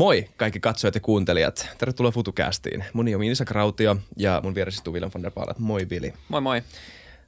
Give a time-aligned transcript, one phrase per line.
[0.00, 1.68] Moi kaikki katsojat ja kuuntelijat.
[1.78, 2.84] Tervetuloa FutuCastiin.
[2.92, 5.54] Mun nimi on Minisa Krautio ja mun vieressä istuu Willem van der Paala.
[5.58, 6.14] Moi Vili.
[6.28, 6.62] Moi moi.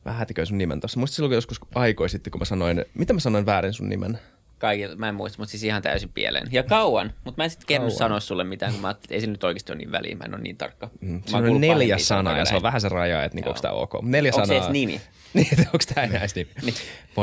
[0.04, 0.99] Vähän hätiköin sun nimen tossa.
[0.99, 4.18] Muistat silloin joskus aikoi sitten, kun mä sanoin, mitä mä sanoin väärin sun nimen?
[4.58, 6.49] Kaikilla, mä en muista, mutta siis ihan täysin pieleen.
[6.50, 9.21] Ja kauan, mutta mä en sitten kerro sanoa sulle mitään, kun mä ajattelin, että ei
[9.21, 10.91] se nyt oikeasti ole niin väliä, mä en ole niin tarkka.
[11.00, 13.61] Mm, oon on neljä paljon sanaa ja se on vähän se raja, että niinku, onko
[13.63, 13.93] tää ok.
[14.03, 14.63] Neljä Onko se sanaa.
[14.63, 15.00] edes nimi?
[15.35, 16.50] niin, onko tää enää edes nimi?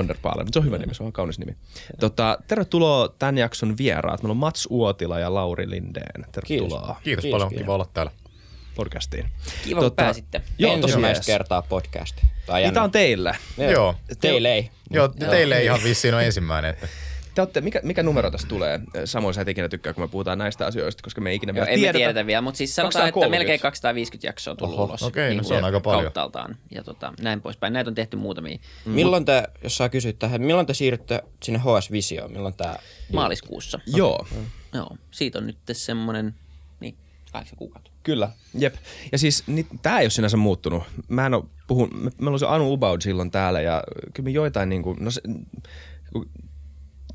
[0.08, 0.46] Der Paala.
[0.52, 1.56] Se on hyvä nimi, se on kaunis nimi.
[2.00, 4.24] Tota, tervetuloa tämän jakson vieraat.
[4.24, 6.26] Meillä on Mats Uotila ja Lauri Lindeen.
[6.32, 7.64] Tervetuloa Kiitos, Kiitos paljon, kiitos.
[7.64, 8.12] kiva olla täällä.
[8.76, 9.30] podcastiin.
[9.64, 10.42] Kiva, kun pääsitte.
[10.58, 11.26] Joo, tosi Ensimmäistä jees.
[11.26, 12.22] kertaa podcast.
[12.46, 13.38] Tai Niin tää on teille.
[13.72, 13.96] Joo.
[14.22, 14.70] Teille ei.
[14.90, 16.72] Joo, teille ihan vissiin on ensimmäinen.
[16.72, 16.88] Että.
[17.36, 18.80] Te olette, mikä, mikä numero tästä tulee?
[19.06, 21.66] Samoin sä et ikinä tykkää, kun me puhutaan näistä asioista, koska me ei ikinä Joo,
[21.66, 21.98] vielä tiedetä.
[21.98, 23.40] tiedetä vielä, mutta siis sanotaan, että 230.
[23.44, 25.04] melkein 250 jaksoa on tullut Oho, ulos.
[25.04, 26.04] okei, no se on kuin aika paljon.
[26.04, 27.74] Kauttaaltaan ja tota, näin poispäin.
[27.74, 31.92] Näitä on tehty muutamia Milloin te, jos saa kysyä tähän, milloin te siirrytte sinne HS
[31.92, 32.32] Visioon?
[32.32, 32.80] Milloin tää...
[33.14, 33.80] maaliskuussa.
[33.86, 34.28] Joo,
[34.74, 36.36] Joo, siitä on nyt semmonen,
[36.80, 36.96] niin,
[37.32, 37.92] kahdeksan kuukautta.
[38.04, 38.30] kyllä.
[38.60, 38.76] Jep.
[39.12, 40.84] Ja siis niin, tää ei ole sinänsä muuttunut.
[41.08, 44.32] Mä en oo puhun, me, meillä oli se Anu Ubaud silloin täällä ja kyllä me
[44.32, 45.22] joitain niinku, no se,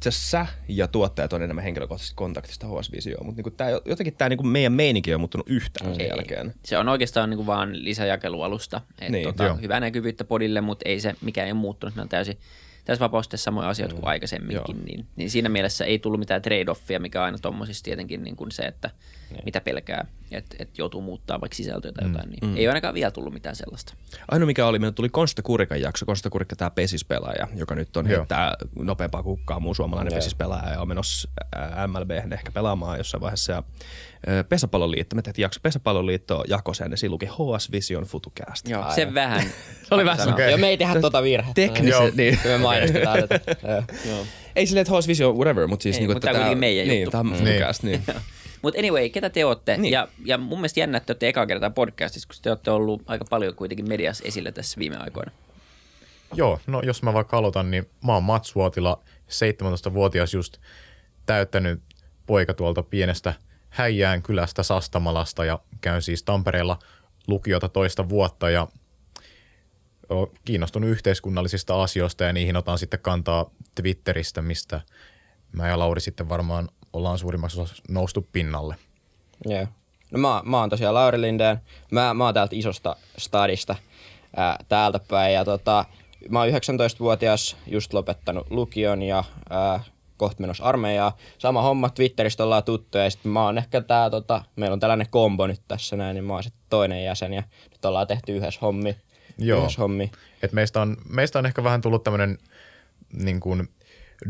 [0.01, 4.15] itse asiassa sä ja tuottajat on enemmän henkilökohtaisesta kontaktista HS Visioon, mutta niinku tää, jotenkin
[4.15, 6.09] tämä niinku meidän meininki on muuttunut yhtään sen Ei.
[6.09, 6.55] jälkeen.
[6.65, 8.81] Se on oikeastaan niin vaan lisäjakelualusta.
[9.01, 11.97] Et Niin, tota, hyvää näkyvyyttä podille, mutta ei se mikään ei ole muuttunut.
[11.97, 12.39] Ne on täysin,
[12.85, 14.77] täysin vapaasti samoja asioita kuin aikaisemminkin.
[14.77, 14.85] Joo.
[14.85, 18.53] Niin, niin, siinä mielessä ei tullut mitään trade-offia, mikä on aina tuommoisissa tietenkin niin kuin
[18.53, 18.91] se, että
[19.45, 22.31] mitä pelkää, että et joutuu muuttaa vaikka sisältöä tai jotain.
[22.31, 23.95] Niin Ei ole ainakaan vielä tullut mitään sellaista.
[24.29, 26.07] Ainoa mikä oli, meillä tuli Konsta Kurikan jakso.
[26.07, 28.19] Konsta Kurikka, tämä pesispelaaja, joka nyt on Joo.
[28.19, 31.29] heittää nopeampaa kukkaa muu suomalainen pesispelaaja ja on menossa
[31.87, 33.53] MLB ehkä pelaamaan jossain vaiheessa.
[33.53, 33.63] Ja,
[34.49, 38.69] Pesäpalloliitto, me tehtiin jakso Pesäpalloliitto jakoi sen ja siinä luki HS Vision FutuCast.
[38.69, 39.43] Joo, sen vähän.
[39.89, 40.29] Se oli vähän.
[40.29, 40.51] Okei.
[40.51, 41.55] Joo, me ei tehdä tota virhettä.
[41.55, 42.11] Teknisen, Joo.
[42.15, 42.39] niin.
[42.45, 43.57] Me mainostetaan tätä.
[44.09, 44.27] Joo.
[44.57, 46.59] Ei silleen, että HS Vision whatever, mutta siis Ei, niinku, mutta että tää on kuitenkin
[46.59, 47.11] meidän niin, juttu.
[47.11, 48.03] Tämä on FutuCast, niin.
[48.63, 49.73] Mutta anyway, ketä te olette?
[49.73, 49.83] Niin.
[49.83, 49.93] Niin.
[49.93, 53.03] Ja, ja mun mielestä jännä, että te olette eka kertaa podcastissa, kun te olette ollut
[53.07, 55.31] aika paljon kuitenkin mediassa esillä tässä viime aikoina.
[56.35, 60.57] Joo, no jos mä vaikka aloitan, niin mä oon Mats Vuotila, 17-vuotias just
[61.27, 61.83] täyttänyt
[62.27, 63.35] poika tuolta pienestä
[63.71, 66.79] Häijään kylästä Sastamalasta ja käyn siis Tampereella
[67.27, 68.69] lukiota toista vuotta ja
[70.09, 74.81] oon kiinnostunut yhteiskunnallisista asioista ja niihin otan sitten kantaa Twitteristä, mistä
[75.53, 78.77] mä ja Lauri sitten varmaan ollaan suurimmassa osassa noustu pinnalle.
[79.45, 79.67] Joo.
[80.11, 81.61] No mä, mä oon tosiaan Lauri Lindeen.
[81.91, 83.77] Mä, mä oon täältä isosta stadista
[84.37, 85.35] ää, täältä päin.
[85.35, 85.85] Ja tota,
[86.29, 89.81] mä oon 19-vuotias, just lopettanut lukion ja ää,
[90.21, 91.17] kohta menossa armeijaa.
[91.39, 95.07] Sama homma, Twitteristä ollaan tuttuja ja sitten mä oon ehkä tää, tota, meillä on tällainen
[95.11, 98.61] kombo nyt tässä näin, niin mä oon sitten toinen jäsen ja nyt ollaan tehty yhdessä
[98.63, 98.97] hommi.
[99.39, 99.59] Joo.
[99.59, 100.11] Yhdessä hommi.
[100.43, 102.39] Et meistä, on, meistä on ehkä vähän tullut tämmöinen
[103.13, 103.69] niin kuin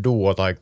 [0.04, 0.54] duo tai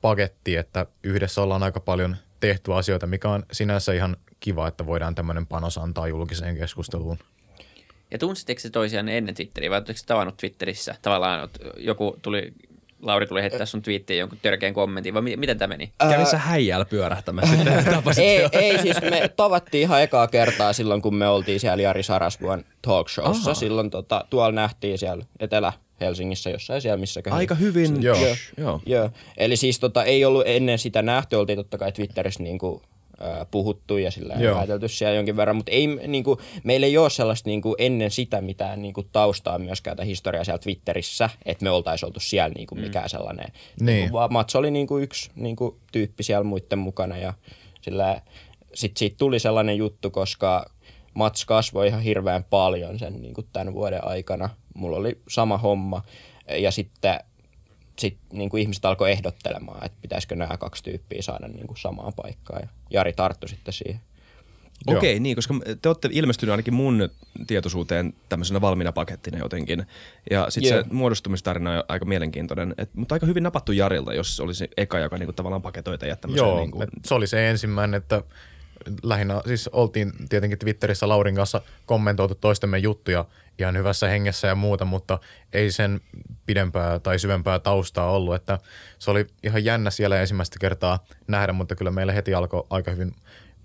[0.00, 5.14] paketti, että yhdessä ollaan aika paljon tehty asioita, mikä on sinänsä ihan kiva, että voidaan
[5.14, 7.18] tämmöinen panos antaa julkiseen keskusteluun.
[8.10, 10.94] Ja tunsitteko se toisiaan ennen Twitteriä vai oletteko tavannut Twitterissä?
[11.02, 12.52] Tavallaan joku tuli,
[13.02, 15.92] Lauri tuli heittää sun twiittiin jonkun törkeän kommentin, vai mi- miten tämä meni?
[16.10, 21.02] Kävin sä häijällä pyörähtämässä sitten tapasit Ei, ei siis me tavattiin ihan ekaa kertaa silloin,
[21.02, 23.50] kun me oltiin siellä Jari Sarasvuon talk showssa.
[23.50, 23.54] Aha.
[23.60, 28.02] Silloin tota, tuolla nähtiin siellä Etelä-Helsingissä jossain siellä, missä Aika hyvin.
[28.02, 28.16] Joo.
[28.16, 28.36] Joo.
[28.56, 28.80] Joo.
[28.86, 29.10] Joo.
[29.36, 32.91] Eli siis tota, ei ollut ennen sitä nähty, oltiin totta kai Twitterissä niinku, ää,
[33.50, 34.58] puhuttu ja sillä Joo.
[34.58, 38.82] ajateltu siellä jonkin verran, mutta ei, niinku, meillä ei ole sellaista niinku, ennen sitä mitään
[38.82, 43.52] niinku, taustaa myöskään tai historiaa siellä Twitterissä, että me oltaisiin oltu siellä niinku, mikään sellainen.
[43.80, 44.12] Niin.
[44.12, 47.34] Vaan Mats oli niinku, yksi niinku, tyyppi siellä muiden mukana ja
[47.80, 48.22] sillä
[48.74, 50.70] sit siitä tuli sellainen juttu, koska
[51.14, 54.48] Mats kasvoi ihan hirveän paljon sen niin kuin tämän vuoden aikana.
[54.74, 56.02] Mulla oli sama homma
[56.58, 57.20] ja sitten
[57.98, 62.12] sit, niin kuin ihmiset alkoi ehdottelemaan, että pitäisikö nämä kaksi tyyppiä saada niin kuin samaan
[62.12, 62.62] paikkaan.
[62.62, 64.00] Ja Jari tarttui sitten siihen.
[64.86, 64.98] Joo.
[64.98, 67.08] Okei, niin, koska te olette ilmestynyt ainakin mun
[67.46, 69.86] tietoisuuteen tämmöisenä valmiina pakettina jotenkin.
[70.30, 70.82] Ja sitten Joo.
[70.82, 74.68] se muodostumistarina on aika mielenkiintoinen, et, mutta aika hyvin napattu Jarilta, jos se oli se
[74.76, 76.48] eka, joka niinku tavallaan paketoi teidät tämmöiseen.
[76.48, 78.22] Joo, niinku, se oli se ensimmäinen, että
[79.02, 83.24] lähinnä siis oltiin tietenkin Twitterissä Laurin kanssa kommentoitu toistemme juttuja
[83.58, 85.18] ihan hyvässä hengessä ja muuta, mutta
[85.52, 86.00] ei sen
[86.46, 88.58] pidempää tai syvempää taustaa ollut, että
[88.98, 93.12] se oli ihan jännä siellä ensimmäistä kertaa nähdä, mutta kyllä meillä heti alkoi aika hyvin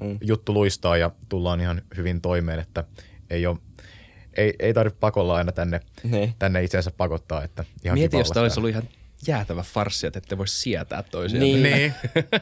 [0.01, 0.17] mm.
[0.21, 2.83] juttu luistaa ja tullaan ihan hyvin toimeen, että
[3.29, 3.57] ei ole
[4.37, 6.33] ei, ei tarvitse pakolla aina tänne, Niin.
[6.39, 8.83] tänne itsensä pakottaa, että ihan Mieti, jos tämä olisi ollut ihan
[9.27, 11.43] jäätävä farssi, että ette voi sietää toisiaan.
[11.43, 11.63] Niin.
[11.63, 11.93] Niin.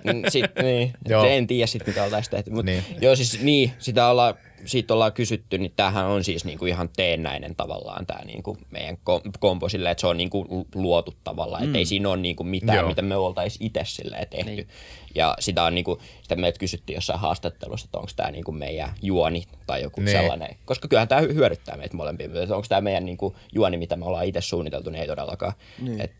[0.03, 0.93] Mm, Sit, niin.
[1.07, 1.25] Joo.
[1.25, 2.51] en tiedä sit mitä oltaisiin tehty.
[2.51, 2.83] Mut Niin.
[3.01, 4.35] Joo siis niin, sitä ollaan
[4.65, 9.21] siitä ollaan kysytty, niin tämähän on siis niinku ihan teennäinen tavallaan tämä niinku meidän kom-
[9.39, 12.87] kompo silleen, että se on niinku luotu tavallaan, että ei siinä ole niinku mitään, Joo.
[12.87, 14.51] mitä me oltaisiin itse silleen tehty.
[14.51, 14.67] Niin.
[15.15, 19.43] Ja sitä, on niinku, sitä meiltä kysyttiin jossain haastattelussa, että onko tämä niinku meidän juoni
[19.67, 20.17] tai joku Niin.
[20.17, 20.55] sellainen.
[20.65, 24.25] Koska kyllähän tämä hyödyttää meitä molempia, mutta onko tämä meidän niinku juoni, mitä me ollaan
[24.25, 25.53] itse suunniteltu, niin ei todellakaan.
[25.81, 26.01] Niin.
[26.01, 26.11] Et,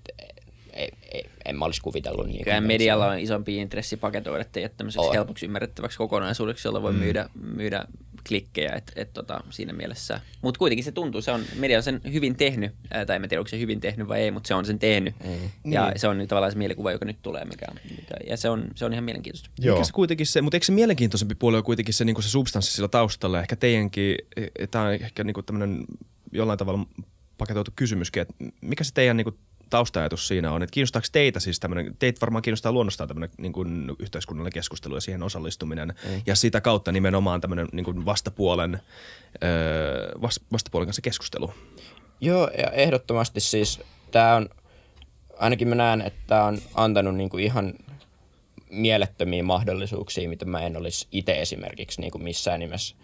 [0.74, 2.44] ei, ei, en mä olisi kuvitellut niin.
[2.44, 5.14] Kyllähän medialla on isompi intressi paketoida teidät tämmöiseksi On.
[5.14, 7.00] helpoksi ymmärrettäväksi kokonaisuudeksi, jolla voi mm.
[7.00, 7.86] myydä, myydä
[8.28, 10.22] klikkejä, et, et tota, siinä mielessä.
[10.42, 13.42] Mutta kuitenkin se tuntuu, se on, media on sen hyvin tehnyt, ää, tai en tiedä
[13.42, 15.16] onko se hyvin tehnyt vai ei, mutta se on sen tehnyt.
[15.24, 15.72] Mm.
[15.72, 16.00] Ja Niin.
[16.00, 18.86] se on nyt tavallaan se mielikuva, joka nyt tulee, mikä, mikä ja se on, se
[18.86, 19.50] on ihan mielenkiintoista.
[19.60, 19.76] Joo.
[19.76, 22.74] Mikä se kuitenkin se, mutta eikö se mielenkiintoisempi puoli ole kuitenkin se, niin se substanssi
[22.74, 23.40] sillä taustalla?
[23.40, 24.16] Ehkä teidänkin,
[24.72, 25.86] tämä on ehkä niin tämmöinen
[26.32, 26.86] jollain tavalla
[27.38, 29.38] paketoitu kysymyskin, että mikä se teidän niin
[29.70, 30.64] taustajatus siinä on?
[30.64, 35.02] Että kiinnostaako teitä siis tämmöinen, teitä varmaan kiinnostaa luonnostaan tämmöinen niin kuin yhteiskunnallinen keskustelu ja
[35.02, 36.22] siihen osallistuminen mm.
[36.26, 38.80] ja sitä kautta nimenomaan tämmöinen niin kuin vastapuolen,
[39.44, 41.54] öö, vas- vastapuolen kanssa keskustelu.
[42.22, 43.82] Joo, ja ehdottomasti siis
[44.12, 44.50] tämä on,
[45.38, 47.74] ainakin mä näen, että tämä on antanut niinku ihan
[48.70, 52.96] mielettömiä mahdollisuuksia, mitä mä en olisi itse esimerkiksi niinku missään nimessä.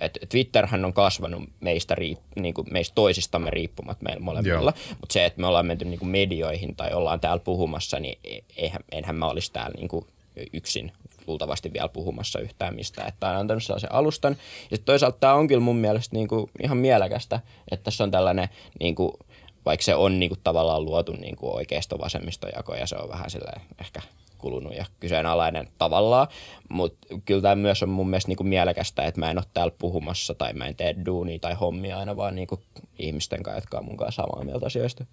[0.00, 5.40] Et Twitterhän on kasvanut meistä, riip, niinku meistä toisistamme riippumatta meillä molemmilla, mutta se, että
[5.40, 9.52] me ollaan menty niinku medioihin tai ollaan täällä puhumassa, niin e- eihän, enhän mä olisi
[9.52, 10.06] täällä niinku
[10.52, 10.92] yksin
[11.26, 13.08] luultavasti vielä puhumassa yhtään mistään.
[13.08, 14.36] Että tämä on antanut sellaisen alustan.
[14.70, 17.40] Ja sit toisaalta tämä on kyllä mun mielestä niinku ihan mielekästä,
[17.70, 18.48] että tässä on tällainen,
[18.80, 19.18] niinku,
[19.66, 24.02] vaikka se on niinku tavallaan luotu niinku oikeisto-vasemmistojako ja se on vähän silleen ehkä
[24.38, 26.26] kulunut ja kyseenalainen tavallaan,
[26.68, 30.34] mutta kyllä tämä myös on mun mielestä niinku mielekästä, että mä en ole täällä puhumassa
[30.34, 32.60] tai mä en tee duunia tai hommia aina vaan niinku
[32.98, 35.04] ihmisten kanssa, jotka on mun kanssa samaa mieltä asioista.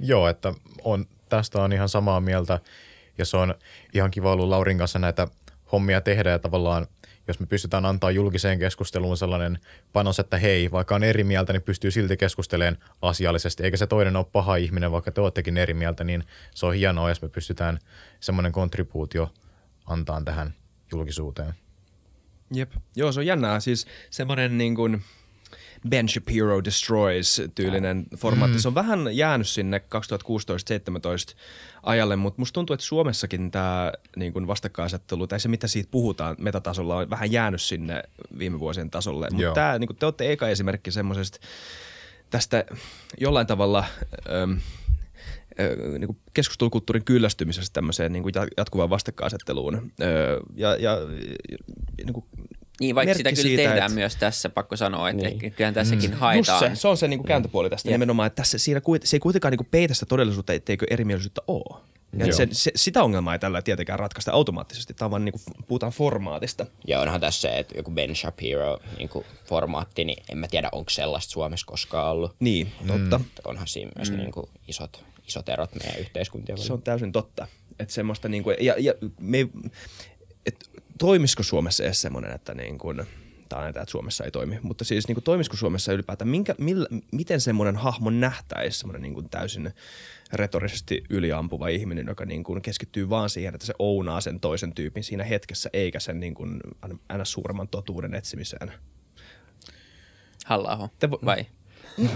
[0.00, 2.58] Joo, että on, tästä on ihan samaa mieltä
[3.18, 3.54] ja se on
[3.94, 5.28] ihan kiva ollut Laurin kanssa näitä
[5.72, 6.86] hommia tehdä ja tavallaan
[7.28, 9.58] jos me pystytään antaa julkiseen keskusteluun sellainen
[9.92, 14.16] panos, että hei, vaikka on eri mieltä, niin pystyy silti keskustelemaan asiallisesti, eikä se toinen
[14.16, 16.24] ole paha ihminen, vaikka te olettekin eri mieltä, niin
[16.54, 17.78] se on hienoa, jos me pystytään
[18.20, 19.34] semmoinen kontribuutio
[19.86, 20.54] antaa tähän
[20.92, 21.54] julkisuuteen.
[22.50, 22.72] Jep.
[22.96, 23.60] Joo, se on jännää.
[23.60, 25.02] Siis semmoinen niin kuin
[25.88, 28.60] Ben Shapiro Destroys tyylinen formaatti.
[28.60, 29.80] Se on vähän jäänyt sinne
[31.32, 31.36] 2016-2017
[31.82, 36.96] ajalle, mutta musta tuntuu, että Suomessakin tämä niin vastakkainasettelu, tai se mitä siitä puhutaan metatasolla,
[36.96, 38.02] on vähän jäänyt sinne
[38.38, 39.28] viime vuosien tasolle.
[39.30, 41.38] Mutta niin kuin te olette eka esimerkki semmoisesta
[42.30, 42.64] tästä
[43.20, 43.84] jollain tavalla...
[44.42, 44.60] Öm,
[45.60, 48.24] ö, niin kuin keskustelukulttuurin kyllästymisestä tämmöiseen niin
[48.56, 49.92] jatkuvaan vastakkainasetteluun.
[50.00, 50.96] Ö, ja, ja
[52.04, 52.24] niin kuin
[52.80, 55.38] Niin, vaikka sitä kyllä siitä, tehdään että- myös tässä, pakko sanoa, että Niin.
[55.52, 56.58] kyllähän tässäkin Just haetaan.
[56.58, 57.94] se, se on se niin kuin kääntöpuoli tästä Jep.
[57.94, 61.40] nimenomaan, että tässä, siinä, kuit- se ei kuitenkaan niin kuin peitä sitä todellisuutta, etteikö erimielisyyttä
[61.46, 61.80] ole.
[62.18, 62.36] Ja Joo.
[62.36, 65.92] se, se, sitä ongelmaa ei tällä tietenkään ratkaista automaattisesti, tämä on vaan niin kuin, puhutaan
[65.92, 66.66] formaatista.
[66.86, 69.10] Ja onhan tässä se, että joku Ben Shapiro niin
[69.44, 72.36] formaatti, niin en mä tiedä, onko sellaista Suomessa koskaan ollut.
[72.40, 73.16] Niin, totta.
[73.26, 74.16] Että Onhan siinä myös mm.
[74.16, 76.74] niin kuin isot, isot erot meidän yhteiskuntien Se välillä.
[76.74, 77.46] on täysin totta.
[77.80, 79.50] Että semmoista niin kuin, ja, ja me, ei-
[80.46, 83.06] et, toimisiko Suomessa edes semmoinen, että niin kuin,
[83.48, 86.86] tai näitä, että Suomessa ei toimi, mutta siis niin kuin, toimisiko Suomessa ylipäätään, minkä, millä,
[87.12, 89.72] miten semmoinen hahmo nähtäisi, semmoinen niin kuin täysin
[90.32, 95.04] retorisesti yliampuva ihminen, joka niin kuin keskittyy vaan siihen, että se ounaa sen toisen tyypin
[95.04, 96.60] siinä hetkessä, eikä sen niin kuin,
[97.08, 98.72] aina suuremman totuuden etsimiseen.
[100.44, 101.46] halla Te vo- vai?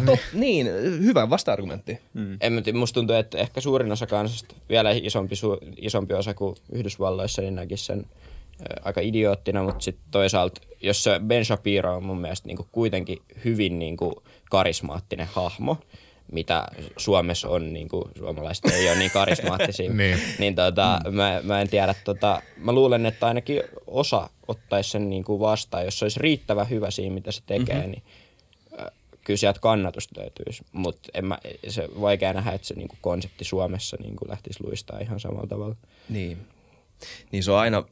[0.07, 0.67] To, niin,
[1.03, 1.99] hyvä vasta-argumentti.
[2.41, 6.35] En mä tiedä, musta tuntuu, että ehkä suurin osa kansasta, vielä isompi, su, isompi osa
[6.35, 8.07] kuin Yhdysvalloissa, niin näkisi sen
[8.85, 13.79] aika idioottina, mutta sitten toisaalta, jos se Ben Shapiro on mun mielestä niinku kuitenkin hyvin
[13.79, 15.77] niinku karismaattinen hahmo,
[16.33, 20.19] mitä Suomessa on, niinku, suomalaiset ei ole niin karismaattisia, Niin.
[20.39, 25.41] niin tota, mä, mä en tiedä, tota, mä luulen, että ainakin osa ottaisi sen niinku
[25.41, 27.91] vastaan, jos se olisi riittävän hyvä siinä, mitä se tekee, mm-hmm.
[27.91, 28.03] niin
[29.25, 31.09] kyllä sieltä kannatusta löytyisi, mutta
[31.69, 35.77] se vaikea nähdä, että se niinku konsepti Suomessa niinku lähtisi luistaa ihan samalla tavalla.
[36.09, 36.39] Niin.
[37.33, 37.85] Niin se on aina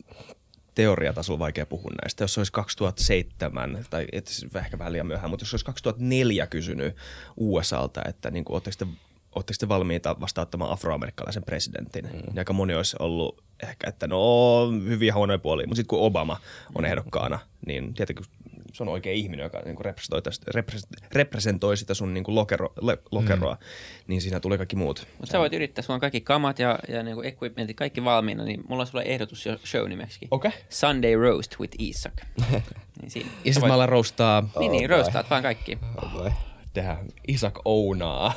[0.78, 2.24] teoriatasolla vaikea puhua näistä.
[2.24, 6.96] Jos olisi 2007, tai et, siis ehkä vähän liian myöhään, mutta jos olisi 2004 kysynyt
[7.36, 8.86] USAlta, että niin kuin, oletteko, te,
[9.34, 12.10] oletteko te valmiita vastauttamaan afroamerikkalaisen presidentin, mm.
[12.12, 16.40] niin aika moni olisi ollut ehkä, että no hyviä huonoja puolia, mutta sitten kun Obama
[16.74, 18.26] on ehdokkaana, niin tietenkin
[18.72, 22.72] se on oikea ihminen, joka niin representoi, tästä- repres- representoi sitä sun niin kuin lokero,
[22.80, 23.60] le, lokeroa, mm.
[24.06, 25.06] niin siinä tulee kaikki muut.
[25.18, 28.64] Mutta sä voit yrittää, sulla on kaikki kamat ja, ja niinku equipmentit, kaikki valmiina, niin
[28.68, 30.18] mulla on sulle ehdotus jo show-nimeksi.
[30.30, 30.50] Okei.
[30.68, 32.12] Sunday Roast with Isak.
[33.00, 33.30] niin siinä.
[33.30, 35.78] Ja sitten voit- mä alan roustaa Niin, niin, Oh roastaat vaan kaikki.
[36.02, 36.30] Oh boy.
[36.78, 36.96] Tehdä
[37.28, 38.34] Isak Ounaa.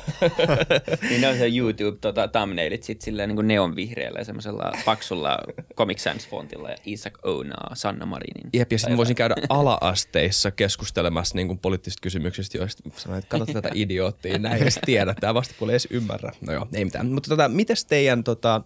[1.10, 5.38] niin ne on se YouTube tota, thumbnailit sit silleen niin neonvihreällä ja semmoisella paksulla
[5.76, 8.50] Comic Sans fontilla ja Isaac Ounaa, Sanna Marinin.
[8.52, 13.70] Jep, ja sitten voisin käydä ala-asteissa keskustelemassa niin poliittisista kysymyksistä, joista sanoin, että katso tätä
[13.84, 16.32] idioottia, näin edes tiedä, tämä vastapuoli ei edes ymmärrä.
[16.46, 17.06] No joo, ei mitään.
[17.06, 18.62] Mutta tota, mites teidän, tota,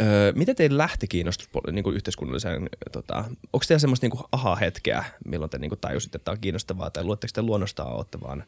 [0.00, 3.16] öö, miten teillä lähti kiinnostus niin kuin yhteiskunnalliseen, tota,
[3.52, 7.04] onko teillä semmoista niin aha-hetkeä, milloin te niin kuin tajusitte, että tämä on kiinnostavaa, tai
[7.04, 8.44] luotteko te luonnostaan olette vaan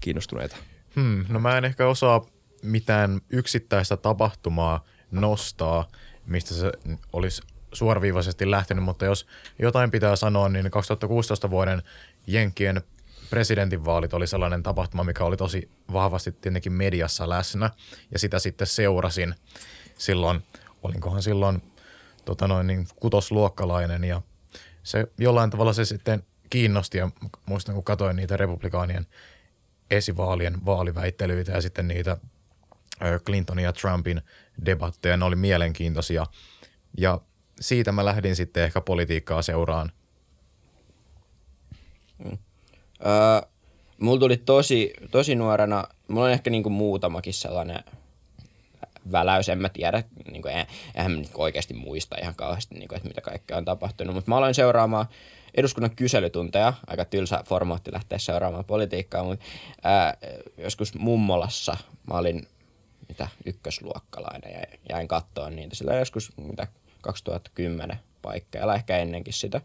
[0.00, 0.56] kiinnostuneita?
[0.96, 2.26] Hmm, no mä en ehkä osaa
[2.62, 5.88] mitään yksittäistä tapahtumaa nostaa,
[6.26, 6.72] mistä se
[7.12, 9.26] olisi suoraviivaisesti lähtenyt, mutta jos
[9.58, 11.82] jotain pitää sanoa, niin 2016 vuoden
[12.26, 12.82] Jenkkien
[13.30, 17.70] presidentinvaalit oli sellainen tapahtuma, mikä oli tosi vahvasti tietenkin mediassa läsnä
[18.12, 19.34] ja sitä sitten seurasin
[19.98, 20.42] silloin,
[20.82, 21.62] olinkohan silloin
[22.24, 24.22] tota noin, niin kutosluokkalainen ja
[24.82, 27.10] se jollain tavalla se sitten kiinnosti ja
[27.46, 29.06] muistan kun katsoin niitä republikaanien
[29.90, 32.16] esivaalien vaaliväittelyitä ja sitten niitä
[33.26, 34.22] Clintonin ja Trumpin
[34.66, 36.26] debatteja, ne oli mielenkiintoisia
[36.98, 37.20] ja
[37.60, 39.92] siitä mä lähdin sitten ehkä politiikkaa seuraan.
[42.24, 42.38] Mm.
[43.06, 43.48] Öö,
[44.00, 47.84] mulla tuli tosi, tosi nuorena, mulla on ehkä niinku muutamakin sellainen
[49.12, 50.66] väläys, en mä tiedä, niinku, eihän
[51.12, 54.54] mä niinku oikeasti muista ihan kauheasti, niinku, että mitä kaikkea on tapahtunut, mutta mä aloin
[54.54, 55.06] seuraamaan
[55.54, 59.44] eduskunnan kyselytunteja, aika tylsä formaatti lähteä seuraamaan politiikkaa, mutta
[59.82, 60.16] ää,
[60.58, 61.76] joskus mummolassa
[62.06, 62.46] mä olin
[63.08, 66.66] mitä ykkösluokkalainen ja jäin kattoon niitä sillä joskus mitä
[67.00, 69.60] 2010 paikkeilla, ehkä ennenkin sitä.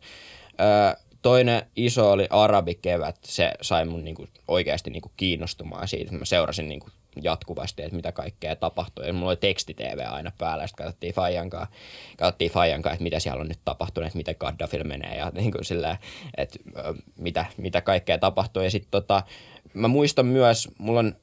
[0.59, 3.17] Öö, toinen iso oli Arabikevät.
[3.23, 6.11] Se sai mun niinku oikeasti niinku kiinnostumaan siitä.
[6.11, 6.89] Mä seurasin niinku
[7.23, 9.07] jatkuvasti, että mitä kaikkea tapahtui.
[9.07, 11.67] Ja mulla oli teksti-TV aina päällä, ja sitten katsottiin Fajankaa,
[12.17, 15.65] katsottiin Fajankaa, että mitä siellä on nyt tapahtunut, että miten Gaddafil menee, ja niin kuin
[15.65, 15.97] sillä,
[16.37, 16.59] että
[17.17, 18.63] mitä, mitä kaikkea tapahtuu.
[18.63, 19.23] Ja sitten tota,
[19.73, 21.15] mä muistan myös, mulla on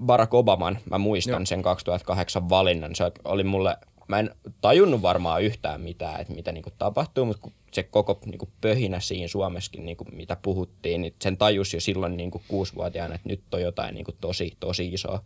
[0.00, 1.46] Barack Obaman, mä muistan Joo.
[1.46, 2.94] sen 2008 valinnan.
[2.94, 3.76] Se oli mulle
[4.08, 9.00] mä en tajunnut varmaan yhtään mitään, että mitä niinku tapahtuu, mutta se koko niinku pöhinä
[9.00, 13.62] siinä Suomessakin, niinku, mitä puhuttiin, niin sen tajus jo silloin niinku kuusivuotiaana, että nyt on
[13.62, 15.22] jotain niinku tosi, tosi isoa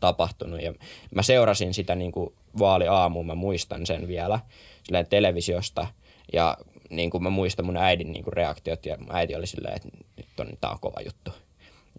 [0.00, 0.62] tapahtunut.
[0.62, 0.74] Ja
[1.14, 4.40] mä seurasin sitä niinku vaaliaamuun, mä muistan sen vielä
[4.82, 5.86] silleen televisiosta
[6.32, 6.58] ja
[6.90, 10.40] niin kuin mä muistan mun äidin niin kuin reaktiot ja äiti oli silleen, että nyt
[10.40, 11.30] on, tää on kova juttu.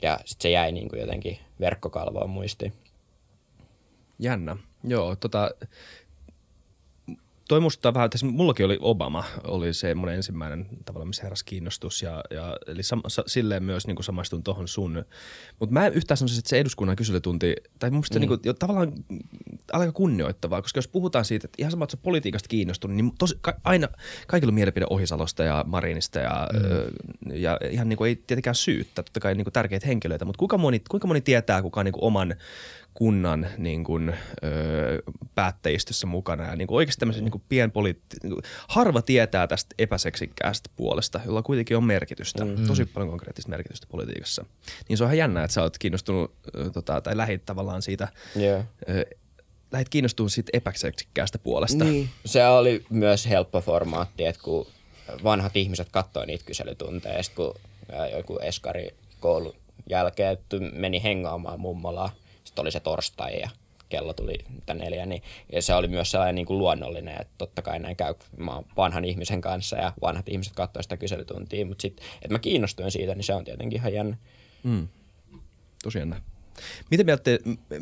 [0.01, 2.73] Ja sitten se jäi niin kuin jotenkin verkkokalvoon muistiin.
[4.19, 4.57] Jännä.
[4.83, 5.51] Joo, tota,
[7.47, 12.01] toi musta vähän, tässä mullakin oli Obama, oli se mun ensimmäinen tavallaan, missä heräsi kiinnostus
[12.01, 15.05] ja, ja eli sam, sa, silleen myös niin kuin samaistun tohon sun.
[15.59, 18.21] Mutta mä en yhtään sanoisi, että se eduskunnan kyselytunti, tai mun mielestä mm.
[18.21, 18.93] niin kuin, jo, tavallaan
[19.73, 23.59] aika kunnioittavaa, koska jos puhutaan siitä, että ihan sama, että politiikasta kiinnostunut, niin tosi, ka,
[23.63, 23.87] aina
[24.27, 27.35] kaikilla on mielipide Ohisalosta ja Marinista ja, mm.
[27.35, 30.57] ja ihan niin kuin ei tietenkään syyttä, totta kai niin kuin tärkeitä henkilöitä, mutta kuinka
[30.57, 32.35] moni, kuinka moni tietää, kuka on niin kuin oman
[32.95, 36.43] kunnan niin kuin, ö, päättäjistössä mukana.
[36.43, 38.17] Ja niin kuin oikeasti tämmöisen niin kuin pienpoliitti...
[38.23, 42.67] Niin kuin, harva tietää tästä epäseksikkäästä puolesta, jolla kuitenkin on merkitystä, mm.
[42.67, 44.45] tosi paljon konkreettista merkitystä politiikassa.
[44.89, 48.07] Niin se on ihan jännä, että sä oot kiinnostunut ö, tota, tai lähit tavallaan siitä...
[48.37, 48.65] Yeah.
[48.89, 49.05] Ö,
[49.71, 51.83] lähit kiinnostumaan siitä epäseksikkäästä puolesta.
[51.83, 52.09] Niin.
[52.25, 54.67] Se oli myös helppo formaatti, että kun
[55.23, 57.53] vanhat ihmiset katsoivat niitä kyselytunteja, kun
[58.17, 59.55] joku eskari koulun
[59.89, 60.37] jälkeen
[60.73, 62.09] meni hengaamaan mummolaan,
[62.55, 63.49] sitten oli se torstai ja
[63.89, 64.37] kello tuli
[64.73, 68.13] neljä, niin ja se oli myös sellainen niin kuin luonnollinen, että totta kai näin käy
[68.37, 72.91] mä vanhan ihmisen kanssa ja vanhat ihmiset katsoivat sitä kyselytuntia, mutta sitten, että mä kiinnostuin
[72.91, 74.17] siitä, niin se on tietenkin ihan jännä.
[74.63, 74.87] Mm.
[75.83, 76.21] Tosi jännä.
[76.91, 77.81] Miten mieltä te, te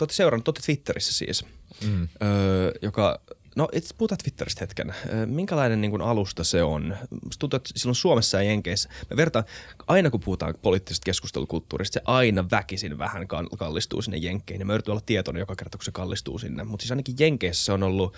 [0.00, 1.44] olette seurannut, te olette Twitterissä siis,
[1.86, 2.08] mm.
[2.22, 3.20] öö, joka
[3.56, 4.94] No itse puhutaan Twitteristä hetken.
[5.26, 6.96] Minkälainen niin kuin alusta se on?
[7.38, 9.44] Tuntuu, että silloin Suomessa ja Jenkeissä, me vertaan,
[9.86, 14.60] aina kun puhutaan poliittisesta keskustelukulttuurista, se aina väkisin vähän kallistuu sinne Jenkkeihin.
[14.60, 16.64] Ja me yritetään olla tietoinen joka kerta, kun se kallistuu sinne.
[16.64, 18.14] Mutta siis ainakin Jenkeissä se on ollut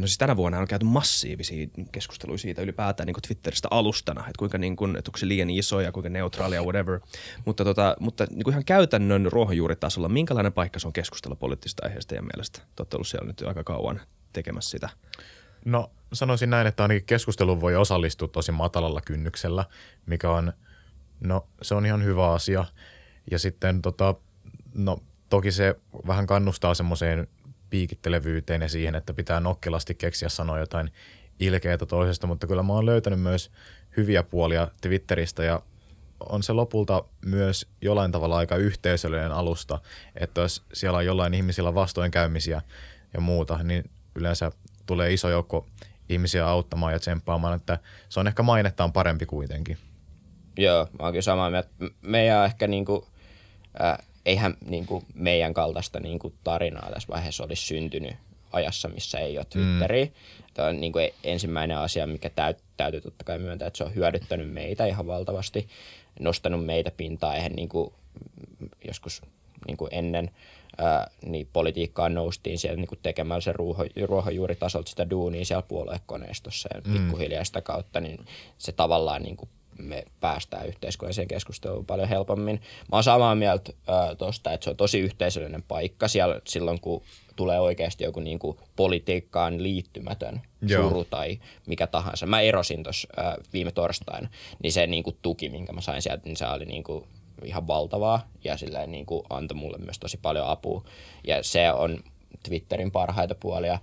[0.00, 4.58] No siis tänä vuonna on käyty massiivisia keskusteluja siitä ylipäätään niin Twitteristä alustana, että kuinka
[4.58, 7.00] niin kuin, että onko se liian iso ja kuinka neutraalia whatever.
[7.44, 12.08] Mutta, tota, mutta niin kuin ihan käytännön ruohonjuuritasolla, minkälainen paikka se on keskustella poliittisista aiheista
[12.08, 12.58] teidän mielestä?
[12.58, 14.00] Te olette ollut siellä nyt aika kauan
[14.32, 14.88] tekemässä sitä?
[15.64, 19.64] No sanoisin näin, että ainakin keskusteluun voi osallistua tosi matalalla kynnyksellä,
[20.06, 20.52] mikä on,
[21.20, 22.64] no se on ihan hyvä asia.
[23.30, 24.14] Ja sitten tota,
[24.74, 24.98] no
[25.28, 25.74] toki se
[26.06, 27.28] vähän kannustaa semmoiseen
[27.70, 30.92] piikittelevyyteen ja siihen, että pitää nokkelasti keksiä sanoa jotain
[31.40, 33.50] ilkeitä toisesta, mutta kyllä mä oon löytänyt myös
[33.96, 35.62] hyviä puolia Twitteristä ja
[36.28, 39.78] on se lopulta myös jollain tavalla aika yhteisöllinen alusta,
[40.16, 42.62] että jos siellä on jollain ihmisillä vastoinkäymisiä
[43.14, 44.52] ja muuta, niin yleensä
[44.86, 45.66] tulee iso joukko
[46.08, 47.78] ihmisiä auttamaan ja tsemppaamaan, että
[48.08, 49.78] se on ehkä mainettaan parempi kuitenkin.
[50.56, 51.68] Joo, mä oon kyllä samaa mieltä.
[52.02, 53.06] Meidän on ehkä niinku,
[53.84, 58.14] äh, eihän niinku meidän kaltaista niinku tarinaa tässä vaiheessa olisi syntynyt
[58.52, 60.04] ajassa, missä ei ole Twitteriä.
[60.04, 60.12] Mm.
[60.54, 64.52] Tämä on niinku ensimmäinen asia, mikä täyt, täytyy totta kai myöntää, että se on hyödyttänyt
[64.52, 65.68] meitä ihan valtavasti,
[66.20, 67.36] nostanut meitä pintaan.
[67.36, 67.94] Eihän niinku,
[68.84, 69.22] joskus
[69.66, 70.30] niinku ennen
[70.78, 76.80] ää, niin politiikkaan noustiin siellä niinku tekemällä se ruoho, ruohonjuuritasolta sitä duunia siellä puoluekoneistossa ja
[76.80, 76.92] mm.
[76.92, 78.26] pikkuhiljaa sitä kautta, niin
[78.58, 79.48] se tavallaan niinku
[79.78, 82.60] me päästään yhteiskunnalliseen keskusteluun paljon helpommin.
[82.92, 83.72] Mä oon samaa mieltä
[84.18, 87.02] tuosta, että se on tosi yhteisöllinen paikka siellä, silloin, kun
[87.36, 90.88] tulee oikeasti joku niinku politiikkaan liittymätön Joo.
[90.88, 92.26] suru tai mikä tahansa.
[92.26, 93.08] Mä erosin tuossa
[93.52, 94.28] viime torstaina,
[94.62, 97.06] niin se niinku tuki, minkä mä sain sieltä, niin se oli niinku
[97.44, 100.84] ihan valtavaa ja silleen niinku antoi mulle myös tosi paljon apua.
[101.26, 101.98] Ja se on
[102.42, 103.78] Twitterin parhaita puolia.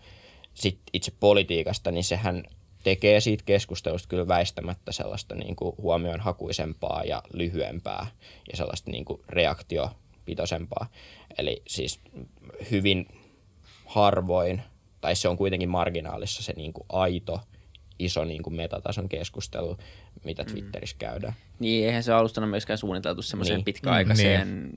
[0.53, 2.43] Sitten itse politiikasta, niin sehän
[2.83, 8.07] tekee siitä keskustelusta kyllä väistämättä sellaista niin kuin huomionhakuisempaa ja lyhyempää
[8.51, 10.87] ja sellaista niin kuin reaktiopitoisempaa.
[11.37, 11.99] Eli siis
[12.71, 13.07] hyvin
[13.85, 14.61] harvoin,
[15.01, 17.39] tai se on kuitenkin marginaalissa se niin kuin aito,
[17.99, 19.77] iso niin kuin metatason keskustelu,
[20.23, 21.33] mitä Twitterissä käydään.
[21.59, 23.59] Niin, eihän se alustana myöskään suunniteltu semmoiseen Niin.
[23.59, 23.65] niin.
[23.65, 24.69] pitkäaikaiseen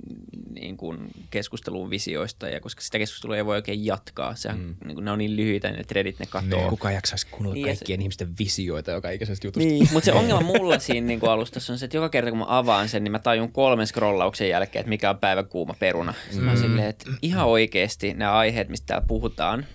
[0.55, 0.77] niin.
[0.77, 0.99] kuin
[1.31, 4.35] keskusteluun visioista, ja koska sitä keskustelua ei voi oikein jatkaa.
[4.35, 4.75] Sehän, mm.
[4.85, 6.59] niin kuin, ne on niin lyhyitä, ne threadit, ne katoo.
[6.59, 6.71] Niin.
[6.71, 9.69] Kuka jaksaisi kuunnella Niin, ja se- kaikkien ihmisten visioita joka ikisestä jutusta?
[9.69, 12.45] Niin, mutta se ongelma mulla siinä niin alustassa on se, että joka kerta kun mä
[12.49, 16.15] avaan sen, niin mä tajun kolmen scrollauksen jälkeen, että mikä on päivän kuuma peruna.
[16.25, 19.67] Sitten mä silleen, että ihan oikeasti nämä aiheet, mistä täällä puhutaan,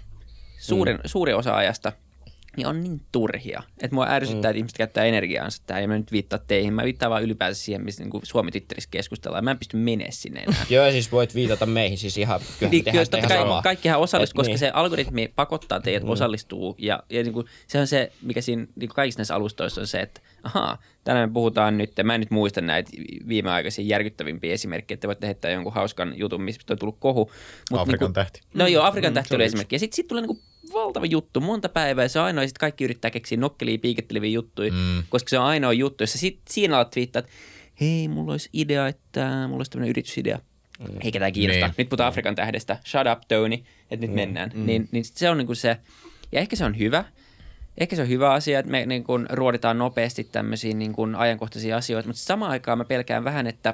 [0.59, 1.01] suurin, mm.
[1.05, 1.91] suuri osa ajasta,
[2.57, 3.63] niin on niin turhia.
[3.81, 4.49] Että mua ärsyttää, mm.
[4.49, 5.83] että ihmiset käyttää energiaansa tähän.
[5.83, 6.73] Ja mä nyt viittaa teihin.
[6.73, 9.43] Mä viittaan vaan ylipäänsä siihen, missä niin Suomi Twitterissä keskustellaan.
[9.43, 10.65] Mä en pysty menemään sinne enää.
[10.69, 13.39] Joo, ja siis voit viitata meihin, siis ihan, kyllä Niin, kyllä, tehdään sitä totta ihan
[13.39, 13.61] kai samaa.
[13.61, 14.59] kaikkihan osallistuu, Et koska niin.
[14.59, 16.09] se algoritmi pakottaa teidät mm.
[16.09, 16.75] osallistuu.
[16.79, 19.87] Ja, ja niin kuin, se on se, mikä siinä niin kuin kaikissa näissä alustoissa on
[19.87, 22.91] se, että ahaa, tänään me puhutaan nyt, mä en nyt muista näitä
[23.27, 27.31] viimeaikaisia järkyttävimpiä esimerkkejä, että voitte heittää jonkun hauskan jutun, mistä on tullut kohu.
[27.71, 28.41] Mut Afrikan niinku, tähti.
[28.53, 29.75] No joo, Afrikan tähti oli esimerkki.
[29.75, 30.41] Ja sitten sit tulee niinku
[30.77, 34.29] valtava juttu, monta päivää, ja se on ainoa, ja sitten kaikki yrittää keksiä nokkelia, piiketteleviä
[34.29, 35.03] juttuja, mm.
[35.09, 37.31] koska se on ainoa juttu, jossa sit siinä alat twiittaa, että
[37.81, 40.39] hei, mulla olisi idea, että mulla olisi tämmöinen yritysidea.
[40.79, 40.97] Mm.
[41.01, 41.65] Ei ketään kiinnosta.
[41.65, 41.75] Niin.
[41.77, 42.77] Nyt puhutaan Afrikan tähdestä.
[42.85, 43.55] Shut up, Tony.
[43.91, 44.51] Että nyt mennään.
[44.53, 45.77] Niin, niin sit se on niinku se,
[46.31, 47.03] ja ehkä se on hyvä.
[47.77, 52.09] Ehkä se on hyvä asia, että me niin ruoditaan nopeasti tämmöisiä niin kun ajankohtaisia asioita,
[52.09, 53.73] mutta samaan aikaan mä pelkään vähän, että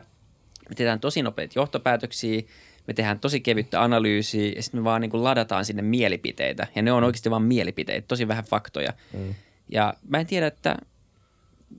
[0.69, 2.41] me tehdään tosi nopeita johtopäätöksiä,
[2.87, 6.67] me tehdään tosi kevyttä analyysiä ja sitten me vaan niin kuin ladataan sinne mielipiteitä.
[6.75, 8.93] Ja ne on oikeasti vaan mielipiteitä, tosi vähän faktoja.
[9.13, 9.35] Mm.
[9.69, 10.77] Ja mä en tiedä, että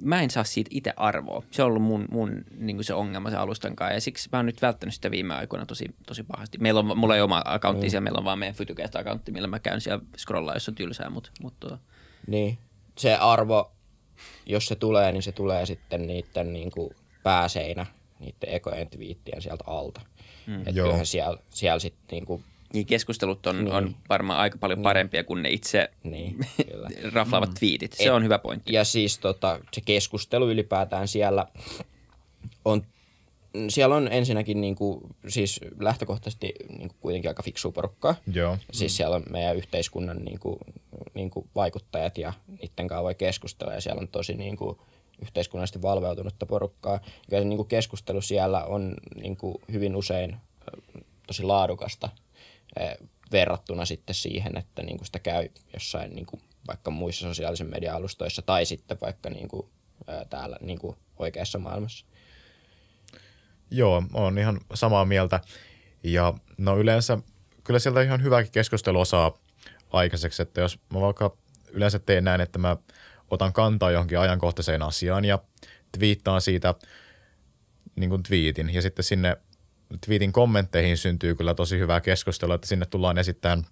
[0.02, 1.42] mä en saa siitä itse arvoa.
[1.50, 3.94] Se on ollut mun, mun niin kuin se ongelma se alustan kanssa.
[3.94, 6.58] Ja siksi mä oon nyt välttänyt sitä viime aikoina tosi, tosi pahasti.
[6.58, 7.90] Meillä on, mulla ei ole oma accountti mm.
[7.90, 11.10] siellä, meillä on vaan meidän Fytycast-accountti, millä mä käyn siellä scrollaa, jos on tylsää.
[11.10, 11.78] Mutta, mutta
[12.26, 12.58] Niin.
[12.98, 13.72] Se arvo,
[14.46, 16.90] jos se tulee, niin se tulee sitten niiden niin kuin
[17.22, 17.86] pääseinä,
[18.20, 20.00] niiden ekojen twiittien sieltä alta.
[20.46, 20.58] Mm.
[20.58, 20.84] Että Joo.
[20.84, 23.74] kyllähän siellä, siellä sitten niin kuin, niin keskustelut on, Niin.
[23.74, 26.38] on varmaan aika paljon parempia kuin ne itse niin,
[26.70, 26.88] kyllä.
[27.12, 27.92] raflaavat twiitit.
[27.92, 28.72] Se on hyvä pointti.
[28.72, 31.46] Ja siis tota, se keskustelu ylipäätään siellä
[32.64, 32.82] on,
[33.68, 38.14] siellä on ensinnäkin niin kuin, siis lähtökohtaisesti niin kuin kuitenkin aika fiksua porukkaa.
[38.32, 38.58] Joo.
[38.72, 40.58] Siis siellä on meidän yhteiskunnan niin kuin,
[41.14, 44.78] niin kuin vaikuttajat ja niiden kanssa voi keskustella ja siellä on tosi niin kuin,
[45.22, 47.00] yhteiskunnallisesti valveutunutta porukkaa.
[47.30, 50.36] Ja se niin kuin keskustelu siellä on niin kuin, hyvin usein
[51.26, 52.08] tosi laadukasta
[53.32, 57.96] verrattuna sitten siihen, että niin kuin sitä käy jossain niin kuin, vaikka muissa sosiaalisen median
[57.96, 59.68] alustoissa tai sitten vaikka niin kuin,
[60.30, 62.06] täällä niin kuin, oikeassa maailmassa.
[63.70, 65.40] Joo, on ihan samaa mieltä.
[66.02, 67.18] Ja no yleensä,
[67.64, 69.38] kyllä sieltä ihan hyväkin keskustelua saa
[69.92, 71.36] aikaiseksi, että jos mä vaikka
[71.70, 72.76] yleensä teen näin, että mä
[73.30, 75.38] otan kantaa johonkin ajankohtaiseen asiaan ja
[75.98, 76.74] twiittaan siitä
[77.96, 79.36] niin kuin twiitin ja sitten sinne
[80.06, 83.66] twiitin kommentteihin syntyy kyllä tosi hyvää keskustelua, että sinne tullaan esittämään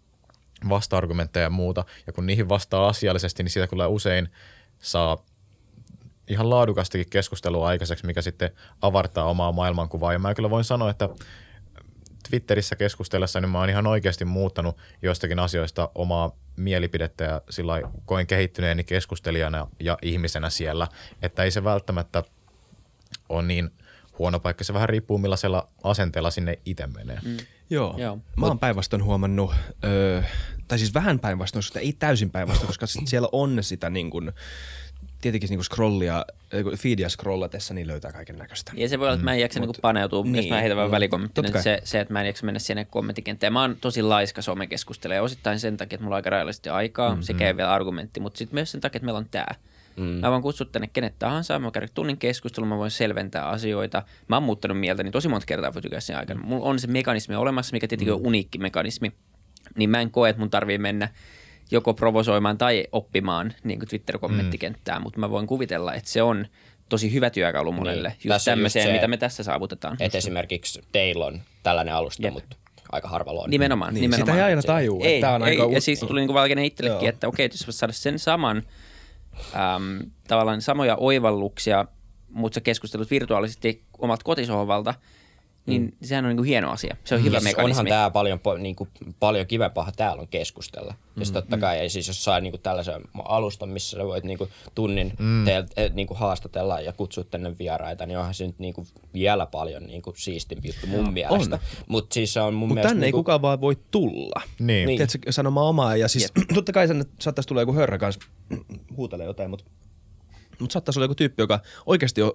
[0.69, 1.85] vasta-argumentteja ja muuta.
[2.07, 4.29] Ja kun niihin vastaa asiallisesti, niin siitä kyllä usein
[4.79, 5.25] saa
[6.29, 8.51] ihan laadukastakin keskustelua aikaiseksi, mikä sitten
[8.83, 10.13] avartaa omaa maailmankuvaa.
[10.13, 11.09] Ja mä kyllä voin sanoa, että
[12.33, 18.27] Twitterissä keskustellessa niin mä oon ihan oikeasti muuttanut joistakin asioista omaa mielipidettä ja sillä koin
[18.27, 20.89] kehittyneeni keskustelijana ja ihmisenä siellä,
[21.23, 22.23] että ei se välttämättä
[23.29, 23.71] ole niin
[24.19, 24.65] huono paikka.
[24.65, 27.19] Se vähän riippuu millaisella asenteella sinne itse menee.
[27.25, 27.37] Mm.
[27.71, 27.95] Joo.
[27.99, 28.19] Joo.
[28.37, 30.23] Mä oon päinvastoin huomannut, öö,
[30.69, 34.33] tai siis vähän päinvastoin, ei täysin päinvastoin, koska siellä on sitä niin kuin,
[35.23, 36.25] tietenkin niin kuin scrollia,
[36.63, 38.73] kun feedia scrollatessa, niin löytää kaiken näköistä.
[38.75, 40.77] Ja se voi olla, että mä en jaksa niinku paneutua, niin, jos mä niin, heitän
[40.77, 41.63] vaan joo, välikommenttina, kai.
[41.63, 43.53] se, se, että mä en jaksa mennä sinne kommenttikenttään.
[43.53, 47.23] Mä oon tosi laiska somekeskustelija, osittain sen takia, että mulla on aika rajallisesti aikaa, mm-hmm.
[47.23, 49.55] sekä ei vielä argumentti, mutta sitten myös sen takia, että meillä on tää.
[49.97, 50.03] Mm.
[50.05, 54.03] Mä voin kutsua tänne kenet tahansa, mä käydä tunnin keskustelun, mä voin selventää asioita.
[54.29, 56.41] Mä oon muuttanut mieltä niin tosi monta kertaa Foodcastin aikana.
[56.45, 58.21] Mulla on se mekanismi olemassa, mikä tietenkin mm.
[58.21, 59.13] on uniikki mekanismi.
[59.77, 61.09] Niin mä en koe, että mun tarvii mennä
[61.73, 65.03] joko provosoimaan tai oppimaan niin kuin Twitter-kommenttikenttää, mm.
[65.03, 66.47] mutta mä voin kuvitella, että se on
[66.89, 68.33] tosi hyvä työkalu monelle, niin.
[68.33, 69.97] just tämmöiseen, se, mitä me tässä saavutetaan.
[70.01, 72.35] Että esimerkiksi teillä on tällainen alusta, Jep.
[72.35, 72.57] mutta
[72.93, 73.51] aika harvalla on.
[73.51, 73.95] Nimenomaan.
[73.95, 74.37] Niin, nimenomaan.
[74.37, 75.05] Sitä ei aina tajua.
[75.05, 77.93] Ei, tämä on ei, aika ja siis tuli niinku valkeinen itsellekin, että okei, jos saada
[77.93, 78.63] sen saman
[79.55, 81.85] äm, tavallaan samoja oivalluksia,
[82.29, 84.95] mutta sä keskustelut virtuaalisesti omalta kotisohvalta,
[85.67, 85.93] niin mm.
[86.03, 86.97] sehän on niin kuin hieno asia.
[87.05, 87.25] Se on mm.
[87.25, 87.71] hyvä yes, mekanismi.
[87.71, 88.89] Onhan tämä paljon, niin kuin,
[89.21, 90.95] paljon kivempaa täällä on keskustella.
[91.17, 91.21] Mm.
[91.21, 91.89] Ja totta kai, mm.
[91.89, 95.45] siis jos saa niin kuin tällaisen alustan, missä sä voit niin kuin, tunnin mm.
[95.45, 98.87] teiltä, eh, niin kuin haastatella ja kutsua tänne vieraita, niin onhan se nyt niin kuin,
[99.15, 101.59] vielä paljon niin kuin, siistimpi juttu mun mielestä.
[101.89, 102.89] Mutta siis se on mun Mut mielestä...
[102.89, 104.43] tänne niin ei kuin, kukaan vaan voi tulla.
[104.59, 104.87] Niin.
[104.87, 104.97] niin.
[104.97, 105.97] Tiedätkö, sanomaan omaa.
[105.97, 106.49] Ja siis yep.
[106.55, 108.21] totta kai sen, saattaisi tulla joku hörrä kanssa
[108.97, 109.65] huutelee jotain, mutta
[110.59, 112.33] mut saattaisi olla joku tyyppi, joka oikeasti on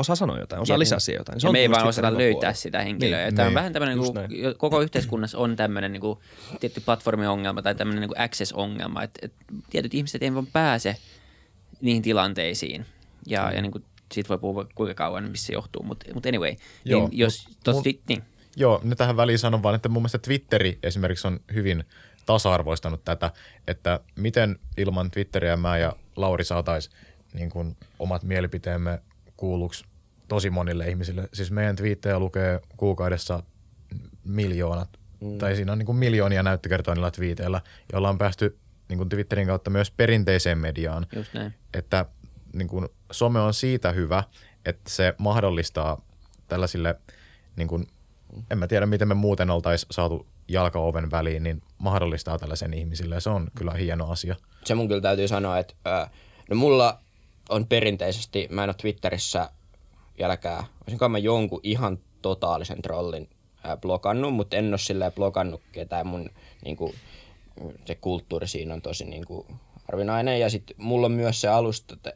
[0.00, 1.40] osaa sanoa jotain, osaa ja, lisää siihen jotain.
[1.40, 2.54] Se ja me ei vaan osata löytää puolella.
[2.54, 3.24] sitä henkilöä.
[3.24, 6.18] Niin, Tämä niin, on vähän tämmöinen, niin koko yhteiskunnassa on tämmöinen niin kuin,
[6.60, 10.96] tietty platformiongelma tai tämmöinen niin access-ongelma, että, että tietyt ihmiset eivät vaan pääse
[11.80, 12.86] niihin tilanteisiin.
[13.26, 13.56] Ja, mm.
[13.56, 17.08] ja niin kuin, siitä voi puhua kuinka kauan, missä se johtuu, mutta mut anyway, Joo,
[17.08, 18.22] niin jos mut, tosti, mut, niin.
[18.56, 21.84] Joo, nyt tähän väliin sanon vaan, että mun mielestä Twitteri esimerkiksi on hyvin
[22.26, 23.30] tasa-arvoistanut tätä,
[23.66, 26.96] että miten ilman Twitteriä mä ja Lauri saataisiin
[27.32, 29.02] niin kuin omat mielipiteemme
[29.36, 29.84] kuulluksi
[30.30, 31.28] tosi monille ihmisille.
[31.32, 33.42] Siis meidän twiittejä lukee kuukaudessa
[34.24, 34.88] miljoonat,
[35.20, 35.38] mm.
[35.38, 37.60] tai siinä on niin kuin miljoonia näyttökertoinnilla twiiteillä,
[37.92, 41.06] joilla on päästy niin kuin Twitterin kautta myös perinteiseen mediaan.
[41.16, 41.54] Just näin.
[41.74, 42.06] Että
[42.52, 44.24] niin kuin, some on siitä hyvä,
[44.64, 46.02] että se mahdollistaa
[46.48, 46.94] tällaisille,
[47.56, 47.86] niin kuin,
[48.50, 53.20] en mä tiedä miten me muuten oltaisiin saatu jalkaoven väliin, niin mahdollistaa tällaisen ihmisille ja
[53.20, 54.36] se on kyllä hieno asia.
[54.64, 56.10] Se mun kyllä täytyy sanoa, että
[56.50, 57.00] no mulla
[57.48, 59.50] on perinteisesti, mä en ole Twitterissä
[60.20, 63.28] vieläkään, olisinkaan mä jonkun ihan totaalisen trollin
[63.80, 66.30] blokannut, mutta en ole silleen blokannut ketään mun
[66.64, 66.94] niin kuin,
[67.84, 69.46] se kulttuuri siinä on tosi niin kuin,
[69.90, 70.40] harvinainen.
[70.40, 72.12] Ja sitten mulla on myös se alusta, että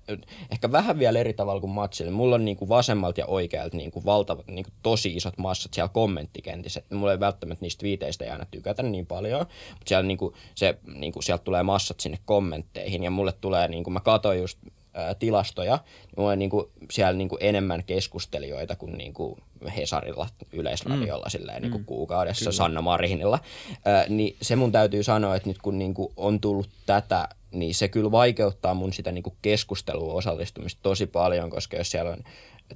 [0.51, 2.11] ehkä vähän vielä eri tavalla kuin matsille.
[2.11, 5.75] Mulla on niin kuin vasemmalta ja oikealta niin kuin valtavat, niin kuin tosi isot massat
[5.75, 6.81] siellä kommenttikentissä.
[6.81, 10.79] Et mulla ei välttämättä niistä viiteistä aina tykätä niin paljon, mutta siellä, niin kuin, se,
[10.95, 13.05] niin kuin, sieltä tulee massat sinne kommentteihin.
[13.05, 14.59] Ja mulle tulee, niin kuin mä katsoin just
[14.95, 19.41] ää, tilastoja, niin mulla on niin kuin, siellä niin kuin enemmän keskustelijoita kuin, niin kuin
[19.77, 21.31] Hesarilla, Yleisradiolla mm.
[21.31, 21.87] silleen, niin kuin mm.
[21.87, 22.57] kuukaudessa, Kyllä.
[22.57, 23.39] Sanna Marinilla.
[23.85, 27.75] Ää, niin se mun täytyy sanoa, että nyt kun niin kuin on tullut tätä, niin
[27.75, 32.25] se kyllä vaikeuttaa mun sitä niin kuin keskustelua osallistumista tosi paljon, koska jos siellä on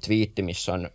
[0.07, 0.91] twiitti, missä on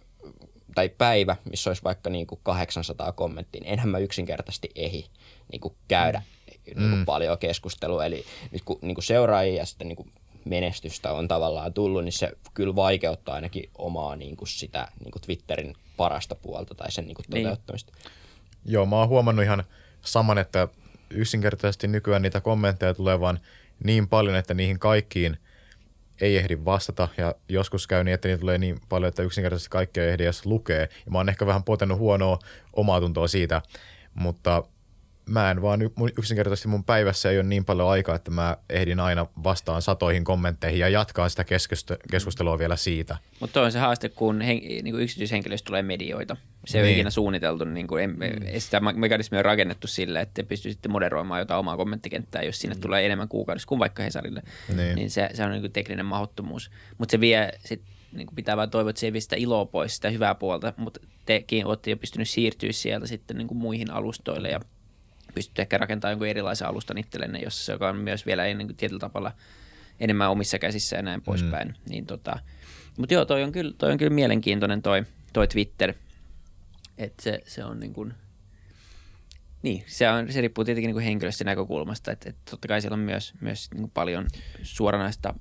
[0.75, 5.05] tai päivä, missä olisi vaikka niin kuin 800 kommenttia, niin enhän mä yksinkertaisesti ehi
[5.51, 6.53] niin kuin käydä mm.
[6.65, 7.05] niin kuin mm.
[7.05, 8.05] paljon keskustelua.
[8.05, 10.11] Eli nyt kun niin kuin seuraajia ja sitten niin kuin
[10.45, 15.21] menestystä on tavallaan tullut, niin se kyllä vaikeuttaa ainakin omaa niin kuin sitä niin kuin
[15.21, 17.43] Twitterin parasta puolta tai sen niin kuin niin.
[17.43, 17.91] toteuttamista.
[17.95, 18.13] Niin.
[18.65, 19.63] Joo, mä oon huomannut ihan
[20.01, 20.67] saman, että
[21.09, 23.39] yksinkertaisesti nykyään niitä kommentteja tulee vaan
[23.83, 25.37] niin paljon, että niihin kaikkiin
[26.21, 30.03] ei ehdi vastata ja joskus käy niin, että niitä tulee niin paljon, että yksinkertaisesti kaikkea
[30.03, 30.89] ei ehdi edes lukee.
[31.05, 32.39] Ja mä oon ehkä vähän potenut huonoa
[32.73, 33.61] omaa tuntoa siitä,
[34.13, 34.63] mutta
[35.25, 35.81] mä en vaan
[36.17, 40.79] yksinkertaisesti mun päivässä ei ole niin paljon aikaa, että mä ehdin aina vastaan satoihin kommentteihin
[40.79, 41.45] ja jatkaa sitä
[42.11, 43.17] keskustelua vielä siitä.
[43.39, 46.37] Mutta on se haaste, kun hen, niin kuin yksityishenkilöistä tulee medioita.
[46.65, 46.85] Se niin.
[46.85, 48.17] ei ole ikinä suunniteltu, niin kuin, mm.
[48.57, 52.81] sitä mekanismia on rakennettu sille, että te pystyisitte moderoimaan jotain omaa kommenttikenttää, jos sinne mm.
[52.81, 54.41] tulee enemmän kuukaudessa kuin vaikka Hesarille.
[54.75, 56.71] Niin, niin se, se on niin kuin tekninen mahdottomuus.
[56.97, 57.81] Mutta se vie sit,
[58.11, 60.73] niin kuin pitää vaan toivoa, että se ei vie sitä iloa pois, sitä hyvää puolta,
[60.77, 64.59] mutta tekin olette jo pystynyt siirtyä sieltä sitten niin kuin muihin alustoille ja
[65.33, 68.99] pystytte ehkä rakentamaan jonkun erilaisen alustan itsellenne, jos se on myös vielä niin kuin tietyllä
[68.99, 69.31] tavalla
[69.99, 71.23] enemmän omissa käsissä ja näin mm.
[71.23, 71.75] poispäin.
[71.89, 72.39] Niin tota,
[72.97, 75.93] mutta joo, toi on kyllä, toi on kyllä mielenkiintoinen toi, toi Twitter,
[76.97, 78.13] että se, se on niin kuin,
[79.61, 82.95] niin, se, on, se riippuu tietenkin niin kuin henkilöstön näkökulmasta, että, että totta kai siellä
[82.95, 84.27] on myös, myös niin kuin paljon
[84.63, 85.33] suoranaista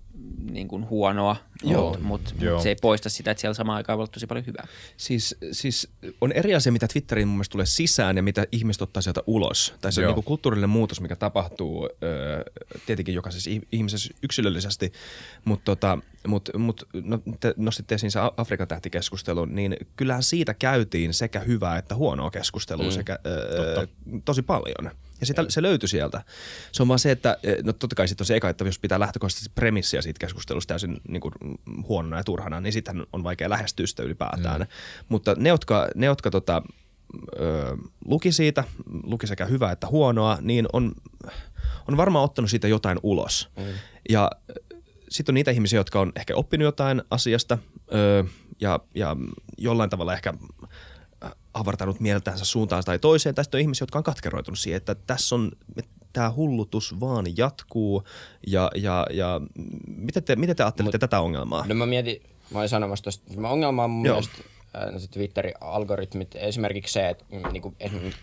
[0.50, 4.02] niin kuin huonoa, mutta mut, mut se ei poista sitä, että siellä samaan aikaan voi
[4.02, 4.66] olla tosi paljon hyvää.
[4.96, 5.88] Siis, siis
[6.20, 9.74] on eri asia, mitä Twitteriin mun mielestä tulee sisään ja mitä ihmiset ottaa sieltä ulos.
[9.80, 12.42] Tai se on niin kuin kulttuurillinen muutos, mikä tapahtuu öö,
[12.87, 14.92] tietenkin jokaisessa ihmisessä yksilöllisesti,
[15.44, 21.14] mutta tota, mut, mut, no, te nostitte esiin se Afrikan tähtikeskustelun, niin kyllähän siitä käytiin
[21.14, 22.92] sekä hyvää että huonoa keskustelua mm.
[22.92, 23.87] sekä, öö,
[24.24, 24.90] tosi paljon.
[25.22, 26.22] Ja sitä, se löytyi sieltä.
[26.72, 29.00] Se on vaan se, että no totta kai sitten on se eka, että jos pitää
[29.00, 31.35] lähtökohtaisesti premissiä siitä keskustelusta täysin niin kuin,
[31.88, 34.61] huonona ja turhana, niin sitten on vaikea lähestyä sitä ylipäätään.
[34.61, 34.66] Mm.
[35.08, 36.62] Mutta ne, jotka, ne, jotka tota,
[37.40, 38.64] ö, luki siitä,
[39.04, 40.92] luki sekä hyvää että huonoa, niin on,
[41.88, 43.50] on varmaan ottanut siitä jotain ulos.
[43.56, 43.64] Mm.
[44.08, 44.30] Ja
[45.08, 47.58] sitten on niitä ihmisiä, jotka on ehkä oppinut jotain asiasta
[47.94, 48.24] öö,
[48.61, 49.16] ja, ja
[49.58, 50.35] jollain tavalla ehkä
[51.54, 53.34] avartanut mieltänsä suuntaan tai toiseen.
[53.42, 55.52] Sitten on ihmisiä, jotka on katkeroitunut siihen, että tässä on,
[56.12, 58.02] tämä hullutus vaan jatkuu.
[58.46, 59.40] Ja, ja, ja
[59.96, 61.66] miten, te, miten te ajattelette Mut, tätä ongelmaa?
[61.66, 64.14] No mä mietin, mä olin sanomassa tuosta, ongelma on mun Joo.
[64.14, 67.76] mielestä no Twitterin algoritmit, esimerkiksi se, että mm, niin kuin,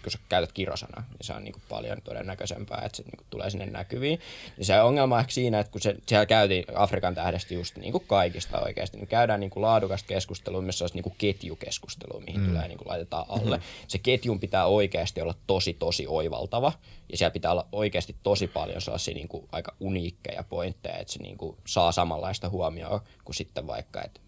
[0.03, 3.27] kun sä käytät kirosana, niin se on niin kuin paljon todennäköisempää, että se niin kuin,
[3.29, 4.19] tulee sinne näkyviin.
[4.57, 7.91] Niin se ongelma on ehkä siinä, että kun se, siellä käytiin Afrikan tähdestä just niin
[7.91, 12.41] kuin kaikista oikeasti, niin käydään niin kuin laadukasta keskustelua, missä olisi niin kuin ketjukeskustelua, mihin
[12.41, 12.47] mm.
[12.47, 13.57] tulee niin kuin laitetaan alle.
[13.57, 13.85] Mm-hmm.
[13.87, 16.73] Se ketjun pitää oikeasti olla tosi, tosi oivaltava,
[17.11, 21.19] ja siellä pitää olla oikeasti tosi paljon sellaisia niin kuin aika uniikkeja pointteja, että se
[21.19, 24.19] niin kuin saa samanlaista huomioon kuin sitten vaikka, että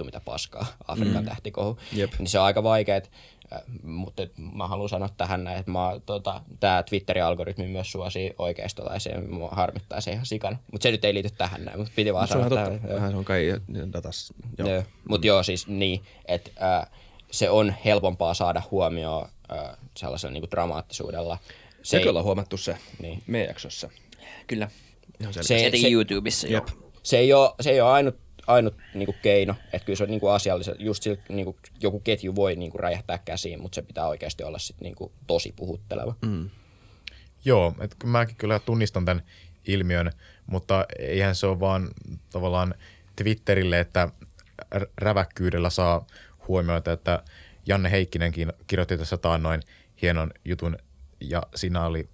[0.00, 1.28] vittu mitä paskaa, Afrikan mm.
[1.28, 1.78] tähtikohu.
[1.92, 2.12] Jep.
[2.18, 3.00] Niin se on aika vaikea,
[3.52, 8.34] äh, mutta mä haluan sanoa tähän näin, että mä, tota, tämä Twitterin algoritmi myös suosii
[8.38, 10.58] oikeistolaisia, mua harmittaa se ihan sikana.
[10.72, 12.82] Mutta se nyt ei liity tähän näin, mutta piti vaan sanoa tähän.
[12.88, 13.60] Vähän se on kai
[13.92, 14.32] datas.
[14.58, 14.82] Joo.
[15.08, 16.90] Mutta joo, siis niin, että äh,
[17.30, 21.38] se on helpompaa saada huomioon äh, sellaisella niinku dramaattisuudella.
[21.82, 23.22] Se ei, ollaan huomattu se niin.
[23.26, 23.90] meidän jaksossa.
[24.46, 24.70] Kyllä.
[25.30, 26.48] Se, se, se, YouTubessa.
[26.48, 26.68] Jep.
[27.02, 28.16] Se ei ole, se ei ole ainut
[28.50, 31.56] ainut niin kuin keino, että kyllä se on niin kuin asiallisen, just sillä, niin kuin,
[31.80, 35.12] joku ketju voi niin kuin räjähtää käsiin, mutta se pitää oikeasti olla sit, niin kuin,
[35.26, 36.14] tosi puhutteleva.
[36.26, 36.50] Mm.
[37.44, 39.22] Joo, että mäkin kyllä tunnistan tämän
[39.66, 40.12] ilmiön,
[40.46, 41.88] mutta eihän se ole vaan
[42.32, 42.74] tavallaan
[43.16, 44.08] Twitterille, että
[44.98, 46.06] räväkkyydellä saa
[46.48, 47.22] huomioita, että
[47.66, 49.62] Janne Heikkinenkin kirjoitti tässä taannoin
[50.02, 50.76] hienon jutun
[51.20, 52.08] ja siinä oli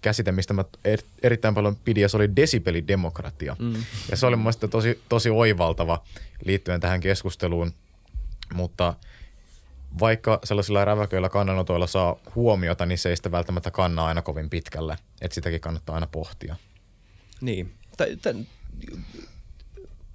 [0.00, 3.56] käsite, mistä mä er, erittäin paljon pidin, ja se oli desibelidemokratia.
[3.58, 3.84] Mm.
[4.10, 6.02] Ja se oli mun mielestä tosi, tosi oivaltava
[6.44, 7.72] liittyen tähän keskusteluun,
[8.54, 8.94] mutta
[10.00, 14.96] vaikka sellaisilla räväköillä kannanotoilla saa huomiota, niin se ei sitä välttämättä kannaa aina kovin pitkälle,
[15.20, 16.56] että sitäkin kannattaa aina pohtia.
[17.40, 17.74] Niin.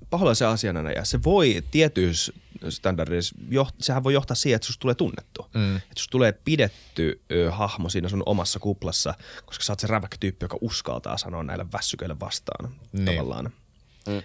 [0.09, 2.33] Paholaisen asiana ja se voi tietyissä
[2.69, 3.35] standardissa,
[3.79, 5.47] sehän voi johtaa siihen, että susta tulee tunnettu.
[5.53, 5.75] Mm.
[5.75, 9.13] Että susta tulee pidetty ö, hahmo siinä sun omassa kuplassa,
[9.45, 13.05] koska sä oot se räväkkä tyyppi, joka uskaltaa sanoa näille väsyköille vastaan niin.
[13.05, 13.51] tavallaan.
[14.07, 14.21] Mm.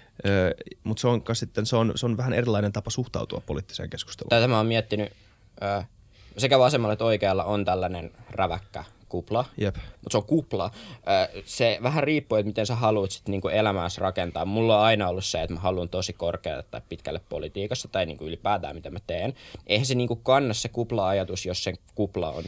[0.85, 4.31] Mutta se on, sitten, se, on, se on vähän erilainen tapa suhtautua poliittiseen keskusteluun.
[4.31, 5.12] Tätä mä oon miettinyt,
[5.62, 5.83] ö,
[6.38, 9.77] sekä vasemmalla että oikealla on tällainen räväkkä kupla, Jep.
[9.77, 10.70] mutta se on kupla.
[11.44, 14.44] Se vähän riippuu, että miten sä haluat sit niinku elämääsi rakentaa.
[14.44, 18.25] Mulla on aina ollut se, että mä haluan tosi korkealle tai pitkälle politiikassa tai niinku
[18.25, 19.35] ylipäätään mitä mä teen.
[19.66, 22.44] Eihän se niinku kanna se kupla-ajatus, jos se kupla on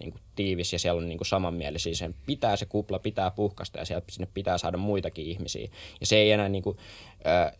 [0.00, 1.94] niinku tiivis ja siellä on niinku samanmielisiä.
[1.94, 5.68] Sen pitää se kupla pitää puhkasta ja siellä sinne pitää saada muitakin ihmisiä.
[6.00, 6.76] Ja se ei enää niinku,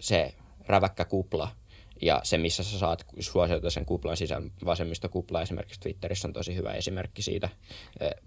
[0.01, 0.35] se
[0.67, 1.49] räväkkä kupla–
[2.03, 6.73] ja se, missä sä saat suosiota sen kuplan sisään, vasemmistokupla esimerkiksi Twitterissä on tosi hyvä
[6.73, 7.49] esimerkki siitä,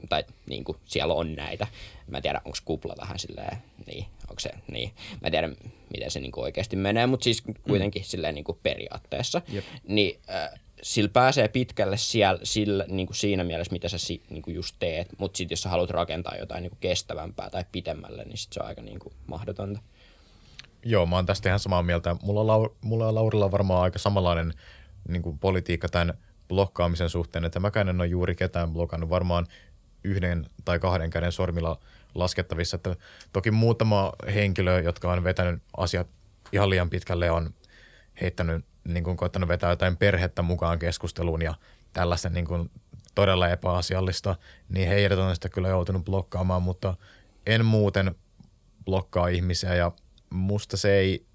[0.10, 1.68] tai niin kuin, siellä on näitä.
[2.08, 4.92] Mä en tiedä, onko kupla vähän silleen, niin, onko se, niin.
[5.22, 5.50] Mä en tiedä,
[5.94, 8.06] miten se niin kuin oikeasti menee, mutta siis kuitenkin mm.
[8.06, 9.42] silleen niin kuin periaatteessa.
[9.48, 9.66] Jep.
[9.88, 14.42] Niin äh, sillä pääsee pitkälle siellä, sillä, niin kuin siinä mielessä, mitä sä si, niin
[14.42, 18.24] kuin just teet, mutta sitten jos sä haluat rakentaa jotain niin kuin kestävämpää tai pitemmälle,
[18.26, 19.80] niin sit se on aika niin kuin mahdotonta.
[20.86, 22.16] Joo, mä oon tästä ihan samaa mieltä.
[22.22, 24.54] Mulla on, mulla on Laurilla varmaan aika samanlainen
[25.08, 26.14] niin kuin politiikka tämän
[26.48, 29.48] blokkaamisen suhteen, että mäkään en ole juuri ketään blokannut varmaan
[30.04, 31.80] yhden tai kahden käden sormilla
[32.16, 32.76] laskettavissa.
[32.76, 32.96] Että
[33.34, 36.08] toki muutama henkilö, jotka on vetänyt asiat
[36.52, 37.54] ihan liian pitkälle, on
[38.22, 41.54] heittänyt, niin kuin koettanut vetää jotain perhettä mukaan keskusteluun ja
[41.94, 42.72] tällaista niin kuin
[43.16, 44.36] todella epäasiallista,
[44.70, 46.98] niin heidät on sitä kyllä joutunut blokkaamaan, mutta
[47.46, 48.16] en muuten
[48.86, 49.92] blokkaa ihmisiä ja
[50.30, 51.26] musta se ei,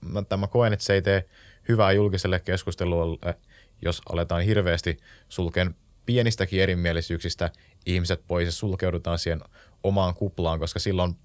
[0.00, 1.28] mä, mä koen, että se ei tee
[1.68, 3.34] hyvää julkiselle keskustelulle,
[3.82, 4.96] jos aletaan hirveästi
[5.28, 5.74] sulkeen
[6.06, 7.50] pienistäkin erimielisyyksistä
[7.86, 9.40] ihmiset pois ja sulkeudutaan siihen
[9.82, 11.16] omaan kuplaan, koska silloin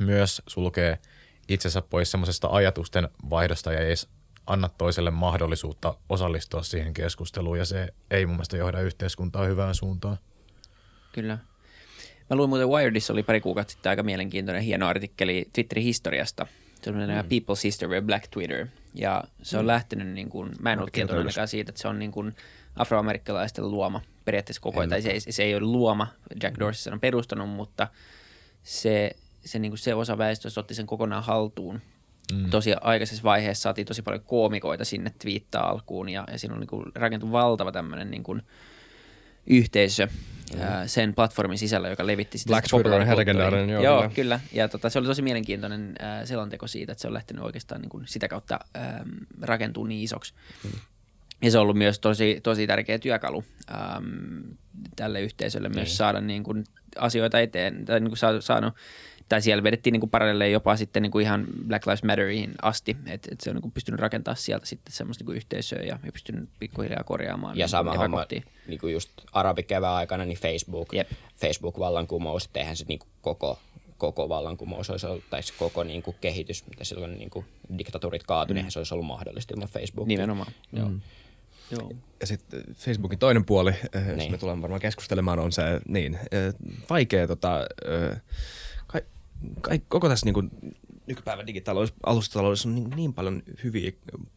[0.00, 0.98] myös sulkee
[1.48, 3.94] itsensä pois semmoisesta ajatusten vaihdosta ja ei
[4.46, 10.18] anna toiselle mahdollisuutta osallistua siihen keskusteluun ja se ei mun mielestä johda yhteiskuntaa hyvään suuntaan.
[11.12, 11.38] Kyllä.
[12.30, 16.46] Mä luin muuten Wiredissa oli pari kuukautta sitten aika mielenkiintoinen hieno artikkeli Twitterin historiasta.
[16.82, 17.02] Se on mm.
[17.02, 18.66] People's History of Black Twitter.
[18.94, 19.66] Ja se on mm.
[19.66, 22.36] lähtenyt, niin kuin, mä en ollut tietoinen ainakaan siitä, että se on niin kuin
[22.76, 24.90] afroamerikkalaisten luoma periaatteessa koko ajan.
[24.90, 26.06] Tai se, ei, se ei ole luoma,
[26.42, 27.88] Jack Dorsey on perustanut, mutta
[28.62, 29.10] se,
[29.44, 31.80] se, niin kuin se osa väestöstä otti sen kokonaan haltuun.
[32.32, 32.50] Mm.
[32.50, 36.68] Tosi aikaisessa vaiheessa saatiin tosi paljon koomikoita sinne twiittaa alkuun ja, ja siinä on niin
[36.68, 38.42] kuin rakentunut valtava tämmöinen niin kuin
[39.46, 40.60] yhteisö mm.
[40.86, 42.48] sen platformin sisällä, joka levitti sitä.
[42.48, 43.68] Black Twitter on legendaarinen.
[43.68, 44.14] Joo, joo kyllä.
[44.14, 44.40] kyllä.
[44.52, 47.90] Ja tota, se oli tosi mielenkiintoinen äh, selonteko siitä, että se on lähtenyt oikeastaan niin
[47.90, 49.08] kuin sitä kautta ähm,
[49.40, 50.34] rakentuu niin isoksi.
[50.64, 50.70] Mm.
[51.42, 54.04] Ja se on ollut myös tosi, tosi tärkeä työkalu ähm,
[54.96, 55.96] tälle yhteisölle myös niin.
[55.96, 56.64] saada niin kuin,
[56.98, 58.74] asioita eteen, tai niin kuin saanut
[59.28, 62.96] tai siellä vedettiin niin kuin paralleille jopa sitten niin kuin ihan Black Lives Matteriin asti,
[63.06, 65.98] että et se on niin kuin pystynyt rakentamaan sieltä sitten semmoista niin kuin yhteisöä ja,
[66.04, 67.56] ja pystynyt pikkuhiljaa korjaamaan.
[67.56, 68.26] Ja niin sama homma,
[68.66, 71.10] niin kuin just arabikevään aikana, niin Facebook, Jep.
[71.36, 73.58] Facebook-vallankumous, että eihän se niin kuin koko,
[73.98, 77.46] koko vallankumous olisi ollut, tai se koko niin kuin kehitys, mitä silloin niin kuin
[77.78, 78.56] diktatuurit kaatui, mm.
[78.56, 80.08] eihän se olisi ollut mahdollista ilman Facebookia.
[80.08, 80.52] Nimenomaan.
[80.72, 80.90] Joo.
[81.70, 81.92] Joo.
[82.20, 84.08] Ja sitten Facebookin toinen puoli, niin.
[84.08, 84.30] jos Niin.
[84.30, 86.54] me tulemme varmaan keskustelemaan, on se niin, eh,
[86.90, 88.20] vaikea tota, eh,
[89.88, 90.50] koko tässä niin kuin,
[91.06, 93.92] nykypäivän digitaalous, alustataloudessa on niin, niin paljon hyviä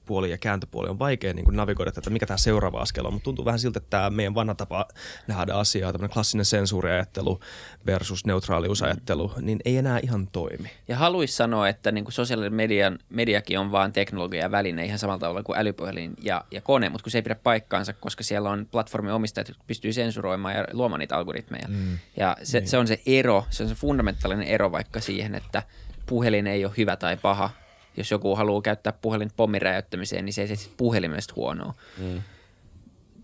[0.06, 0.92] puolia ja kääntöpuolia.
[0.92, 3.78] On vaikea niin kuin navigoida tätä, mikä tämä seuraava askel on, mutta tuntuu vähän siltä,
[3.78, 4.88] että tämä meidän vanha tapa
[5.28, 7.40] nähdä asiaa, tämmöinen klassinen sensuuriajattelu
[7.86, 10.70] versus neutraaliusajattelu, niin ei enää ihan toimi.
[10.88, 15.00] Ja haluaisi sanoa, että niin kuin sosiaalinen median, mediakin on vaan teknologia ja väline ihan
[15.00, 18.50] samalla tavalla kuin älypuhelin ja, ja kone, mutta kun se ei pidä paikkaansa, koska siellä
[18.50, 21.68] on platformin omistajat, jotka pystyy sensuroimaan ja luomaan niitä algoritmeja.
[21.68, 21.98] Mm.
[22.18, 22.70] Ja se, niin.
[22.70, 25.64] se on se ero, se on se fundamentaalinen ero vaikka siihen, että
[26.08, 27.50] puhelin ei ole hyvä tai paha.
[27.98, 31.74] Jos joku haluaa käyttää puhelin pommin räjäyttämiseen, niin se ei se puhelimesta huonoa.
[31.98, 32.22] Mm.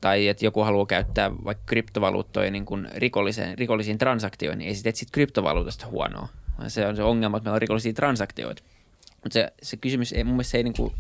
[0.02, 4.96] Tai että joku haluaa käyttää vaikka kryptovaluuttoja niin kuin rikollisen, rikollisiin transaktioihin, niin ei sitten
[4.96, 6.28] sit kryptovaluutasta huonoa.
[6.68, 8.64] Se on se ongelma, että meillä on rikollisia transaktioita.
[9.24, 10.94] Mutta se, se kysymys, ei, mun mielestä se ei, niin kuin,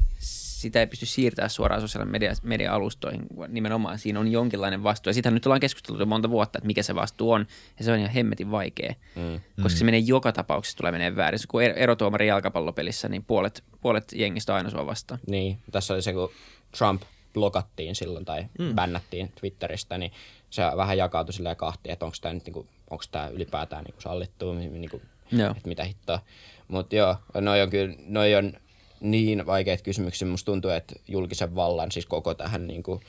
[0.63, 5.09] sitä ei pysty siirtämään suoraan sosiaalisen media, media-alustoihin, vaan nimenomaan siinä on jonkinlainen vastuu.
[5.09, 7.45] Ja sitähän nyt ollaan keskusteltu jo monta vuotta, että mikä se vastuu on,
[7.77, 9.39] ja se on ihan hemmetin vaikea, mm.
[9.63, 11.39] koska se menee joka tapauksessa tulee menee väärin.
[11.39, 15.19] Se, kun er- erotuomari jalkapallopelissä, niin puolet, puolet jengistä on aina sua vastaan.
[15.27, 16.31] Niin, tässä oli se, kun
[16.77, 17.01] Trump
[17.33, 18.75] blokattiin silloin tai mm.
[18.75, 20.11] bännättiin Twitteristä, niin
[20.49, 24.53] se vähän jakautui silleen kahtiin, että onko tämä nyt niinku, onko tämä ylipäätään niinku sallittu,
[24.53, 25.51] niinku, Joo.
[25.51, 26.19] että mitä hittoa.
[26.67, 28.53] Mutta joo, noi on kyllä, noi on
[29.03, 30.27] niin vaikeita kysymyksiä.
[30.27, 33.01] Musta tuntuu, että julkisen vallan, siis koko tähän niinku,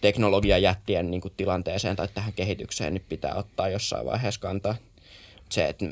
[0.00, 4.76] teknologiajättien niinku, tilanteeseen tai tähän kehitykseen niin pitää ottaa jossain vaiheessa kantaa.
[5.50, 5.86] Se, että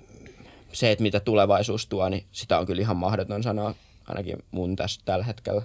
[0.73, 3.75] se, että mitä tulevaisuus tuo, niin sitä on kyllä ihan mahdoton sanoa,
[4.07, 5.63] ainakin mun tässä tällä hetkellä.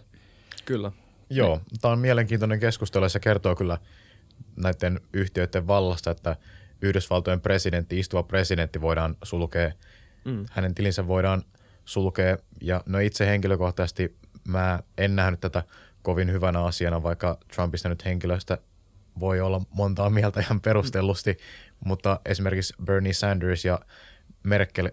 [0.66, 0.92] Kyllä.
[1.30, 3.78] Joo, tämä on mielenkiintoinen keskustelu ja se kertoo kyllä
[4.56, 6.36] näiden yhtiöiden vallasta, että
[6.82, 9.72] Yhdysvaltojen presidentti, istuva presidentti voidaan sulkea,
[10.26, 10.46] mm.
[10.52, 11.44] hänen tilinsä voidaan
[11.86, 14.18] sulkea ja no itse henkilökohtaisesti
[14.48, 15.64] mä en nähnyt tätä
[16.02, 18.58] kovin hyvänä asiana, vaikka Trumpista nyt henkilöstä
[19.20, 21.38] voi olla montaa mieltä ihan perustellusti,
[21.86, 23.80] mutta esimerkiksi Bernie Sanders ja
[24.44, 24.92] Merkel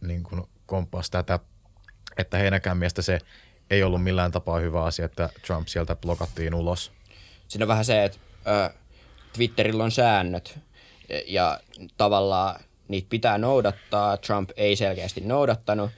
[0.00, 1.38] niin kuin komppasi tätä,
[2.18, 3.18] että heidänkään mielestä se
[3.70, 6.92] ei ollut millään tapaa hyvä asia, että Trump sieltä blokattiin ulos.
[7.48, 8.74] Siinä on vähän se, että ö,
[9.32, 10.58] Twitterillä on säännöt.
[11.26, 11.60] Ja
[11.96, 14.16] tavallaan niitä pitää noudattaa.
[14.16, 15.90] Trump ei selkeästi noudattanut,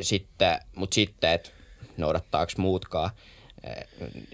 [0.00, 1.50] sitten, mutta sitten, että
[1.96, 3.10] noudattaako muutkaan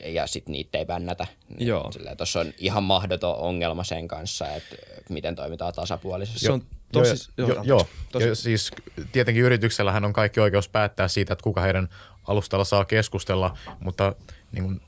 [0.05, 1.27] ja, sitten niitä ei bännätä.
[1.59, 1.91] Joo.
[2.17, 4.77] Tuossa on ihan mahdoton ongelma sen kanssa, että
[5.09, 6.41] miten toimitaan tasapuolisesti.
[6.41, 7.31] Se on tosi...
[7.37, 7.89] joo, joo, joo.
[8.19, 8.71] Ja siis
[9.13, 11.89] tietenkin yrityksellähän on kaikki oikeus päättää siitä, että kuka heidän
[12.29, 14.15] alustalla saa keskustella, mutta
[14.53, 14.81] niin kuin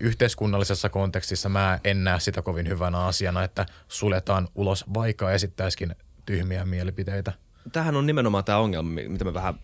[0.00, 5.94] yhteiskunnallisessa kontekstissa mä en näe sitä kovin hyvänä asiana, että suljetaan ulos, vaikka esittäisikin
[6.26, 7.32] tyhmiä mielipiteitä.
[7.72, 9.54] Tämähän on nimenomaan tämä ongelma, mitä me vähän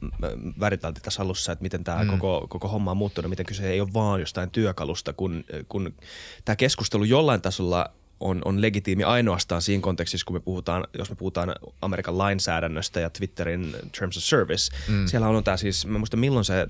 [0.61, 2.11] väritään tässä alussa, että miten tämä mm.
[2.11, 5.95] koko, koko homma on muuttunut, miten kyse ei ole vaan jostain työkalusta, kun, kun
[6.45, 11.17] tämä keskustelu jollain tasolla on, on legitiimi ainoastaan siinä kontekstissa, kun me puhutaan, jos me
[11.17, 14.77] puhutaan Amerikan lainsäädännöstä ja Twitterin Terms of Service.
[14.89, 15.07] Mm.
[15.07, 16.69] Siellä on tämä siis, mä muistan milloin se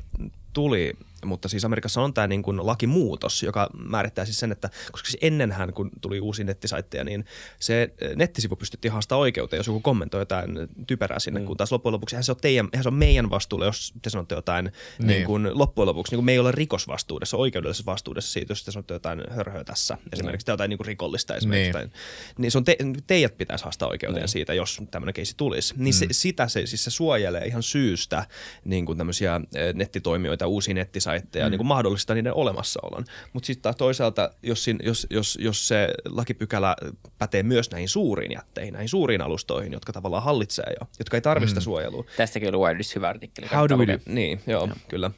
[0.52, 0.92] tuli,
[1.24, 5.18] mutta siis Amerikassa on tämä niin kuin lakimuutos, joka määrittää siis sen, että koska siis
[5.22, 7.24] ennenhän, kun tuli uusi nettisaitteja, niin
[7.58, 11.46] se nettisivu pystyttiin haastaa oikeuteen, jos joku kommentoi jotain typerää sinne, mm.
[11.46, 14.10] kun taas loppujen lopuksi eihän se, on teidän, eihän se on meidän vastuulla, jos te
[14.10, 14.64] sanotte jotain
[14.98, 15.08] niin.
[15.08, 18.70] Niin kuin, loppujen lopuksi, niin kuin me ei ole rikosvastuudessa, oikeudellisessa vastuudessa siitä, jos te
[18.72, 21.98] sanotte jotain hörhöä tässä, esimerkiksi tai jotain niin kuin rikollista esimerkiksi, niin, tai,
[22.38, 24.28] niin se on te, teidät pitäisi haastaa oikeuteen niin.
[24.28, 25.74] siitä, jos tämmöinen keisi tulisi.
[25.76, 25.98] Niin mm.
[25.98, 28.26] se, sitä se, siis se suojelee ihan syystä
[28.64, 29.40] niin kuin tämmöisiä
[29.74, 31.50] nettitoimijoita, uusia nettisaitteja, mm.
[31.50, 33.04] niin kuin mahdollistaa niiden olemassaolon.
[33.32, 36.76] Mutta sitten toisaalta, jos, jos, jos, jos se lakipykälä
[37.18, 41.60] pätee myös näihin suuriin jätteihin, näihin suuriin alustoihin, jotka tavallaan hallitsee jo, jotka ei tarvista
[41.60, 41.64] mm.
[41.64, 42.04] suojelua.
[42.16, 43.48] Tästäkin oli Wiredissa hyvä artikkeli.
[43.54, 43.98] How do we do?
[44.06, 44.74] Niin, joo, no.
[44.88, 45.10] kyllä.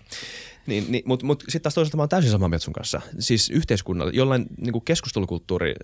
[0.66, 3.00] Niin, niin, Mutta mut sitten taas toisaalta mä oon täysin samaa mieltä sun kanssa.
[3.18, 5.74] Siis yhteiskunnalla, jollain niin keskustelukulttuuri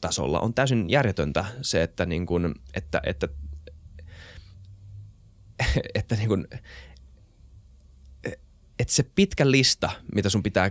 [0.00, 3.28] tasolla on täysin järjetöntä se, että, niin kuin, että, että,
[5.94, 6.48] että niin kuin,
[8.78, 10.70] että se pitkä lista, mitä sun pitää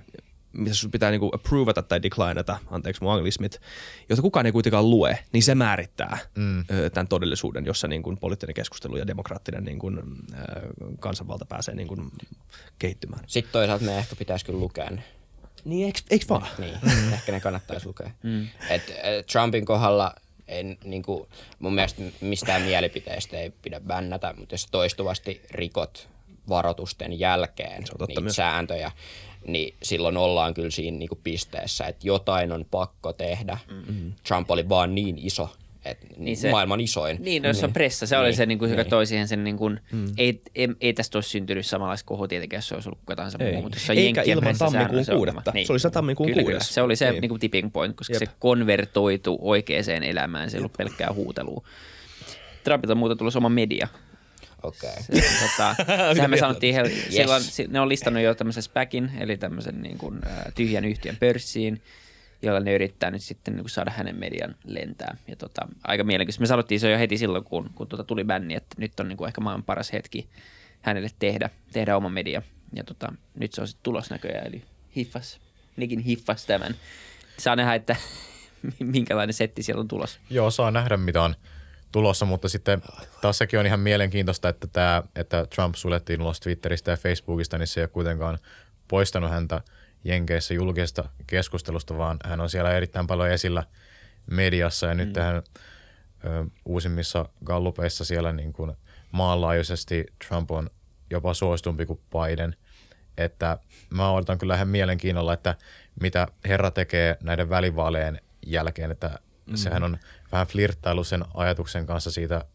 [0.53, 3.61] mitä sun pitää niinku approvata tai declineata, anteeksi mun anglismit,
[4.09, 6.65] jota kukaan ei kuitenkaan lue, niin se määrittää mm.
[6.93, 9.99] tämän todellisuuden, jossa niin kuin poliittinen keskustelu ja demokraattinen niin kuin,
[10.33, 10.45] äh,
[10.99, 12.11] kansanvalta pääsee niin kuin
[12.79, 13.23] kehittymään.
[13.27, 15.03] Sitten toisaalta me ehkä pitäisi kyllä lukea ne.
[15.65, 16.47] Niin, eikö, eikö vaan?
[16.57, 16.73] Niin,
[17.13, 18.11] ehkä ne kannattaisi lukea.
[18.23, 18.47] Mm.
[18.69, 20.15] Et, et Trumpin kohdalla
[20.47, 21.29] En, niin kuin,
[21.59, 26.09] mun mielestä mistään mielipiteestä ei pidä bännätä, mutta jos toistuvasti rikot
[26.49, 28.35] varoitusten jälkeen niitä myös.
[28.35, 28.91] sääntöjä,
[29.47, 33.57] niin silloin ollaan kyllä siinä niin kuin pisteessä, että jotain on pakko tehdä.
[33.71, 34.13] Mm-hmm.
[34.27, 35.49] Trump oli vaan niin iso,
[35.85, 37.17] et, niin se, maailman isoin.
[37.19, 38.07] Niin, no, se on pressa.
[38.07, 38.89] Se niin, oli se, niin kuin, joka niin.
[38.89, 40.05] toi siihen sen, niin kuin, mm.
[40.17, 43.37] ei, ei, ei, tästä olisi syntynyt samanlaista kohua tietenkään, jos se olisi ollut kuka tahansa
[43.37, 43.61] muu.
[43.61, 45.51] Mutta se Eikä ilman tammikuun kuudetta.
[45.53, 45.67] Niin.
[45.67, 46.73] Se oli se tammikuun kyllä, kuudes.
[46.73, 47.21] Se oli se niin.
[47.21, 48.19] Niin kuin tipping point, koska Jep.
[48.19, 50.51] se konvertoitu oikeaan elämään.
[50.51, 51.63] Se ei ollut pelkkää huutelua.
[52.63, 53.87] Trumpilta on muuta tulossa oma media.
[54.67, 54.89] Okei.
[54.89, 55.21] Okay.
[55.41, 55.75] Tota,
[56.15, 57.07] sehän me sanottiin, he, yes.
[57.09, 60.21] silloin, ne on listannut jo tämmöisen SPACin, eli tämmöisen niin kuin,
[60.55, 61.81] tyhjän yhtiön pörssiin
[62.41, 65.17] jolla ne yrittää nyt sitten niin kuin saada hänen median lentää.
[65.27, 66.41] Ja tota, aika mielenkiintoista.
[66.41, 69.17] Me sanottiin se jo heti silloin, kun, kun tota tuli bänni, että nyt on niin
[69.17, 70.29] kuin ehkä maailman paras hetki
[70.81, 72.41] hänelle tehdä, tehdä oma media.
[72.73, 74.63] Ja tota, nyt se on sitten tulos näköjään, eli
[74.95, 75.39] hiffas,
[75.75, 76.75] Nikin hiffas tämän.
[77.37, 77.95] Saa nähdä, että
[78.79, 80.19] minkälainen setti siellä on tulos.
[80.29, 81.35] Joo, saa nähdä mitä on
[81.91, 82.81] tulossa, mutta sitten
[83.21, 87.67] taas sekin on ihan mielenkiintoista, että, tämä, että Trump suljettiin ulos Twitteristä ja Facebookista, niin
[87.67, 88.37] se ei ole kuitenkaan
[88.87, 89.61] poistanut häntä–
[90.05, 93.63] Jenkeissä julkisesta keskustelusta, vaan hän on siellä erittäin paljon esillä
[94.31, 94.97] mediassa ja mm.
[94.97, 95.41] nyt tähän ö,
[96.65, 98.71] uusimmissa gallupeissa siellä niin kuin
[99.11, 100.69] maanlaajuisesti Trump on
[101.09, 102.55] jopa suositumpi kuin Biden.
[103.17, 103.57] Että
[103.89, 105.55] mä odotan kyllä ihan mielenkiinnolla, että
[106.01, 109.55] mitä herra tekee näiden välivaaleen jälkeen, että mm.
[109.55, 109.97] sehän on
[110.35, 112.45] vähän flirttailu sen ajatuksen kanssa siitä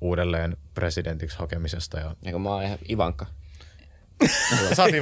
[0.00, 1.98] uudelleen presidentiksi hakemisesta.
[1.98, 2.16] Ja...
[2.24, 3.26] Eikö mä oon ihan Ivanka?
[4.76, 4.92] Sä oot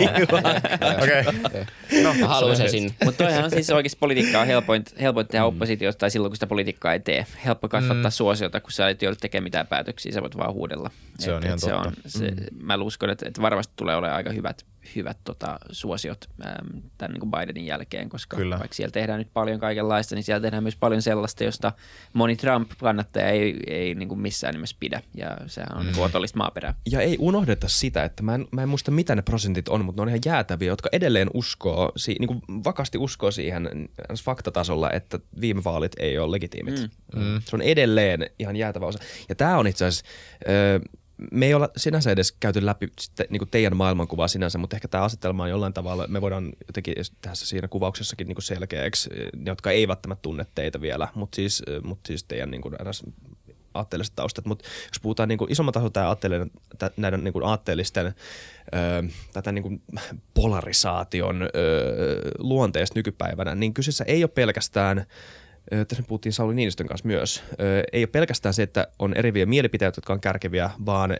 [1.02, 2.02] Okei.
[2.02, 2.94] No, mä haluan sen sinne.
[3.04, 5.48] Mutta toihan on siis oikeasti politiikkaa helpoin, helpoin tehdä mm.
[5.48, 7.26] oppositiosta tai silloin, kun sitä politiikkaa ei tee.
[7.44, 8.12] Helppo kasvattaa mm.
[8.12, 10.90] suosiota, kun sä et joudu tekemään mitään päätöksiä, sä voit vaan huudella.
[11.18, 11.88] Se et, on ihan se totta.
[11.88, 12.36] On, se, mm.
[12.60, 14.64] Mä uskon, että, että varmasti tulee olemaan aika hyvät
[14.96, 18.58] hyvät tota, suosiot äm, tämän niin kuin Bidenin jälkeen, koska Kyllä.
[18.58, 21.72] vaikka siellä tehdään nyt paljon kaikenlaista, niin siellä tehdään myös paljon sellaista, josta
[22.12, 25.92] moni Trump-kannattaja ei, ei niin kuin missään nimessä pidä, ja sehän on mm.
[25.92, 26.74] niin otollista maaperää.
[26.90, 30.00] Ja ei unohdeta sitä, että mä en, mä en muista mitä ne prosentit on, mutta
[30.00, 33.88] ne on ihan jäätäviä, jotka edelleen uskoo, niin kuin vakasti uskoo siihen
[34.24, 36.90] faktatasolla, että viime vaalit ei ole legitiimit.
[37.14, 37.22] Mm.
[37.22, 37.40] Mm.
[37.44, 38.98] Se on edelleen ihan jäätävä osa.
[39.28, 40.06] Ja tämä on itse asiassa...
[40.48, 40.80] Öö,
[41.32, 44.88] me ei olla sinänsä edes käyty läpi sitten, niin kuin teidän maailmankuvaa sinänsä, mutta ehkä
[44.88, 49.50] tämä asetelma on jollain tavalla, me voidaan jotenkin tässä siinä kuvauksessakin niin kuin selkeäksi, ne,
[49.50, 52.74] jotka eivät välttämättä tunne teitä vielä, mutta siis, mutta siis teidän niin kuin,
[53.74, 56.16] aatteelliset taustat, mutta jos puhutaan niin isomman tasolla
[56.78, 58.12] tämä näiden niin kuin aatteellisten ö,
[59.32, 59.82] tätä niin kuin
[60.34, 61.48] polarisaation ö,
[62.38, 65.06] luonteesta nykypäivänä, niin kyseessä ei ole pelkästään
[65.88, 67.42] tässä puhuttiin Sauli Niinistön kanssa myös,
[67.92, 71.16] ei ole pelkästään se, että on eriviä mielipiteitä, jotka on kärkeviä, vaan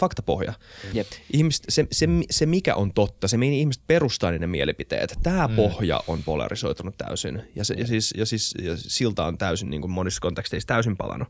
[0.00, 0.52] faktapohja.
[0.92, 1.06] Jep.
[1.32, 5.56] Ihmiset, se, se, se, mikä on totta, se mihin ihmiset perustaa ne mielipiteet, tämä mm.
[5.56, 7.42] pohja on polarisoitunut täysin.
[7.54, 10.96] Ja, se, ja, siis, ja, siis, ja silta on täysin niin kuin monissa konteksteissa täysin
[10.96, 11.28] palannut.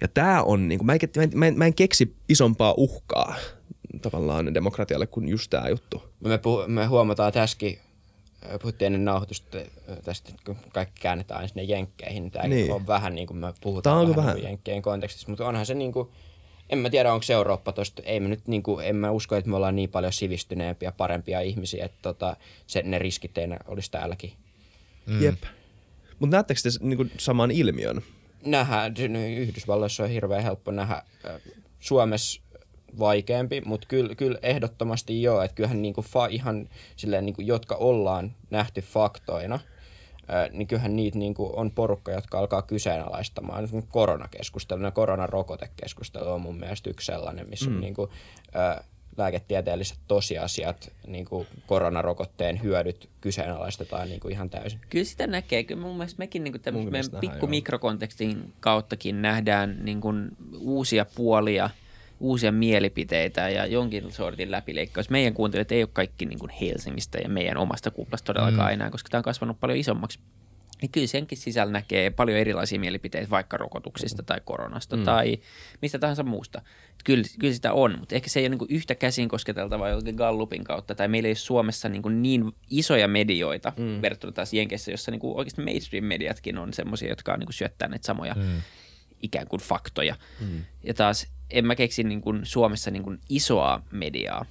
[0.00, 3.34] Ja tämä on, niin kuin, mä, en, mä, en, mä en keksi isompaa uhkaa
[4.02, 6.02] tavallaan demokratialle kuin just tämä juttu.
[6.20, 7.78] Me, puh- me huomataan tässäkin
[8.62, 9.58] puhuttiin ennen nauhoitusta
[10.04, 12.72] tästä, kun kaikki käännetään aina sinne jenkkeihin, niin tämä niin.
[12.72, 14.42] on vähän niin kuin me puhutaan vähän, vähän.
[14.42, 16.08] jenkkien kontekstissa, mutta onhan se niin kuin,
[16.70, 19.36] en mä tiedä onko se Eurooppa tosta, ei me nyt niin kuin, en mä usko,
[19.36, 22.36] että me ollaan niin paljon sivistyneempiä, parempia ihmisiä, että tota,
[22.66, 24.32] se, ne riskit ei olisi täälläkin.
[25.06, 25.22] Mm.
[25.22, 25.42] Jep.
[26.18, 28.02] Mutta näettekö te niin kuin saman ilmiön?
[28.44, 28.94] Nähdään,
[29.36, 31.02] Yhdysvalloissa on hirveän helppo nähdä.
[31.80, 32.40] Suomessa
[32.98, 38.34] vaikeampi, mutta kyllä, kyllä ehdottomasti joo, että kyllähän niinku fa, ihan silleen, niinku, jotka ollaan
[38.50, 39.58] nähty faktoina,
[40.28, 43.68] ää, niin kyllähän niitä niinku on porukka, jotka alkaa kyseenalaistamaan.
[43.88, 47.74] Koronakeskustelu ja koronarokotekeskustelu on mun mielestä yksi sellainen, missä mm.
[47.74, 48.08] on niinku,
[48.54, 48.84] ää,
[49.16, 54.80] lääketieteelliset tosiasiat, niin kuin koronarokotteen hyödyt kyseenalaistetaan niin kuin ihan täysin.
[54.88, 55.64] Kyllä sitä näkee.
[55.64, 60.28] Kyllä mun mielestä mekin niin kuin meidän pikku mikrokontekstin kauttakin nähdään niin kuin
[60.58, 61.70] uusia puolia–
[62.20, 65.10] uusia mielipiteitä ja jonkin sortin läpileikkaus.
[65.10, 68.72] Meidän kuuntelijat ei ole kaikki niin kuin Helsingistä ja meidän omasta kuplasta todellakaan mm.
[68.72, 70.18] enää, koska tämä on kasvanut paljon isommaksi.
[70.82, 75.04] Niin kyllä senkin sisällä näkee paljon erilaisia mielipiteitä vaikka rokotuksista tai koronasta mm.
[75.04, 75.38] tai
[75.82, 76.62] mistä tahansa muusta.
[77.04, 80.64] Kyllä, kyllä sitä on, mutta ehkä se ei ole niin yhtä käsin kosketeltavaa jollakin Gallupin
[80.64, 84.02] kautta tai meillä ei ole Suomessa niin, niin isoja medioita mm.
[84.02, 88.34] verrattuna taas Jenkeissä, jossa niin oikeasti mainstream-mediatkin on semmoisia, jotka on niin syöttää näitä samoja
[88.34, 88.62] mm.
[89.22, 90.16] ikään kuin faktoja.
[90.40, 90.64] Mm.
[90.84, 94.46] Ja taas en mä keksi niin kuin Suomessa niin kuin isoa mediaa,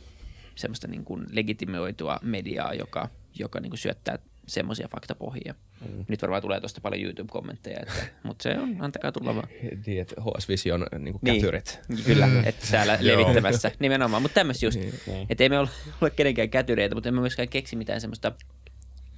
[0.55, 5.55] semmoista niin kuin legitimioitua mediaa, joka, joka niin kuin syöttää semmoisia faktapohjia.
[5.89, 6.05] Mm.
[6.07, 9.47] Nyt varmaan tulee tuosta paljon YouTube-kommentteja, että, mutta se on, antakaa tulla vaan.
[9.85, 11.79] Niin, että HS Vision niin kuin kätyrit.
[11.87, 12.43] Niin, kyllä, mm.
[12.45, 15.25] että täällä levittämässä nimenomaan, mutta tämmöistä just, niin.
[15.29, 15.69] että ei me ole,
[16.01, 18.31] ole kenenkään kätyreitä, mutta emme myöskään keksi mitään semmoista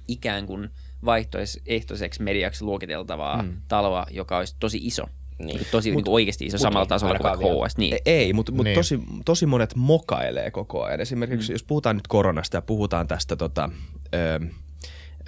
[0.08, 0.68] ikään kuin
[1.04, 3.56] vaihtoehtoiseksi mediaksi luokiteltavaa mm.
[3.68, 5.08] taloa, joka olisi tosi iso.
[5.38, 5.60] Niin.
[5.70, 7.76] Tosi niin oikeasti iso mut samalla tasolla kuin HS.
[7.76, 7.98] Niin.
[8.06, 8.74] Ei, mutta mut Niin.
[8.74, 11.00] tosi, tosi monet mokailee koko ajan.
[11.00, 11.54] Esimerkiksi mm.
[11.54, 13.70] jos puhutaan nyt koronasta ja puhutaan tästä tota,
[14.14, 14.40] ö,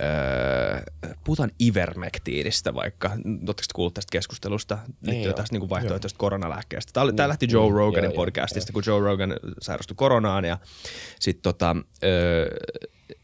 [0.01, 0.83] ö,
[1.25, 3.09] puhutaan ivermektiinistä vaikka.
[3.09, 5.33] Oletteko te kuullut tästä keskustelusta liittyen joo.
[5.35, 6.93] tästä niin kuin vaihtoehtoisesta koronalääkkeestä?
[6.93, 10.59] Tämä, oli, tämä lähti Joe Roganin Joo, joo, podcastista, kun Joe Rogan sairastui koronaan ja
[11.21, 12.47] sitten tota, ö,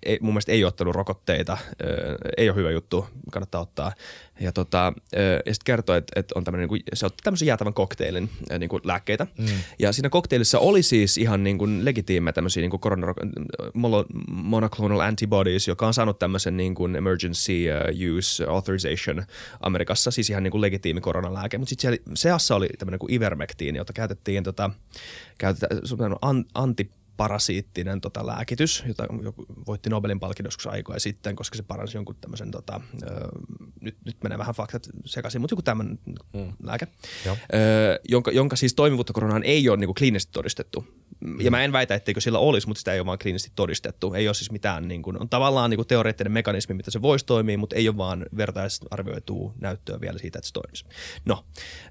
[0.03, 3.93] ei, mun mielestä ei ole ottanut rokotteita, ö, ei ole hyvä juttu, kannattaa ottaa.
[4.41, 7.74] Ja, tota, ö, ja sitten kertoi, että, että on tämmöinen, niin se otti tämmöisen jäätävän
[7.74, 9.26] kokteilin ö, niin kuin lääkkeitä.
[9.39, 9.47] Mm.
[9.78, 13.07] Ja siinä kokteilissa oli siis ihan niin kuin legitiimejä tämmöisiä niin kuin korona,
[13.74, 19.24] mono- monoclonal antibodies, joka on saanut tämmöisen niin kuin emergency uh, use authorization
[19.61, 21.59] Amerikassa, siis ihan niin kuin legitiimi koronalääke.
[21.59, 24.70] Mutta sitten siellä seassa oli tämmöinen kuin ivermektiini, jota käytettiin tota,
[25.39, 31.37] käytetään, on an, anti parasiittinen tota, lääkitys, jota joku voitti Nobelin palkinnon joskus aikoja sitten,
[31.37, 33.29] koska se paransi jonkun tämmöisen, tota, ö,
[33.81, 35.99] nyt, nyt menee vähän faktat sekaisin, mutta joku tämmöinen
[36.33, 36.53] mm.
[36.62, 36.87] lääke,
[37.25, 37.37] Joo.
[37.55, 40.87] ö, jonka, jonka siis toimivuutta koronaan ei ole niin kuin kliinisesti todistettu.
[41.21, 41.41] Mm.
[41.41, 44.14] Ja mä en väitä, etteikö sillä olisi, mutta sitä ei ole vaan kliinisesti todistettu.
[44.14, 47.27] Ei ole siis mitään, niin kuin, on tavallaan niin kuin teoreettinen mekanismi, mitä se voisi
[47.27, 50.85] toimia, mutta ei ole vaan vertaisarvioitua näyttöä vielä siitä, että se toimisi.
[51.25, 51.45] No,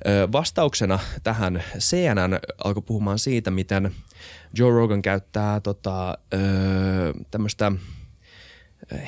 [0.07, 3.91] ö, vastauksena tähän CNN alkoi puhumaan siitä, miten
[4.57, 7.71] Joe Rogan käyttää tota, öö, tämmöistä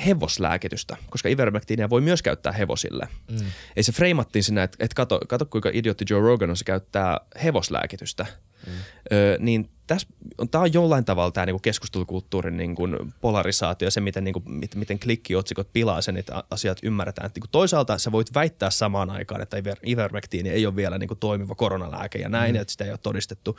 [0.06, 3.08] hevoslääkitystä, koska ivermektiiniä voi myös käyttää hevosille.
[3.30, 3.46] Mm.
[3.76, 7.20] Ei se freimattiin sinä, että, että kato, kato kuinka idiotti Joe Rogan on, se käyttää
[7.44, 8.26] hevoslääkitystä.
[8.66, 8.72] Mm.
[9.12, 12.88] Öö, niin tässä on, tämä on jollain tavalla tämä niinku keskustelukulttuurin niinku
[13.20, 17.26] polarisaatio, se miten, niinku, miten, miten klikkiotsikot pilaa sen, että asiat ymmärretään.
[17.26, 21.14] Et niinku toisaalta sä voit väittää samaan aikaan, että iver, ivermektiini ei ole vielä niinku
[21.14, 22.60] toimiva koronalääke ja näin, mm.
[22.60, 23.58] että sitä ei ole todistettu.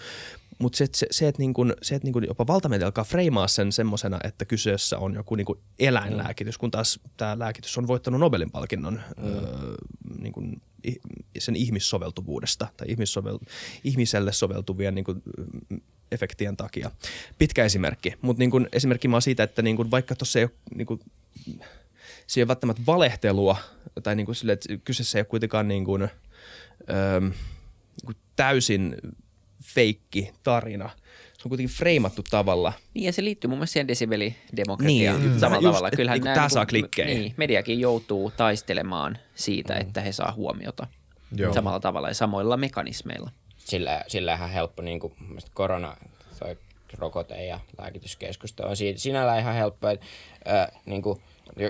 [0.60, 4.20] Mutta se, se, se, että niinku, se, että niinku jopa valtamedia alkaa freimaa sen semmoisena,
[4.24, 9.26] että kyseessä on joku niinku eläinlääkitys, kun taas tämä lääkitys on voittanut Nobelin palkinnon mm.
[9.26, 9.76] öö,
[10.20, 10.42] niinku,
[10.88, 11.02] i-
[11.38, 13.40] sen ihmissoveltuvuudesta tai ihmissovel,
[13.84, 15.16] ihmiselle soveltuvien niinku,
[16.12, 16.92] efektien takia.
[17.38, 20.88] Pitkä esimerkki, mutta niin esimerkki mä siitä, että niin kuin, vaikka tuossa ei ole, niin
[20.88, 21.00] kuin,
[22.28, 23.58] se ei ole välttämättä valehtelua,
[24.04, 28.96] tai niin kuin sille, että kyseessä ei ole kuitenkaan niin kuin, öö, niin kuin täysin
[29.64, 30.90] feikki tarina.
[31.38, 32.74] Se on kuitenkin freimattu tavalla.
[32.94, 35.40] Niin ja se liittyy mun mielestä siihen desibelidemokratiaan Niin, niin, mm.
[35.40, 35.92] samalla Just, tavalla.
[35.96, 37.08] Kyllähän niinku nämä niinku- saa klikkejä.
[37.08, 39.82] Niin, mediakin joutuu taistelemaan siitä, mm.
[39.82, 40.88] että he saa huomiota
[41.36, 41.54] Joo.
[41.54, 43.32] samalla tavalla ja samoilla mekanismeilla.
[43.58, 45.14] sillä, sillä ihan helppo niin kuin,
[45.54, 45.98] korona,
[46.40, 46.58] toi
[46.98, 50.06] rokote ja lääkityskeskustelu on siitä, sinällään ihan helppo, että
[50.46, 51.22] ää, niin kuin,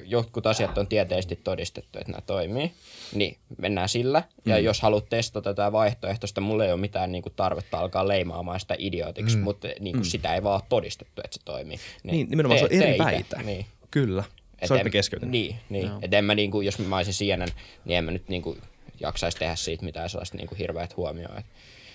[0.05, 2.71] jotkut asiat on tieteellisesti todistettu, että nämä toimii,
[3.13, 4.23] niin mennään sillä.
[4.45, 4.63] Ja Mm.
[4.63, 8.75] jos haluat testata tätä vaihtoehtoista, mulla ei ole mitään niin kuin, tarvetta alkaa leimaamaan sitä
[8.77, 9.43] idiootiksi, mm.
[9.43, 11.79] mutta niin kuin, sitä ei vaan ole todistettu, että se toimii.
[12.03, 13.43] Niin, nimenomaan se on eri väite.
[13.43, 13.65] Niin.
[13.91, 14.23] Kyllä.
[14.61, 15.31] En- keskeytyn.
[15.31, 15.91] Niin, niin.
[16.01, 17.47] Et en mä niinku, jos mä olisin CNN,
[17.85, 18.57] niin en mä nyt niinku
[18.99, 21.37] jaksaisi tehdä siitä mitään sellaista niinku hirveät huomioon.
[21.37, 21.45] Et,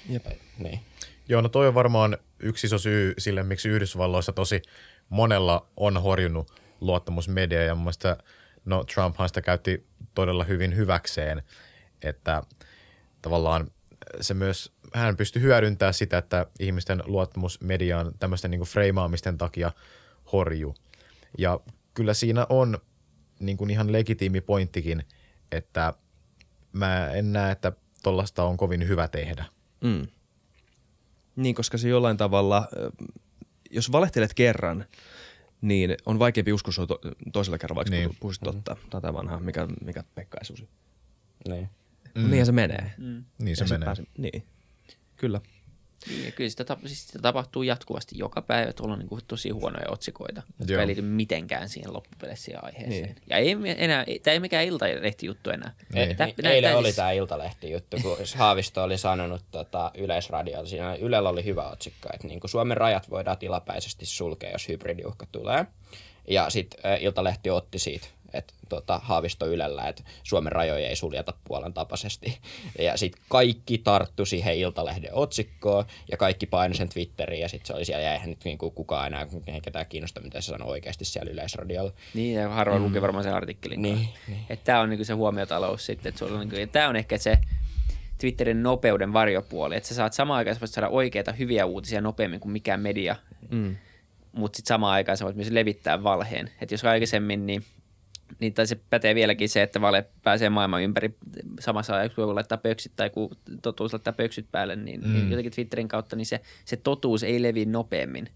[0.08, 0.26] Jep.
[0.26, 0.80] et, niin.
[1.28, 4.62] Joo, no toi on varmaan yksi iso syy sille, miksi Yhdysvalloissa tosi
[5.08, 8.16] monella on horjunut luottamus mediaan ja mun mielestä
[8.64, 11.42] no Trumphan sitä käytti todella hyvin hyväkseen,
[12.02, 12.42] että
[13.22, 13.70] tavallaan
[14.20, 19.72] se myös, hän pystyi hyödyntämään sitä, että ihmisten luottamus mediaan tämmöisten niin freimaamisten takia
[20.32, 20.74] horjuu.
[21.38, 21.60] Ja
[21.94, 22.78] kyllä siinä on
[23.40, 25.02] niin kuin ihan legitiimi pointtikin,
[25.52, 25.94] että
[26.72, 27.72] mä en näe, että
[28.02, 29.44] tollasta on kovin hyvä tehdä.
[29.80, 30.06] Mm.
[31.36, 32.68] Niin, koska se jollain tavalla,
[33.70, 34.84] jos valehtelet kerran,
[35.64, 37.00] niin on vaikeampi uskoa to-
[37.32, 38.16] toisella kerralla, vaikka Niin.
[38.20, 38.76] puhuisit totta.
[38.90, 40.68] Tai tämä vanha, mikä, mikä Pekka ei susi.
[41.48, 41.68] niin.
[42.14, 42.22] Mm.
[42.22, 42.92] Niinhän se menee.
[42.98, 43.24] Mm.
[43.38, 43.84] Niin se Ja sit menee.
[43.86, 44.42] Pääse, niin,
[45.16, 45.40] kyllä.
[46.08, 49.20] Niin, ja kyllä sitä, tap- siis sitä tapahtuu jatkuvasti joka päivä, tuolla on niin kuin
[49.28, 53.02] tosi huonoja otsikoita, jotka ei liity mitenkään siihen loppupeleissä siihen aiheeseen.
[53.02, 53.16] Niin.
[53.30, 55.72] Ja ei enää, tämä ei mikään iltalehti-juttu enää.
[55.94, 56.16] Niin.
[56.16, 60.66] Tää- niin, eilen tää oli siis- tämä Iltalehti juttu, kun Haavisto oli sanonut tota, Yleisradiolla,
[60.66, 65.66] siinä Ylellä oli hyvä otsikko, että niin Suomen rajat voidaan tilapäisesti sulkea, jos hybridiuhka tulee.
[66.28, 71.72] Ja sitten Iltalehti otti siitä, että tota, Haavisto Ylellä, että Suomen rajoja ei suljeta puolen
[71.72, 72.38] tapaisesti.
[72.78, 77.72] Ja sitten kaikki tarttu siihen Iltalehden otsikkoon ja kaikki painoi sen Twitteriin ja sitten se
[77.72, 79.26] oli siellä, ja eihän nyt niinku kukaan enää,
[79.62, 81.92] ketään kiinnosta, mitä se sanoo oikeasti siellä Yleisradiolla.
[82.14, 82.86] Niin, ja harvoin mm.
[82.86, 83.82] lukee varmaan sen artikkelin.
[83.82, 84.46] Niin, niin.
[84.50, 86.08] Että tämä on niinku se huomiotalous sitten.
[86.10, 87.38] Että sulla on niinku, tämä on ehkä se
[88.18, 92.52] Twitterin nopeuden varjopuoli, että sä saat samaan aikaan sä saada oikeita hyviä uutisia nopeammin kuin
[92.52, 93.16] mikään media,
[93.50, 93.76] Mm.
[94.32, 96.50] mutta sitten samaan aikaan sä voit myös levittää valheen.
[96.60, 97.64] Että jos aikaisemmin, niin,
[98.40, 101.16] niin tai se pätee vieläkin se, että vale pääsee maailman ympäri
[101.60, 105.12] samassa ajassa, kun joku laittaa pöksyt tai kun totuus laittaa pöksyt päälle, niin, mm.
[105.12, 108.28] niin jotenkin Twitterin kautta niin se, se totuus ei levi nopeammin.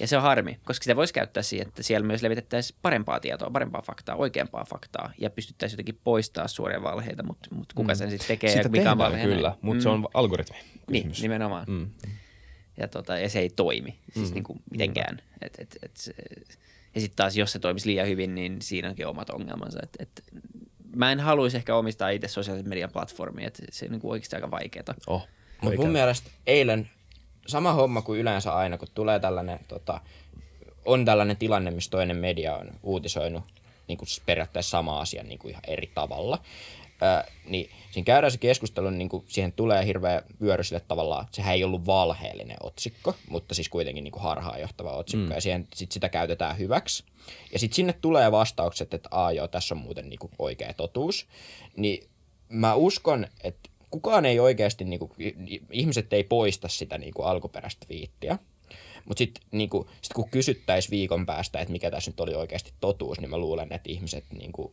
[0.00, 3.50] Ja se on harmi, koska sitä voisi käyttää siihen, että siellä myös levitettäisiin parempaa tietoa,
[3.50, 8.28] parempaa faktaa, oikeampaa faktaa ja pystyttäisiin jotenkin poistaa suoria valheita, mutta, mutta kuka sen sitten
[8.28, 9.34] tekee Sitä ja mikä on valheena.
[9.34, 10.56] kyllä, mutta se on algoritmi.
[10.90, 11.66] Niin, nimenomaan.
[11.68, 11.90] Mm.
[12.76, 14.34] Ja, tota, ja se ei toimi siis mm.
[14.34, 15.22] niin kuin mitenkään.
[15.42, 16.14] Et, et, et se,
[16.98, 19.78] ja sitten taas, jos se toimisi liian hyvin, niin siinä onkin omat ongelmansa.
[19.82, 20.24] Et, et,
[20.96, 24.36] mä en haluaisi ehkä omistaa itse sosiaalisen median platformia, että se on niin kuin oikeasti
[24.36, 24.94] aika vaikeaa.
[25.06, 25.28] Oh.
[25.62, 26.90] Mutta mun mielestä eilen
[27.46, 30.00] sama homma kuin yleensä aina, kun tulee tällainen, tota,
[30.84, 33.44] on tällainen tilanne, missä toinen media on uutisoinut
[33.88, 36.38] niin kuin periaatteessa sama asia niin kuin ihan eri tavalla.
[37.00, 41.36] Ää, niin siinä käydään se keskustelu, niin kuin siihen tulee hirveä vyöry sille tavallaan, että
[41.36, 45.34] sehän ei ollut valheellinen otsikko, mutta siis kuitenkin niin kuin harhaanjohtava otsikko, mm.
[45.34, 47.04] ja siihen, sit sitä käytetään hyväksi.
[47.52, 51.26] Ja sitten sinne tulee vastaukset, että aa joo, tässä on muuten niin kuin oikea totuus.
[51.76, 52.08] Niin
[52.48, 55.12] mä uskon, että kukaan ei oikeasti, niin kuin,
[55.70, 58.38] ihmiset ei poista sitä niin kuin alkuperäistä viittiä.
[59.04, 63.20] Mutta sitten niinku, sit kun kysyttäisiin viikon päästä, että mikä tässä nyt oli oikeasti totuus,
[63.20, 64.72] niin mä luulen, että ihmiset niinku,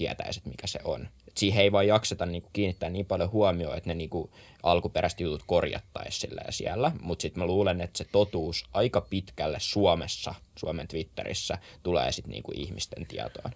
[0.00, 1.08] tietäisivät, mikä se on.
[1.28, 4.30] Et siihen ei vaan jakseta niinku, kiinnittää niin paljon huomioon, että ne niinku,
[4.62, 6.92] alkuperäiset jutut korjattaisiin siellä.
[7.00, 12.52] Mutta sitten mä luulen, että se totuus aika pitkälle Suomessa, Suomen Twitterissä, tulee sitten niinku,
[12.54, 13.50] ihmisten tietoon.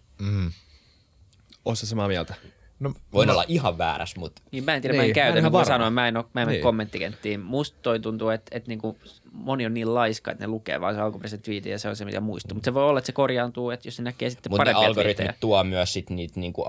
[1.65, 2.35] Oletko samaa mieltä?
[2.81, 5.15] No, Voin olla ihan väärässä, mutta Niin mä en tiedä, Niin, mä en mä en
[5.15, 6.61] käytä, niin kuin mä sanoin, mä en, ole, mä en Niin.
[6.63, 7.41] kommenttikenttiin.
[7.41, 8.97] Musta toi tuntuu, että, että niinku
[9.33, 12.05] moni on niin laiska, että ne lukee vaan se alkuperäisen tweetin ja se on se,
[12.05, 12.55] mitä muistuu.
[12.55, 15.17] Mutta se voi olla, että se korjaantuu, että jos se näkee sitten mut parempia algoritmit
[15.17, 15.39] twiittejä.
[15.41, 16.67] tuo myös sit niitä niinku,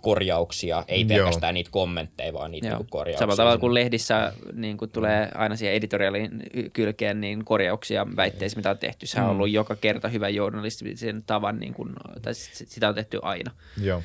[0.00, 1.08] korjauksia, ei Joo.
[1.08, 2.76] pelkästään niitä kommentteja, vaan niitä Joo.
[2.78, 3.18] niinku, korjauksia.
[3.18, 6.30] Samalla tavalla kuin lehdissä niin kuin tulee aina siihen editorialin
[6.72, 9.06] kylkeen niin korjauksia väitteisiin, mitä on tehty.
[9.06, 11.92] Se on ollut joka kerta hyvä journalistisen tavan, niin kuin,
[12.22, 13.50] tai sit- sitä on tehty aina.
[13.82, 14.02] Joo.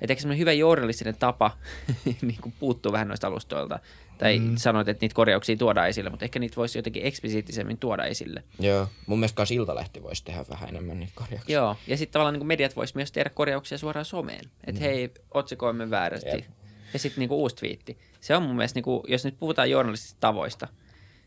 [0.00, 1.50] Että ehkä semmoinen hyvä journalistinen tapa
[2.22, 3.78] niin kuin puuttuu vähän noista alustoilta.
[4.18, 4.56] Tai mm.
[4.56, 8.44] sanoit, että niitä korjauksia tuodaan esille, mutta ehkä niitä voisi jotenkin eksplisiittisemmin tuoda esille.
[8.58, 11.54] Joo, mun mielestä myös Iltalehti voisi tehdä vähän enemmän niitä korjauksia.
[11.56, 14.44] Joo, ja sitten tavallaan niin kuin mediat voisi myös tehdä korjauksia suoraan someen.
[14.66, 16.28] Että hei, otsikoimme väärästi.
[16.28, 16.44] Jep.
[16.92, 17.98] Ja sitten niin uusi twiitti.
[18.20, 20.68] Se on mun mielestä, niin kuin, jos nyt puhutaan journalistisista tavoista,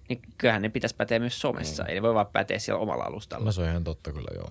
[0.09, 1.85] niin kyllähän ne pitäisi päteä myös somessa.
[1.85, 3.45] Ei ne voi vaan päteä siellä omalla alustalla.
[3.45, 4.49] No se on ihan totta kyllä, joo.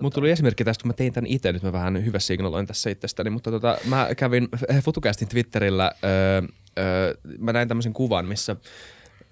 [0.00, 2.90] Mutta tuli esimerkki tästä, kun mä tein tämän itse, nyt mä vähän hyvä signaloin tässä
[2.90, 4.48] itsestäni, mutta tota, mä kävin
[4.84, 6.42] FutuCastin Twitterillä, öö,
[6.78, 8.56] öö, mä näin tämmöisen kuvan, missä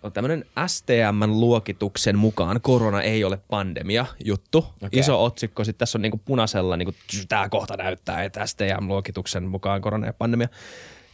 [0.02, 4.58] on tämmöinen STM-luokituksen mukaan korona ei ole pandemia juttu.
[4.58, 4.88] Okay.
[4.92, 6.94] Iso otsikko, sitten tässä on niinku punaisella, niinku,
[7.28, 10.48] tämä kohta näyttää, että STM-luokituksen mukaan korona ei ole pandemia.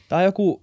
[0.09, 0.63] Tämä on joku,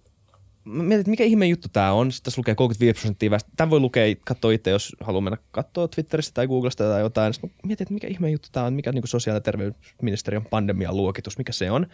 [0.65, 2.11] mä mietin, että mikä ihme juttu tämä on.
[2.11, 3.51] Sitten tässä lukee 35 prosenttia väestö.
[3.55, 7.33] Tämän voi lukea, katsoa itse, jos haluaa mennä katsoa Twitteristä tai Googlesta tai jotain.
[7.33, 10.45] Sitten mä mietin, että mikä ihme juttu tämä on, mikä on niin sosiaali- ja terveysministeriön
[10.49, 11.87] pandemian luokitus, mikä se on.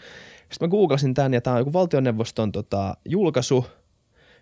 [0.52, 3.66] Sitten mä googlasin tämän ja tämä on joku valtioneuvoston tota, julkaisu.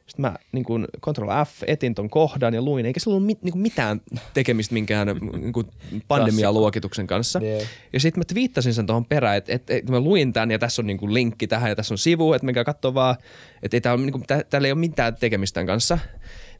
[0.08, 3.44] Sitten mä niin kuin Control F etin ton kohdan ja luin, eikä sillä ollut mit,
[3.44, 4.02] niin kuin mitään
[4.34, 5.68] tekemistä minkään niin kuin
[6.08, 7.40] pandemialuokituksen kanssa.
[7.40, 7.62] Joo.
[7.94, 10.82] Ja sitten mä twiittasin sen tuohon perään, että, että, että mä luin tämän ja tässä
[10.82, 13.16] on niin kuin linkki tähän ja tässä on sivu, että menkää katsoa vaan,
[13.64, 16.00] että ei tää ole, niin kuin, tä, täällä ei ole mitään tekemistä tämän kanssa.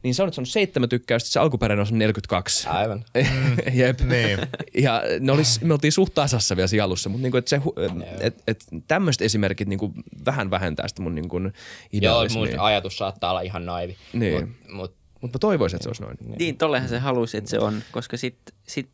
[0.02, 2.68] Niin se on, että se on seitsemän tykkäystä, se alkuperäinen on 42.
[2.68, 3.04] Aivan.
[3.72, 4.00] Jep.
[4.00, 4.38] Niin.
[4.74, 7.60] Ja ne olis, me oltiin suht tasassa vielä siinä alussa, mutta niinku, et se,
[8.20, 9.92] et, et tämmöiset esimerkit niinku
[10.26, 11.40] vähän vähentää sitä mun niinku
[11.92, 13.96] Joo, mun ajatus saattaa olla ihan naivi.
[14.12, 14.48] Niin.
[14.48, 16.38] Mut, mut, Mutta mä toivoisin, että se olisi noin.
[16.38, 18.88] Niin, tollehan se halusi, että se on, koska sit, sit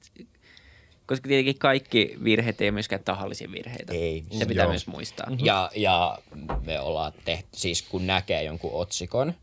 [1.07, 3.92] koska tietenkin kaikki virheet ei ole myöskään tahallisia virheitä.
[3.92, 4.24] Ei.
[4.38, 4.70] Se pitää Joo.
[4.70, 5.26] myös muistaa.
[5.42, 6.18] ja, ja
[6.66, 9.34] me ollaan tehty, siis kun näkee jonkun otsikon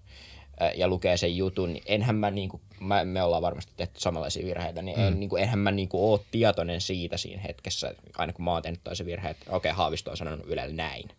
[0.76, 4.82] ja lukee sen jutun, niin enhän mä niinku, mä, me ollaan varmasti tehty samanlaisia virheitä,
[4.82, 8.62] niin, en, niinku, enhän mä niinku ole tietoinen siitä siinä hetkessä, aina kun mä oon
[8.62, 11.10] tehnyt toisen virheen, että okei, okay, Haavisto on sanonut Ylellä näin.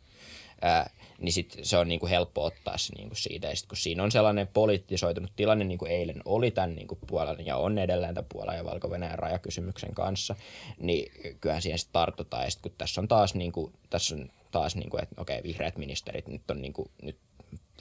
[0.62, 3.48] Ää, niin sit se on niinku helppo ottaa se niinku siitä.
[3.48, 7.46] Ja sit kun siinä on sellainen poliittisoitunut tilanne, niin kuin eilen oli tämän niinku puolen
[7.46, 10.34] ja on edelleen tämän Puolan ja valko rajakysymyksen kanssa,
[10.78, 12.44] niin kyllähän siihen sitten tartutaan.
[12.44, 16.28] Ja sit kun tässä on taas, niinku, tässä on taas niinku, että okei, vihreät ministerit,
[16.28, 17.16] nyt, on niinku, nyt,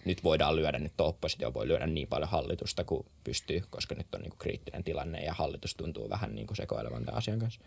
[0.05, 4.21] nyt voidaan lyödä, nyt oppositio voi lyödä niin paljon hallitusta kuin pystyy, koska nyt on
[4.21, 7.61] niinku kriittinen tilanne ja hallitus tuntuu vähän niinku sekoilevan tämän asian kanssa.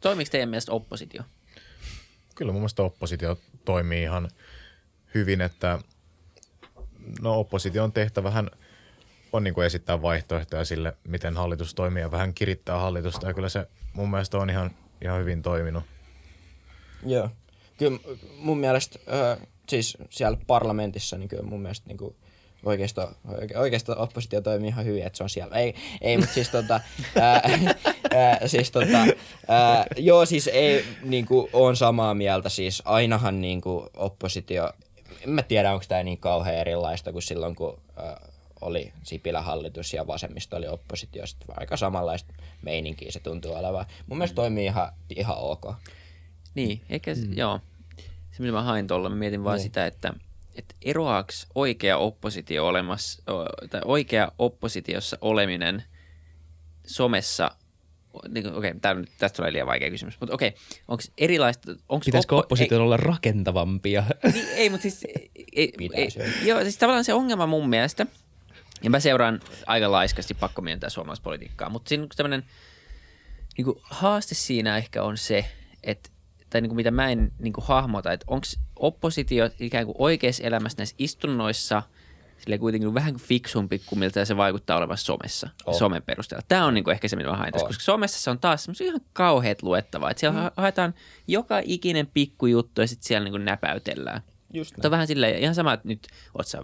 [0.00, 1.22] Toimiko teidän mielestä oppositio?
[2.34, 4.28] Kyllä mun mielestä oppositio toimii ihan
[5.14, 5.78] hyvin, että
[7.20, 8.50] no opposition tehtävähän
[9.32, 13.48] on niin kuin esittää vaihtoehtoja sille, miten hallitus toimii ja vähän kirittää hallitusta ja kyllä
[13.48, 14.70] se mun mielestä on ihan,
[15.02, 15.84] ihan hyvin toiminut.
[17.06, 17.30] Joo.
[17.78, 17.98] Kyllä
[18.38, 18.98] mun mielestä,
[19.68, 22.16] siis siellä parlamentissa, niin kyllä mun mielestä niin kuin
[22.64, 25.56] oikeisto, oike, oikeisto oppositio toimii ihan hyvin, että se on siellä.
[25.56, 26.80] Ei, ei mutta siis tota,
[27.20, 27.42] ää,
[28.14, 28.98] ää, siis tota,
[29.48, 34.70] ää, joo siis ei niinku on samaa mieltä, siis ainahan niinku oppositio,
[35.24, 38.20] en mä tiedä onko tämä niin kauhean erilaista kuin silloin kun ää,
[38.60, 41.46] oli Sipilän hallitus ja vasemmisto oli oppositiosta.
[41.56, 43.86] Aika samanlaista meininkiä se tuntuu olevan.
[44.06, 45.74] Mun mielestä toimii ihan, ihan ok.
[46.54, 47.36] Niin, ehkä mm.
[47.36, 47.60] joo.
[48.36, 49.62] Se, mitä mä hain tuolla, mä mietin vaan Niin.
[49.62, 50.14] sitä, että,
[50.54, 53.22] että eroaako oikea oppositio olemassa,
[53.70, 55.82] tai oikea oppositiossa oleminen
[56.86, 57.50] somessa,
[58.28, 62.04] niin, okei, okay, nyt, tästä tulee liian vaikea kysymys, mutta okei, okay, onko erilaista, onko
[62.04, 64.04] Pitäisikö opposition olla rakentavampia?
[64.32, 65.04] niin, ei, mutta siis...
[65.14, 66.48] Ei, ei, Pitäisi.
[66.48, 68.06] joo, siis tavallaan se ongelma mun mielestä,
[68.82, 72.44] ja mä seuraan aika laiskasti pakko myöntää suomalaista politiikkaa, mutta siinä tämmöinen
[73.58, 75.44] niin haaste siinä ehkä on se,
[75.82, 76.10] että
[76.50, 80.44] tai niin kuin mitä mä en niin kuin hahmota, että onko oppositio ikään kuin oikeassa
[80.44, 81.82] elämässä näissä istunnoissa
[82.38, 85.74] sille kuitenkin vähän fiksumpi kuin miltä se vaikuttaa olevan somessa, On.
[85.74, 86.44] somen perusteella.
[86.48, 87.68] Tämä on niin kuin ehkä se, mitä mä haen tässä, On.
[87.68, 90.50] koska somessa se on taas ihan kauheat luettavaa, että siellä mm.
[90.56, 90.94] haetaan
[91.28, 94.20] joka ikinen pikkujuttu ja sitten siellä niin kuin näpäytellään.
[94.52, 96.06] Just Mutta vähän silleen, ihan sama, että nyt
[96.38, 96.62] oot sä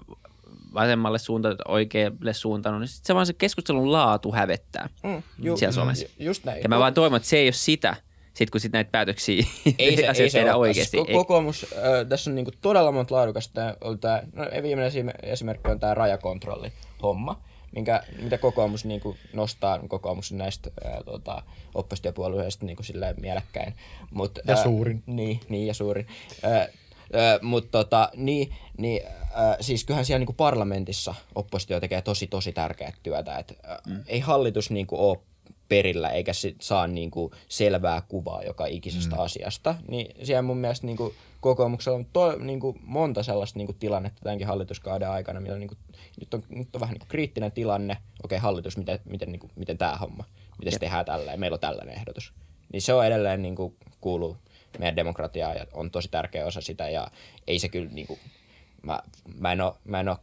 [0.74, 5.56] vasemmalle suuntaan tai oikealle suuntaan, niin sit se vaan se keskustelun laatu hävettää mm, ju-
[5.56, 6.04] siellä somessa.
[6.18, 6.62] ju- just näin.
[6.62, 7.96] Ja mä vaan toivon, että se ei ole sitä,
[8.34, 9.46] sit kun sit näitä päätöksiä
[9.78, 10.68] ei se, ei asioita se tehdään ole.
[10.68, 10.96] oikeasti.
[10.98, 13.54] Ko- kokoomus, äh, tässä on niinku todella monta laadukasta.
[13.54, 16.72] Tää, oli tää, no, viimeinen esim- esimerkki on tämä rajakontrolli
[17.02, 17.42] homma,
[17.74, 21.42] minkä, mitä kokoomus niinku nostaa kokoomus näistä äh, tota,
[21.74, 22.82] oppositiopuolueista niinku
[23.20, 23.74] mielekkäin.
[24.10, 25.02] Mut, Ja suurin.
[25.06, 26.06] Niin, niin ja suurin.
[26.44, 26.68] Äh, äh,
[27.42, 32.92] mutta tota, niin, niin äh, siis kyllähän siellä niinku parlamentissa oppositio tekee tosi tosi tärkeää
[33.02, 33.38] työtä.
[33.38, 34.02] Et, äh, mm.
[34.06, 35.18] Ei hallitus niinku ole
[35.68, 39.22] perillä eikä sit saa niinku selvää kuvaa joka ikisestä mm.
[39.22, 44.46] asiasta, niin siellä mun mielestä niinku kokoomuksella on to, niinku monta sellaista niinku tilannetta tämänkin
[44.46, 45.76] hallituskauden aikana, millä niinku,
[46.20, 49.96] nyt, on, nyt on vähän niinku kriittinen tilanne, okei hallitus, miten, miten, niinku, miten tämä
[49.96, 50.24] homma,
[50.58, 52.32] miten se tehdään tällä meillä on tällainen ehdotus.
[52.72, 54.36] Niin se on edelleen niinku, kuuluu
[54.78, 57.08] meidän demokratiaan ja on tosi tärkeä osa sitä ja
[57.46, 58.18] ei se kyllä niinku,
[58.82, 59.00] mä,
[59.38, 60.18] mä en ole, mä en ole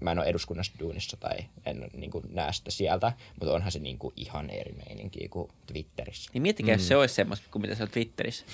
[0.00, 1.36] mä en ole eduskunnassa duunissa tai
[1.66, 5.50] en niin kuin, näe sitä sieltä, mutta onhan se niin kuin, ihan eri meininki kuin
[5.66, 6.30] Twitterissä.
[6.34, 6.78] Niin miettikää, mm.
[6.78, 8.46] jos se olisi semmoista kuin mitä se on Twitterissä.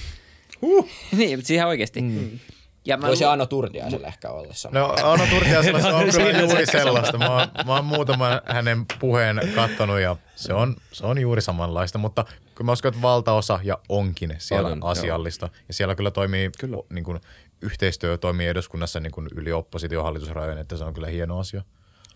[0.62, 0.88] Uh.
[1.16, 2.00] niin, mutta siis ihan oikeasti.
[2.00, 2.38] Mm.
[2.84, 4.78] Ja mä Voisi lu- Ano Turtiaiselle ehkä olla sama.
[4.78, 7.18] No Ano Turtiaisella se on kyllä juuri sellaista.
[7.18, 11.98] Mä, oon- mä oon muutaman hänen puheen kattonut ja se on, se on juuri samanlaista,
[11.98, 12.24] mutta
[12.54, 14.88] kyllä mä uskon, että valtaosa ja onkin siellä On, on, joo.
[14.88, 15.48] asiallista.
[15.68, 16.76] Ja siellä kyllä toimii, kyllä.
[16.90, 17.20] Niin kuin,
[17.62, 21.62] yhteistyö toimii eduskunnassa niin kuin yli oppositiohallitusrajojen, että se on kyllä hieno asia.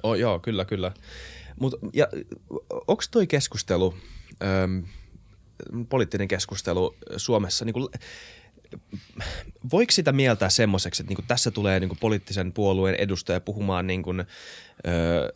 [0.02, 0.92] Oh, joo, kyllä, kyllä.
[1.60, 2.08] Mut, ja
[2.70, 3.94] onko toi keskustelu,
[4.64, 4.84] äm,
[5.88, 7.88] poliittinen keskustelu Suomessa, niin kuin,
[9.72, 13.86] voiko sitä mieltää semmoiseksi, että niin kuin tässä tulee niin kuin poliittisen puolueen edustaja puhumaan
[13.86, 14.20] niin kuin,
[14.86, 15.28] öö,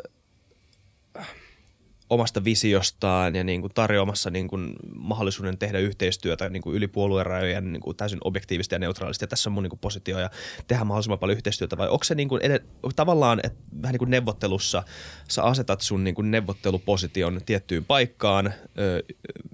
[2.10, 7.72] omasta visiostaan ja niin kuin tarjoamassa niin kuin mahdollisuuden tehdä yhteistyötä niin kuin yli puoluerajojen
[7.72, 9.22] niin kuin täysin objektiivisesti ja neutraalisti.
[9.22, 10.30] Ja tässä on mun niin kuin positio ja
[10.66, 11.76] tehdä mahdollisimman paljon yhteistyötä.
[11.76, 12.64] Vai onko se niin kuin ed-
[12.96, 14.82] tavallaan, että vähän niin kuin neuvottelussa
[15.28, 18.46] sä asetat sun niin kuin neuvotteluposition tiettyyn paikkaan
[18.78, 19.02] ö,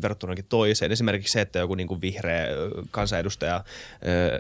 [0.03, 0.93] verrattuna toiseen.
[0.93, 2.47] Esimerkiksi se, että joku niin kuin vihreä
[2.91, 3.65] kansanedustaja,
[4.07, 4.39] ö,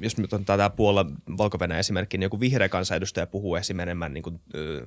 [0.00, 1.06] jos nyt on tämä Puola
[1.38, 4.84] valko esimerkki, niin joku vihreä kansanedustaja puhuu esimerkiksi enemmän, niin kuin, ö,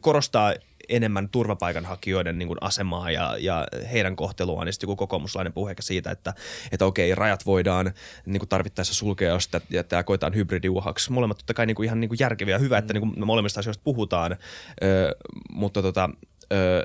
[0.00, 0.54] korostaa
[0.88, 6.10] enemmän turvapaikanhakijoiden niin kuin asemaa ja, ja heidän kohteluaan, niin sitten joku kokoomuslainen puhe siitä,
[6.10, 6.34] että,
[6.72, 7.92] että okei, rajat voidaan
[8.26, 9.50] niin kuin tarvittaessa sulkea, jos
[9.88, 11.12] tämä koetaan hybridiuhaksi.
[11.12, 13.60] Molemmat totta kai niin kuin ihan niin kuin järkeviä ja hyvä, että niin kuin molemmista
[13.60, 14.36] asioista puhutaan,
[14.82, 15.16] ö,
[15.52, 16.10] mutta tota,
[16.52, 16.84] ö,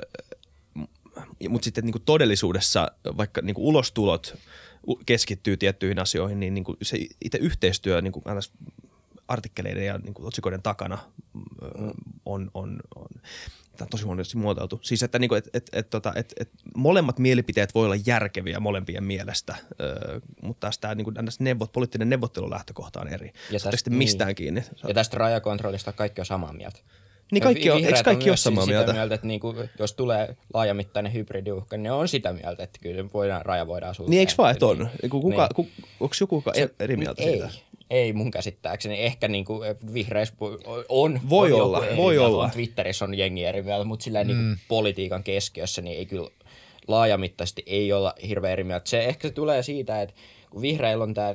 [1.48, 4.38] mutta sitten niin kuin todellisuudessa, vaikka niin kuin ulostulot
[5.06, 8.24] keskittyy tiettyihin asioihin, niin, niin kuin se itse yhteistyö niin kuin
[9.28, 10.98] artikkeleiden ja niin kuin otsikoiden takana
[11.34, 11.42] mm.
[12.24, 13.08] on, on, on
[13.78, 14.80] tämä on tosi huonosti muotoiltu.
[14.82, 18.60] Siis että, niin kuin, et, et, et, tota, et, et molemmat mielipiteet voi olla järkeviä
[18.60, 23.32] molempien mielestä, ö, mutta taas tämä niin kuin, neuvot, poliittinen neuvottelulähtökohta on eri.
[23.50, 23.98] Ja tästä- niin.
[23.98, 24.64] mistään kiinni.
[24.88, 26.78] Ja tästä rajakontrollista kaikki on samaa mieltä.
[27.32, 28.92] Niin kaikki on, eikö kaikki ole samaa sitä mieltä?
[28.92, 33.46] mieltä että niinku, jos tulee laajamittainen hybridiuhka, niin ne on sitä mieltä, että kyllä voidaan,
[33.46, 34.10] raja voidaan sulkea.
[34.10, 34.88] Niin eikö vaan, että on?
[35.10, 35.54] Kuka, kuka, Niin.
[35.54, 35.68] ku,
[36.00, 37.50] onko joku Se- eri mieltä ei, siitä?
[37.90, 39.02] Ei mun käsittääkseni.
[39.02, 39.60] Ehkä niinku
[39.94, 41.20] vihreissä pu- on.
[41.28, 42.50] Voi on olla, voi olla.
[42.52, 44.28] Twitterissä on jengi eri mieltä, mutta sillä mm.
[44.28, 46.30] niinku politiikan keskiössä niin ei kyllä
[46.88, 48.90] laajamittaisesti ei olla hirveän eri mieltä.
[48.90, 50.14] Se ehkä se tulee siitä, että
[50.50, 51.34] kun vihreillä on tämä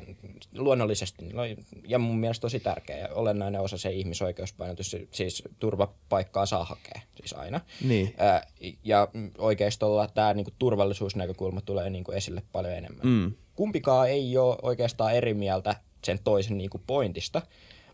[0.57, 1.41] luonnollisesti, no,
[1.87, 7.33] ja mun mielestä tosi tärkeä ja olennainen osa se ihmisoikeuspainotus, siis turvapaikkaa saa hakea, siis
[7.33, 7.61] aina.
[7.83, 8.13] Niin.
[8.17, 8.47] Ää,
[8.83, 13.05] ja oikeistolla tämä niinku turvallisuusnäkökulma tulee niinku esille paljon enemmän.
[13.05, 13.33] Mm.
[13.55, 15.75] Kumpikaan ei ole oikeastaan eri mieltä
[16.05, 17.41] sen toisen niinku pointista,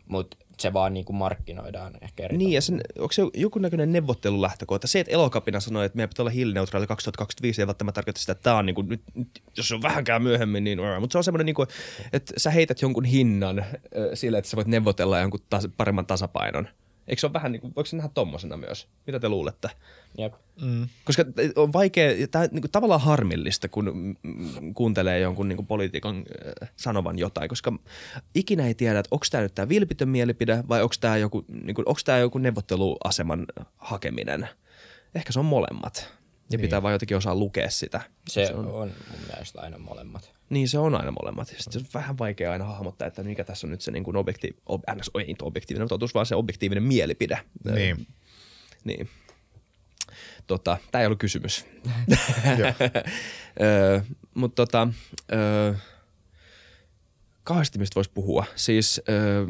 [0.07, 4.87] mutta se vaan niinku markkinoidaan ehkä eri Niin, ja sen, onko se joku näköinen neuvottelulähtökohta?
[4.87, 8.43] Se, että Elokapina sanoi, että meidän pitää olla hiilineutraali 2025, ei välttämättä tarkoita sitä, että
[8.43, 11.23] tämä on niin kuin, nyt, nyt, jos se on vähänkään myöhemmin, niin mutta se on
[11.23, 11.67] semmoinen, niin kuin,
[12.13, 13.65] että sä heität jonkun hinnan
[14.13, 16.67] sille, että sä voit neuvotella jonkun tas, paremman tasapainon.
[17.07, 18.87] Eikö se ole vähän niin kuin, voiko se nähdä tommosena myös?
[19.07, 19.69] Mitä te luulette?
[20.17, 20.33] Jep.
[21.05, 26.69] Koska on vaikea, tämä niin kuin, tavallaan harmillista, kun mm, kuuntelee jonkun niin poliitikon äh,
[26.75, 27.73] sanovan jotain, koska
[28.35, 31.75] ikinä ei tiedä, että onko tämä nyt tämä vilpitön mielipide vai onko tämä joku, niin
[31.75, 33.45] kuin, onko tämä joku neuvotteluaseman
[33.77, 34.49] hakeminen.
[35.15, 36.19] Ehkä se on molemmat.
[36.51, 36.61] Ja niin.
[36.61, 38.01] pitää vaan jotenkin osaa lukea sitä.
[38.27, 40.33] Se, se on, on mun mielestä aina molemmat.
[40.49, 41.47] Niin, se on aina molemmat.
[41.47, 44.17] Sitten se on vähän vaikea aina hahmottaa, että mikä tässä on nyt se niin kuin
[44.17, 47.39] objekti, ob, ns, ei objektiivinen totuus, vaan se objektiivinen mielipide.
[47.73, 48.07] Niin.
[48.83, 49.09] Niin.
[50.49, 51.65] Tota, tämä ei ollut kysymys.
[54.33, 54.87] Mutta tota,
[55.33, 55.75] ö,
[57.43, 58.45] kauheasti mistä voisi puhua.
[58.55, 59.45] Siis, ö,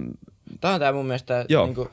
[0.61, 1.65] Tämä on tää mun mielestä, Joo.
[1.65, 1.89] niin kuin,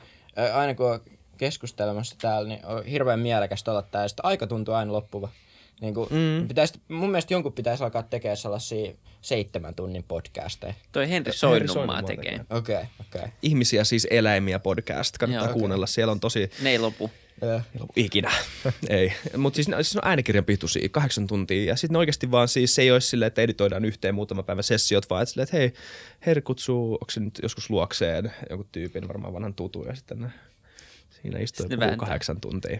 [0.53, 0.99] aina kun on
[1.37, 5.29] keskustelemassa täällä, niin on hirveän mielekästä olla tää, ja sitten aika tuntuu aina loppuva.
[5.81, 6.47] Niin kuin, mm.
[6.47, 10.73] pitäisi, mun mielestä jonkun pitäisi alkaa tekemään sellaisia seitsemän tunnin podcasteja.
[10.91, 12.39] Toi Henri Soinnunmaa tekee.
[12.49, 13.19] Okei, okay, okei.
[13.19, 13.31] Okay.
[13.41, 15.17] ihmisiä siis eläimiä podcast.
[15.17, 15.59] Kannattaa Joo, okei.
[15.59, 15.87] kuunnella.
[15.87, 16.49] Siellä on tosi...
[16.61, 17.11] Ne ei lopu.
[17.95, 18.31] Ikinä.
[18.89, 19.13] ei.
[19.37, 21.63] Mutta siis, siis on äänikirjan pituisia, kahdeksan tuntia.
[21.63, 25.09] Ja sitten oikeasti vaan siis se ei ole silleen, että editoidaan yhteen muutama päivä sessiot,
[25.09, 25.73] vaan että, silleen, että hei,
[26.25, 30.31] Herri kutsuu, onko se nyt joskus luokseen joku tyypin, varmaan vanhan tutu, ja sitten ne
[31.21, 32.79] siinä istuu ja kahdeksan tuntia.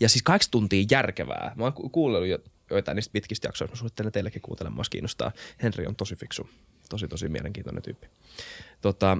[0.00, 1.52] Ja siis kahdeksan tuntia järkevää.
[1.56, 2.38] Mä oon ku- kuunnellut jo,
[2.70, 3.72] joitain niistä pitkistä jaksoista.
[3.72, 5.32] Mä suosittelen teillekin kuuntelemaan, jos kiinnostaa.
[5.62, 6.48] Henri on tosi fiksu.
[6.88, 8.06] Tosi, tosi mielenkiintoinen tyyppi.
[8.80, 9.18] Tota,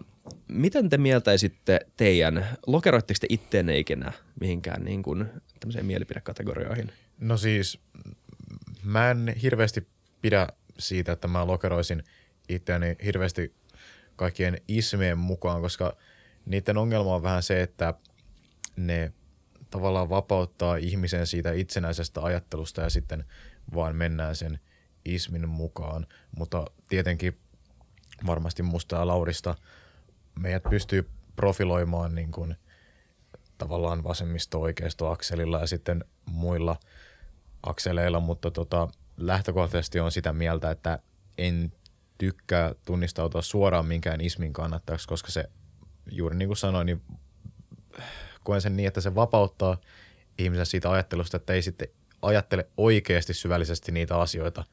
[0.49, 5.27] miten te mieltäisitte teidän, lokeroitteko te itteenne ikinä mihinkään niin kuin,
[5.61, 6.93] tämmöiseen mielipidekategorioihin?
[7.19, 7.81] No siis
[8.83, 9.87] mä en hirveästi
[10.23, 10.47] pidä
[10.79, 12.05] siitä, että mä lokeroisin
[12.49, 13.55] itseäni hirveästi
[14.17, 15.97] kaikkien ismeen mukaan, koska
[16.47, 17.95] niiden ongelma on vähän se, että
[18.77, 19.13] ne
[19.71, 23.25] tavallaan vapauttaa ihmisen siitä itsenäisestä ajattelusta ja sitten
[23.75, 24.59] vaan mennään sen
[25.05, 26.07] ismin mukaan.
[26.39, 27.39] Mutta tietenkin
[28.27, 29.55] varmasti musta ja Laurista.
[30.39, 32.57] Meidät pystyy profiloimaan niin kuin
[33.59, 36.77] tavallaan vasemmisto-oikeisto-akselilla ja sitten muilla
[37.63, 40.99] akseleilla, mutta tota, lähtökohtaisesti on sitä mieltä, että
[41.39, 41.73] en
[42.19, 45.45] tykkää tunnistautua suoraan minkään ismin kannattajaksi, koska se
[46.11, 47.03] juuri niin kuin sanoin, niin
[48.45, 49.77] koen sen niin, että se vapauttaa
[50.39, 51.89] ihmisen siitä ajattelusta, että ei sitten
[52.23, 54.65] ajattele oikeasti syvällisesti niitä asioita,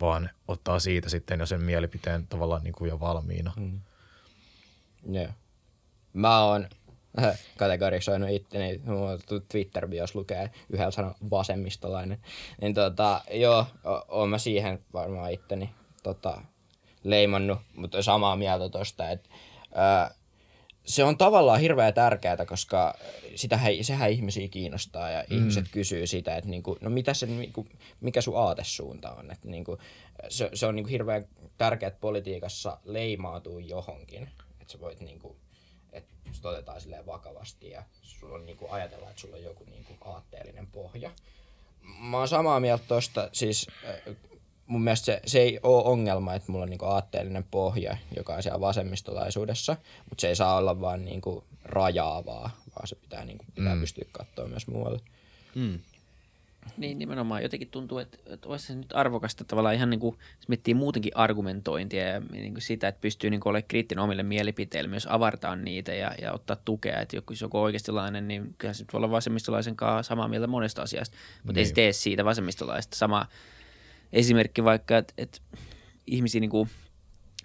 [0.00, 3.52] vaan ottaa siitä sitten jo sen mielipiteen tavallaan niin kuin jo valmiina.
[3.56, 3.80] Mm.
[5.10, 5.28] Joo.
[6.12, 6.68] Mä oon
[7.58, 9.18] kategorisoinut itteni, mulla
[9.48, 12.18] Twitter-bios lukee yhdellä sanan vasemmistolainen.
[12.60, 13.66] Niin tota, joo,
[14.08, 15.70] oon mä siihen varmaan itteni
[16.02, 16.42] tota,
[17.04, 19.28] leimannut, mutta samaa mieltä tosta, että
[20.84, 22.94] se on tavallaan hirveän tärkeää, koska
[23.34, 25.36] sitähän, sehän ihmisiä kiinnostaa ja mm.
[25.36, 27.66] ihmiset kysyy sitä, että niinku, no mitä se, niinku,
[28.00, 29.30] mikä sun aatesuunta on.
[29.30, 29.78] Että niinku,
[30.28, 31.28] se, se on niinku hirveän
[31.58, 34.28] tärkeää, että politiikassa leimautuu johonkin.
[34.60, 35.36] Että sä voit niinku,
[35.92, 39.96] että sut otetaan silleen vakavasti ja sulla on niinku ajatella, että sulla on joku niinku
[40.00, 41.10] aatteellinen pohja.
[41.82, 43.66] Mä oon samaa mieltä tosta, siis
[44.70, 48.42] mun mielestä se, se ei ole ongelma, että mulla on niinku aatteellinen pohja, joka on
[48.42, 49.76] siellä vasemmistolaisuudessa,
[50.08, 53.80] mutta se ei saa olla vaan niinku rajaavaa, vaan se pitää, niinku, pitää mm.
[53.80, 55.00] pystyä katsoa myös muualle.
[56.76, 57.42] Niin nimenomaan.
[57.42, 61.16] Jotenkin tuntuu, että, että olisi se nyt arvokasta tavallaan ihan niin kuin, jos miettii muutenkin
[61.16, 65.56] argumentointia ja niin kuin sitä, että pystyy niin kuin olemaan kriittinen omille mielipiteille, myös avartaa
[65.56, 67.00] niitä ja, ja ottaa tukea.
[67.00, 70.28] Että joku, jos joku on oikeistilainen, niin kyllä se nyt voi olla vasemmistolaisen kanssa samaa
[70.28, 71.58] mieltä monesta asiasta, mutta niin.
[71.58, 72.96] ei se tee siitä vasemmistolaista.
[72.96, 73.26] Sama
[74.12, 75.38] esimerkki vaikka, että, että
[76.06, 76.70] ihmisiä niin kuin,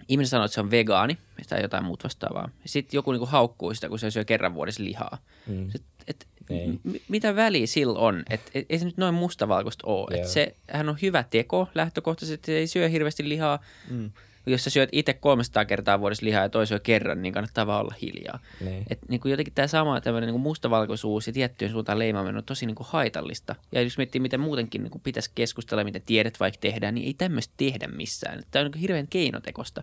[0.08, 2.48] ihminen sanoo, että se on vegaani tai jotain muuta vastaavaa.
[2.64, 5.18] Sitten joku niin kuin haukkuu sitä, kun se syö kerran vuodessa lihaa.
[5.46, 5.70] Mm.
[5.70, 6.68] Sit, et, Ei.
[6.68, 8.22] m- mitä väliä sillä on?
[8.30, 10.16] Et, et, ei se nyt noin mustavalkoista ole.
[10.16, 10.32] Et Joo.
[10.32, 13.58] se, hän on hyvä teko lähtökohtaisesti, se ei syö hirveästi lihaa.
[13.90, 14.10] Mm.
[14.46, 17.80] Jos sä syöt itse 300 kertaa vuodessa lihaa ja toi syö kerran, niin kannattaa vaan
[17.80, 18.38] olla hiljaa.
[18.60, 18.84] Niin.
[18.90, 22.66] Et, niin kuin jotenkin tämä sama tämmöinen niin mustavalkoisuus ja tiettyyn suuntaan leimaaminen on tosi
[22.66, 23.54] niin kuin haitallista.
[23.72, 27.14] Ja jos miettii, miten muutenkin niin kuin pitäisi keskustella, miten tiedät vaikka tehdään, niin ei
[27.14, 28.42] tämmöistä tehdä missään.
[28.50, 29.82] Tämä on niin kuin hirveän keinotekosta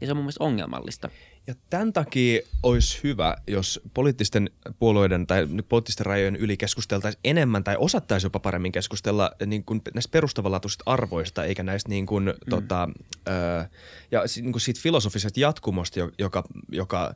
[0.00, 1.10] ja se on mun mielestä ongelmallista.
[1.46, 7.76] Ja tämän takia olisi hyvä, jos poliittisten puolueiden tai poliittisten rajojen yli keskusteltaisiin enemmän tai
[7.78, 12.50] osattaisiin jopa paremmin keskustella niin kuin näistä perustavanlaatuisista arvoista, eikä näistä niin kuin, mm.
[12.50, 12.88] tota,
[13.28, 13.68] ö,
[14.10, 17.14] ja si- niin kuin siitä filosofisesta jatkumosta, jo- joka, joka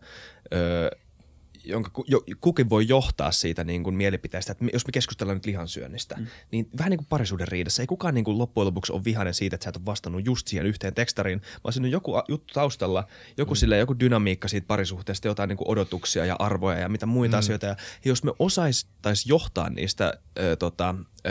[0.52, 0.90] ö,
[1.66, 5.46] jonka ku- jo, kukin voi johtaa siitä niin kuin mielipiteestä, että jos me keskustellaan nyt
[5.46, 6.26] lihansyönnistä, mm.
[6.50, 9.54] niin vähän niin kuin parisuuden riidassa, ei kukaan niin kuin loppujen lopuksi ole vihainen siitä,
[9.54, 13.06] että sä et ole vastannut just siihen yhteen tekstariin, vaan siinä on joku juttu taustalla,
[13.36, 13.56] joku, mm.
[13.56, 17.38] silleen, joku dynamiikka siitä parisuhteesta, jotain niin kuin odotuksia ja arvoja ja mitä muita mm.
[17.38, 17.66] asioita.
[17.66, 20.94] Ja jos me osaistaisiin johtaa niistä ö, tota,
[21.26, 21.30] ö,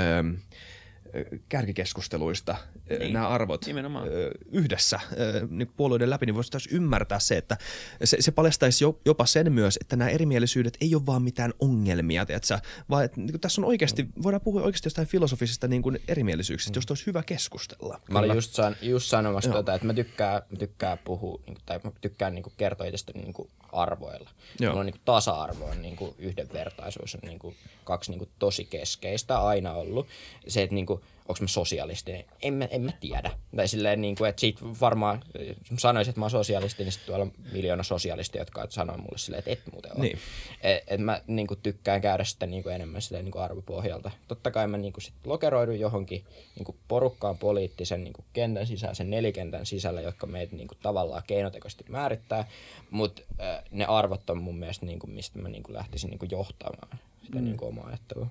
[1.49, 2.55] kärkikeskusteluista
[2.89, 2.99] niin.
[2.99, 4.07] Niin, nämä arvot nimenomaan.
[4.07, 7.57] ö, yhdessä ö, niin puolueiden läpi, niin voisi taas ymmärtää se, että
[8.03, 12.25] se, se paljastaisi jo- jopa sen myös, että nämä erimielisyydet ei ole vaan mitään ongelmia,
[12.25, 12.59] tiedätkö?
[12.89, 16.91] vaan että niin tässä on oikeasti, voidaan puhua oikeasti jostain filosofisista niin kuin erimielisyyksistä, josta
[16.91, 18.01] olisi hyvä keskustella.
[18.09, 21.63] Mä olin just, san, just sanomassa tuota, että mä tykkään, mä tykkään puhua, niin kuin,
[21.65, 24.29] tai mä tykkään niin kuin, kertoa itsestäni niin kuin, arvoilla.
[24.59, 24.71] Joo.
[24.71, 28.29] Mulla on niin kuin, tasa-arvo on niin kuin, yhdenvertaisuus on niin kuin, kaksi niin kuin,
[28.39, 30.07] tosi keskeistä aina ollut.
[30.47, 33.31] Se, että niin kuin, onko mä sosialisti, en mä, en mä tiedä.
[33.55, 36.91] Tai silleen, niin kuin, että siitä varmaan, jos mä sanoisin, että mä oon sosialisti, niin
[36.91, 40.01] sitten tuolla on miljoona sosialistia, jotka sanoo mulle silleen, että et muuten ole.
[40.01, 40.19] Niin.
[40.61, 44.11] Et, et mä niin kuin, tykkään käydä sitä niin kuin, enemmän silleen, niin kuin arvopohjalta.
[44.27, 46.25] Totta kai mä niin kuin, sit lokeroidun johonkin
[46.55, 50.77] niin kuin, porukkaan poliittisen niin kuin, kentän sisällä, sen nelikentän sisällä, jotka meitä niin kuin,
[50.81, 52.47] tavallaan keinotekoisesti määrittää.
[52.89, 56.19] Mutta äh, ne arvot on mun mielestä, niin kuin, mistä mä niin kuin, lähtisin niin
[56.19, 57.43] kuin, johtamaan sitä mm.
[57.43, 58.27] niin kuin, omaa ajattelua.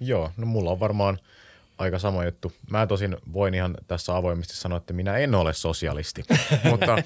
[0.00, 1.18] Joo, no mulla on varmaan
[1.78, 2.52] aika sama juttu.
[2.70, 6.24] Mä tosin voin ihan tässä avoimesti sanoa, että minä en ole sosialisti,
[6.70, 6.98] mutta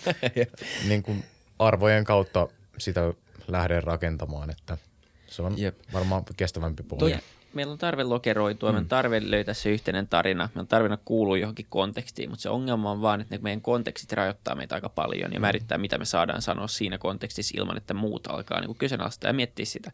[0.89, 1.25] niin kuin
[1.59, 2.49] arvojen kautta
[2.79, 3.15] sitä
[3.49, 4.79] lähden rakentamaan, että
[5.27, 5.79] se on Jep.
[5.93, 7.17] varmaan kestävämpi pohja.
[7.17, 7.23] Ja
[7.55, 8.75] meillä on tarve lokeroitua, mm.
[8.75, 12.49] meillä on tarve löytää se yhteinen tarina, meillä on tarve kuulua johonkin kontekstiin, mutta se
[12.49, 16.05] ongelma on vaan, että ne meidän kontekstit rajoittaa meitä aika paljon ja määrittää, mitä me
[16.05, 19.93] saadaan sanoa siinä kontekstissa ilman, että muut alkaa niin kyseenalaistaa ja miettiä sitä.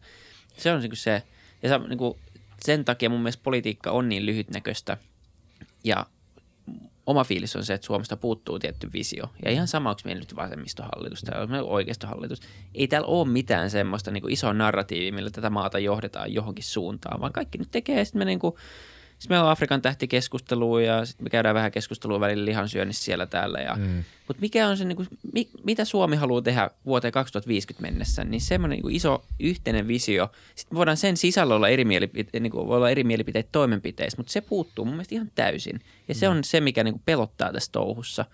[0.57, 1.23] Se on niin kuin se,
[1.63, 2.19] ja se, niin kuin,
[2.65, 4.97] sen takia mun mielestä politiikka on niin lyhytnäköistä
[5.83, 6.05] ja
[7.05, 9.23] oma fiilis on se, että Suomesta puuttuu tietty visio.
[9.45, 12.41] Ja ihan sama, onko meillä nyt vasemmistohallitus tai onko oikeistohallitus.
[12.75, 17.33] Ei täällä ole mitään semmoista niin isoa narratiivia, millä tätä maata johdetaan johonkin suuntaan, vaan
[17.33, 18.05] kaikki nyt tekee.
[18.05, 18.55] Sitten me niin kuin,
[19.19, 23.59] sitten meillä on Afrikan tähtikeskustelua ja sitten me käydään vähän keskustelua välillä lihansyönnissä siellä täällä.
[23.59, 24.03] Ja, mm.
[24.27, 28.41] Mutta mikä on se, niin kuin, mi, mitä Suomi haluaa tehdä vuoteen 2050 mennessä, niin
[28.41, 30.29] semmoinen niin kuin iso yhteinen visio.
[30.55, 34.17] Sitten me voidaan sen sisällä olla eri, mielipite, niin kuin, voi olla eri mielipiteitä toimenpiteissä,
[34.17, 35.81] mutta se puuttuu mun mielestä ihan täysin.
[36.07, 38.25] Ja se on se, mikä niin kuin pelottaa tässä touhussa.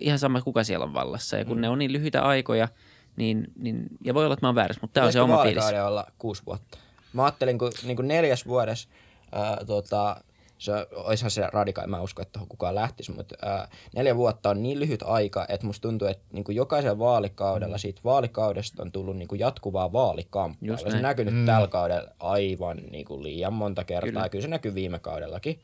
[0.00, 1.36] Ihan sama, kuka siellä on vallassa.
[1.36, 1.60] Ja kun mm.
[1.60, 2.68] ne on niin lyhyitä aikoja,
[3.16, 5.64] niin, niin, ja voi olla, että mä oon väärässä, mutta tämä on se oma fiilis.
[5.86, 6.78] olla kuusi vuotta?
[7.12, 8.88] Mä ajattelin, kun niin kuin neljäs vuodessa,
[9.32, 10.16] ää, tota,
[10.58, 14.50] se olisihan se radikaali, mä en usko, että tuohon kukaan lähtisi, mutta ää, neljä vuotta
[14.50, 18.92] on niin lyhyt aika, että musta tuntuu, että niin kuin jokaisella vaalikaudella siitä vaalikaudesta on
[18.92, 20.74] tullut niin kuin jatkuvaa vaalikamppailua.
[20.74, 21.02] Just Se näin.
[21.02, 21.46] näkynyt mm.
[21.46, 24.20] tällä kaudella aivan niin kuin liian monta kertaa, Kyllä.
[24.20, 25.60] kyllä, kyllä se näkyy viime kaudellakin.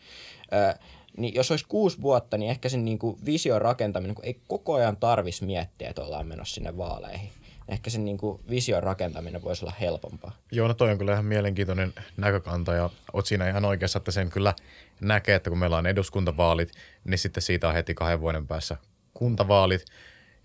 [0.50, 0.78] Ää,
[1.16, 4.74] niin jos olisi kuusi vuotta, niin ehkä sen niin kuin vision rakentaminen, kun ei koko
[4.74, 7.30] ajan tarvitsisi miettiä, että ollaan menossa sinne vaaleihin.
[7.68, 10.36] Ehkä sen niin kuin vision rakentaminen voisi olla helpompaa.
[10.52, 14.30] Joo, no toi on kyllä ihan mielenkiintoinen näkökanta ja oot siinä ihan oikeassa, että sen
[14.30, 14.54] kyllä
[15.00, 16.72] näkee, että kun meillä on eduskuntavaalit,
[17.04, 18.76] niin sitten siitä on heti kahden vuoden päässä
[19.14, 19.84] kuntavaalit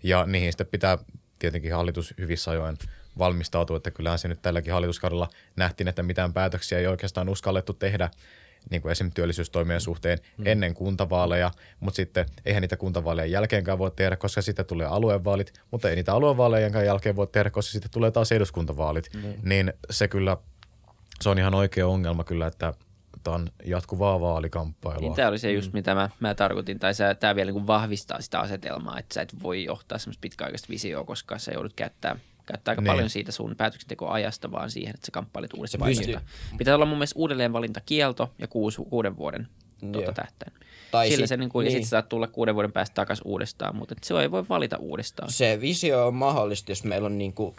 [0.02, 0.98] ja niihin sitten pitää
[1.38, 2.78] tietenkin hallitus hyvissä ajoin
[3.18, 8.10] valmistautua, että kyllähän se nyt tälläkin hallituskaudella nähtiin, että mitään päätöksiä ei oikeastaan uskallettu tehdä
[8.70, 10.46] niin kuin esimerkiksi työllisyystoimien suhteen mm.
[10.46, 11.50] ennen kuntavaaleja,
[11.80, 16.14] mutta sitten eihän niitä kuntavaalejen jälkeenkään voi tehdä, koska sitten tulee aluevaalit, mutta ei niitä
[16.14, 19.34] aluevaalejenkaan jälkeen voi tehdä, koska sitten tulee taas eduskuntavaalit, mm.
[19.42, 20.36] niin se kyllä,
[21.20, 22.74] se on ihan oikea ongelma kyllä, että
[23.24, 25.00] tämä on jatkuvaa vaalikamppailua.
[25.00, 28.40] Niin tämä oli se just, mitä mä, mä tarkoitin, tai tämä vielä niin vahvistaa sitä
[28.40, 32.16] asetelmaa, että sä et voi johtaa semmoista pitkäaikaista visioa, koska sä joudut käyttää,
[32.48, 32.84] käyttää aika Niin.
[32.86, 32.92] niin.
[32.94, 36.30] paljon siitä sun päätöksentekoajasta vaan siihen, että sä kamppailit uudesta pystyy- paikasta.
[36.58, 39.48] Pitää olla mun mielestä uudelleenvalintakielto ja kuusi, kuuden vuoden
[39.92, 40.52] tuota tähtäin.
[40.90, 41.70] Tai Sillä sit- se niin kuin, niin.
[41.72, 41.84] ja niin.
[41.84, 45.32] sitten saat tulla kuuden vuoden päästä takaisin uudestaan, mutta se ei voi valita uudestaan.
[45.32, 47.56] Se visio on mahdollista, jos meillä on niin kuin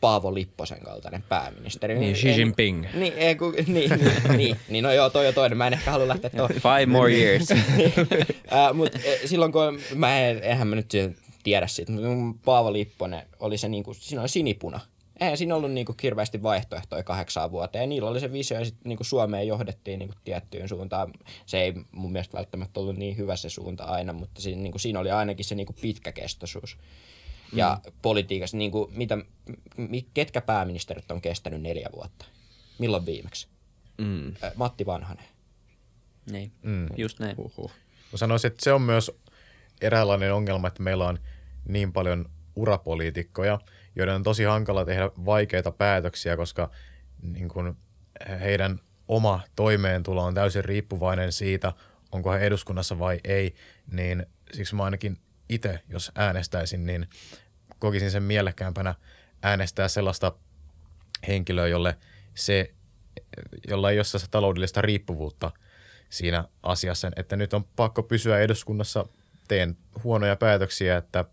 [0.00, 1.98] Paavo Lipposen kaltainen pääministeri.
[1.98, 2.86] Niin, Xi Jinping.
[2.94, 5.58] Niin, ei, kun, niin, niin, niin, niin, no joo, toi on toinen.
[5.58, 6.48] Mä en ehkä halua lähteä tuohon.
[6.56, 7.50] Five more years.
[8.52, 10.92] äh, Mutta silloin kun, mä en, eihän mä nyt
[11.42, 14.80] tiedä siitä, mutta mun Paavo Lipponen oli se niinku, siinä oli sinipuna.
[15.20, 17.82] Eihän siinä ollut niinku hirveästi vaihtoehtoja kahdeksaan vuoteen.
[17.82, 21.12] Ja niillä oli se visio ja sitten niinku Suomeen johdettiin niinku tiettyyn suuntaan.
[21.46, 25.00] Se ei mun mielestä välttämättä ollut niin hyvä se suunta aina, mutta siinä, niinku, siinä
[25.00, 26.76] oli ainakin se niinku pitkäkestoisuus.
[27.52, 27.92] Ja mm.
[28.02, 29.18] politiikassa, niinku, mitä,
[29.76, 32.24] mi, ketkä pääministerit on kestänyt neljä vuotta?
[32.78, 33.48] Milloin viimeksi?
[33.98, 34.34] Mm.
[34.54, 35.24] Matti Vanhanen.
[36.30, 36.88] niin, Mm.
[36.96, 37.36] just näin.
[37.36, 37.70] Huhhuh.
[38.12, 39.10] Mä sanoisin, että se on myös
[39.80, 41.18] eräänlainen ongelma, että meillä on
[41.68, 43.58] niin paljon urapoliitikkoja,
[43.96, 46.70] joiden on tosi hankala tehdä vaikeita päätöksiä, koska
[47.22, 47.76] niin kun
[48.40, 51.72] heidän oma toimeentulo on täysin riippuvainen siitä,
[52.12, 53.54] onko he eduskunnassa vai ei,
[53.92, 57.08] niin siksi mä ainakin itse, jos äänestäisin, niin
[57.78, 58.94] kokisin sen mielekkäämpänä
[59.42, 60.32] äänestää sellaista
[61.28, 61.98] henkilöä, jolle
[62.34, 62.74] se,
[63.68, 65.50] jolla ei ole taloudellista riippuvuutta
[66.10, 69.06] siinä asiassa, että nyt on pakko pysyä eduskunnassa,
[69.48, 71.24] teen huonoja päätöksiä, että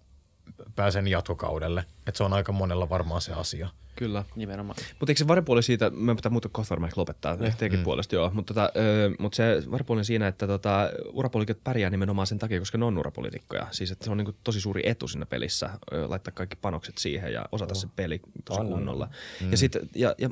[0.76, 1.86] pääsen jatkokaudelle.
[2.08, 3.70] Että se on aika monella varmaan se asia.
[4.00, 4.24] Kyllä.
[4.36, 4.78] nimenomaan.
[5.00, 7.84] Mutta eikö se varpuoli siitä, mä pitää muuta kohta varmaan ehkä lopettaa, eh, teidänkin mm.
[7.84, 8.72] puolesta joo, mutta tota,
[9.20, 12.98] mut se varpuoli on siinä, että tota, urapoliitikot pärjää nimenomaan sen takia, koska ne on
[12.98, 13.68] urapoliitikkoja.
[13.72, 17.34] Siis että se on niinku tosi suuri etu siinä pelissä, ö, laittaa kaikki panokset siihen
[17.34, 17.82] ja osata oh.
[17.82, 19.10] se peli tosi on, kunnolla.
[19.42, 19.52] Mm.
[19.52, 20.30] Ja, sit, ja, ja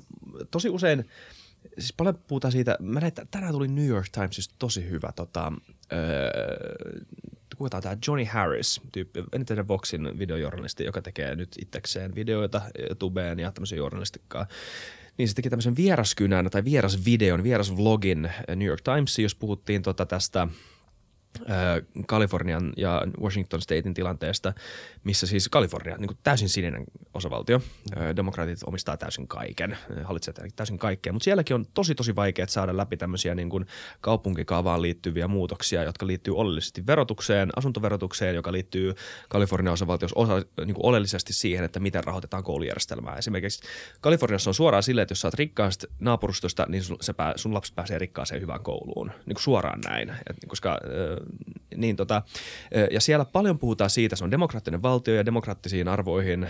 [0.52, 1.10] tosi usein,
[1.80, 5.54] siis paljon puhutaan siitä, mä näin, että tänään tuli New York Timesista tosi hyvä tota,
[5.94, 6.00] öö,
[7.58, 12.62] kuka tämä Johnny Harris, tyyppi, eniten Voxin videojournalisti, joka tekee nyt itsekseen videoita
[13.00, 14.48] tubeen ja tämmöisen journalistikkaa.
[15.18, 20.48] Niin se teki tämmöisen vieraskynän tai vierasvideon, vierasvlogin New York Timesiin, jos puhuttiin tota tästä–
[22.08, 24.54] Kalifornian ja Washington Statein tilanteesta,
[25.04, 26.84] missä siis Kalifornia, niin kuin täysin sininen
[27.14, 27.62] osavaltio,
[28.16, 32.98] demokraatit omistaa täysin kaiken, hallitsee täysin kaikkea, mutta sielläkin on tosi tosi vaikea saada läpi
[32.98, 33.66] tämmöisiä niin kuin
[34.02, 38.94] kaupunkikaavaan liittyviä muutoksia, jotka liittyy oleellisesti verotukseen, asuntoverotukseen, joka liittyy
[39.30, 43.16] Kalifornian osavaltiossa osa, niin oleellisesti siihen, että miten rahoitetaan koulujärjestelmää.
[43.16, 43.68] Esimerkiksi
[44.02, 46.98] Kaliforniassa on suoraan silleen, että jos oot rikkaasta naapurustosta, niin sun,
[47.36, 50.80] sun lapsi pääsee rikkaaseen hyvään kouluun, niin kuin suoraan näin, Et, koska
[51.76, 52.22] niin tota,
[52.92, 56.50] ja siellä paljon puhutaan siitä, se on demokraattinen valtio ja demokraattisiin arvoihin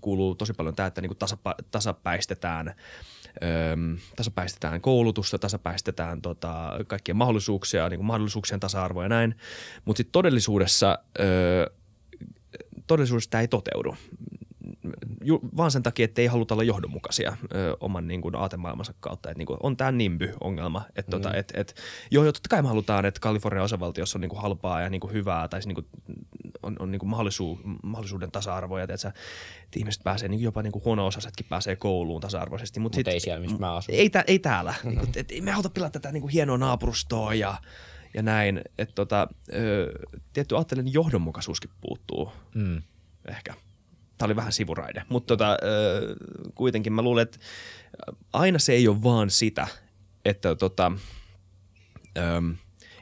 [0.00, 1.18] kuuluu tosi paljon tämä, että niin kuin
[1.70, 2.74] tasapäistetään
[4.16, 9.34] tasapäistetään koulutusta, tasapäistetään tota, kaikkien mahdollisuuksia, niin kuin mahdollisuuksien tasa-arvoa ja näin.
[9.84, 10.98] Mutta sitten todellisuudessa,
[12.86, 13.96] todellisuudessa tämä ei toteudu
[15.24, 19.30] ju, vaan sen takia, että ei haluta olla johdonmukaisia ö, oman niin kuin, aatemaailmansa kautta.
[19.30, 20.82] Et, niin kuin, on tämä nimby-ongelma.
[20.96, 21.32] Että tota, mm.
[21.32, 21.74] tota, et, et,
[22.10, 25.00] joo, joo, totta kai me halutaan, että Kalifornian osavaltiossa on niin kuin, halpaa ja niin
[25.00, 25.86] kuin, hyvää tai niin kuin,
[26.62, 28.82] on, on niin kuin, mahdollisuus, mahdollisuuden tasa-arvoa.
[28.82, 29.10] että, että
[29.76, 32.80] ihmiset pääsee, niin jopa niin kuin, huono-osaisetkin pääsee kouluun tasa-arvoisesti.
[32.80, 33.94] Mutta Mut ei siellä, missä mä asun.
[33.94, 34.74] Ei, ei täällä.
[34.84, 34.88] Mm.
[34.90, 37.54] niin kuin, et, me haluta pilata tätä niin kuin, hienoa naapurustoa ja
[38.14, 39.92] ja näin, että tota, ö,
[40.32, 42.82] tietty ajattelen johdonmukaisuuskin puuttuu mm.
[43.28, 43.54] ehkä
[44.20, 45.56] tämä oli vähän sivuraide, mutta tota,
[46.54, 47.38] kuitenkin mä luulen, että
[48.32, 49.66] aina se ei ole vaan sitä,
[50.24, 50.92] että, tota,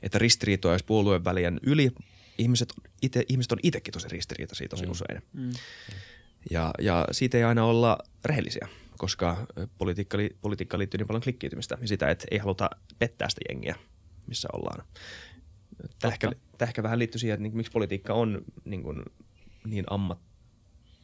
[0.03, 1.91] että ristiriitoja olisi puolueen välien yli.
[2.39, 4.91] Ihmiset, ite, ihmiset on itsekin tosi ristiriitaisia tosi mm.
[4.91, 5.23] usein.
[5.33, 5.51] Mm.
[6.51, 9.47] Ja, ja siitä ei aina olla rehellisiä, koska
[9.79, 13.75] politiikka, politiikka liittyy niin paljon klikkiytymistä ja sitä, että ei haluta pettää sitä jengiä,
[14.27, 14.85] missä ollaan.
[15.99, 19.03] Tämä ehkä, tämä ehkä vähän liittyy siihen, että niin, miksi politiikka on niin, kuin,
[19.67, 20.28] niin ammat,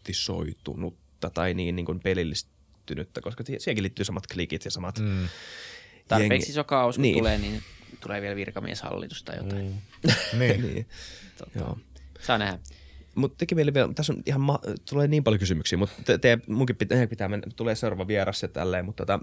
[0.04, 5.28] romantisoitunutta tai niin, niin kuin pelillistynyttä, koska siihenkin liittyy samat klikit ja samat mm.
[6.08, 7.18] Tarpeeksi iso kaos, kun niin.
[7.18, 7.62] tulee, niin
[8.00, 9.64] tulee vielä virkamieshallitus tai jotain.
[9.64, 10.10] Mm.
[10.38, 10.62] niin.
[10.62, 10.86] niin.
[11.54, 11.78] Joo.
[12.20, 12.58] Saa nähdä.
[13.14, 16.38] Mutta teki mieli vielä, tässä on ihan, ma- tulee niin paljon kysymyksiä, mutta te, te,
[16.46, 19.20] munkin pitää, pitää mennä, tulee seuraava vieras ja tälleen, mutta tota,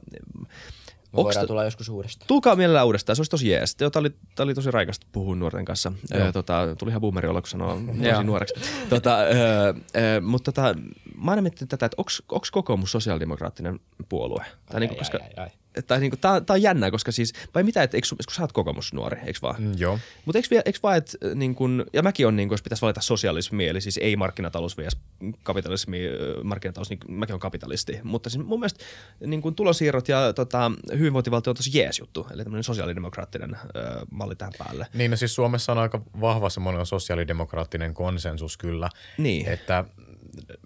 [1.14, 2.28] me voidaan tulla joskus uudestaan.
[2.28, 3.76] Tulkaa mielellään uudestaan, se olisi tosi jees.
[3.76, 5.92] Tämä oli, oli tosi raikasta puhua nuorten kanssa.
[6.16, 7.80] Ö, tota, tuli ihan boomeri olla, kun sanoo
[8.12, 8.56] tosi nuoreksi.
[8.90, 9.74] tota, ö,
[10.18, 10.76] ö, mutta tota,
[11.16, 14.46] mä aina miettinyt tätä, että onko kokoomus sosiaalidemokraattinen puolue?
[14.66, 17.12] Tai ai, niin kuin, koska, ai, ai, ai tai niinku, tää, tää on jännää, koska
[17.12, 19.62] siis, vai mitä, että eikö, kun sä oot kokoomusnuori, eikö vaan?
[19.62, 20.00] Mm, joo.
[20.26, 23.02] Mutta eikö, eikö vaan, että niin kun, ja mäkin on, niin kun, jos pitäisi valita
[23.02, 24.98] sosialismi, eli siis ei markkinatalous vs.
[25.44, 26.00] kapitalismi,
[26.44, 28.00] markkinatalous, niin mäkin on kapitalisti.
[28.04, 28.84] Mutta siis mun mielestä
[29.26, 33.80] niin kun tulosiirrot ja tota, hyvinvointivaltio on tosi jees juttu, eli tämmöinen sosiaalidemokraattinen ö,
[34.12, 34.88] malli tähän päälle.
[34.94, 38.90] Niin, no siis Suomessa on aika vahva semmoinen sosiaalidemokraattinen konsensus kyllä.
[39.18, 39.48] Niin.
[39.50, 39.86] Että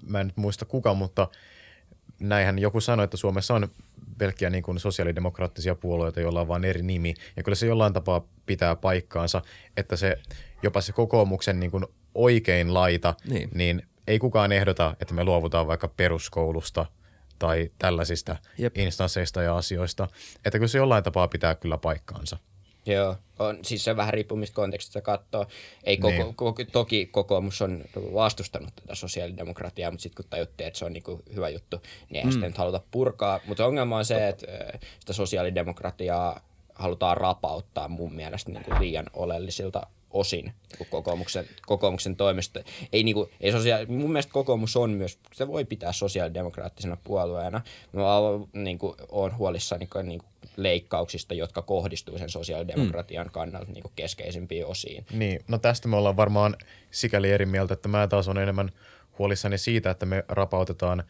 [0.07, 1.27] mä en nyt muista kuka, mutta
[2.19, 3.67] näinhän joku sanoi, että Suomessa on
[4.17, 7.13] pelkkiä niin kuin sosiaalidemokraattisia puolueita, joilla on vain eri nimi.
[7.37, 9.41] Ja kyllä se jollain tapaa pitää paikkaansa,
[9.77, 10.17] että se
[10.63, 11.85] jopa se kokoomuksen niin kuin
[12.15, 13.49] oikein laita, niin.
[13.53, 16.85] niin ei kukaan ehdota, että me luovutaan vaikka peruskoulusta
[17.39, 18.77] tai tällaisista Jep.
[18.77, 20.07] instansseista ja asioista.
[20.45, 22.37] Että kyllä se jollain tapaa pitää kyllä paikkaansa.
[22.85, 25.45] Joo, on, siis se vähän riippuu mistä kontekstista katsoo.
[25.83, 26.35] Ei koko, niin.
[26.35, 27.83] koko, toki kokoomus on
[28.13, 32.25] vastustanut tätä sosiaalidemokratiaa, mutta sitten kun tajuttiin, että se on niinku hyvä juttu, niin ei
[32.25, 32.31] mm.
[32.31, 33.39] sitä nyt haluta purkaa.
[33.47, 34.47] Mutta ongelma on se, että
[34.99, 36.39] sitä sosiaalidemokratiaa
[36.75, 42.59] halutaan rapauttaa mun mielestä niinku liian oleellisilta osin niin kokoomuksen, kokoomuksen toimesta.
[42.93, 47.61] Ei, niin kuin, ei sosiaali, mun mielestä kokoomus on myös, se voi pitää sosiaalidemokraattisena puolueena.
[47.91, 50.21] Mä olen, niin kuin, olen huolissani niin, niin
[50.57, 53.31] leikkauksista, jotka kohdistuu sen sosiaalidemokratian mm.
[53.31, 55.05] kannalta niin keskeisimpiin osiin.
[55.11, 56.55] Niin, no tästä me ollaan varmaan
[56.91, 58.71] sikäli eri mieltä, että mä taas on enemmän
[59.19, 61.03] huolissani siitä, että me rapautetaan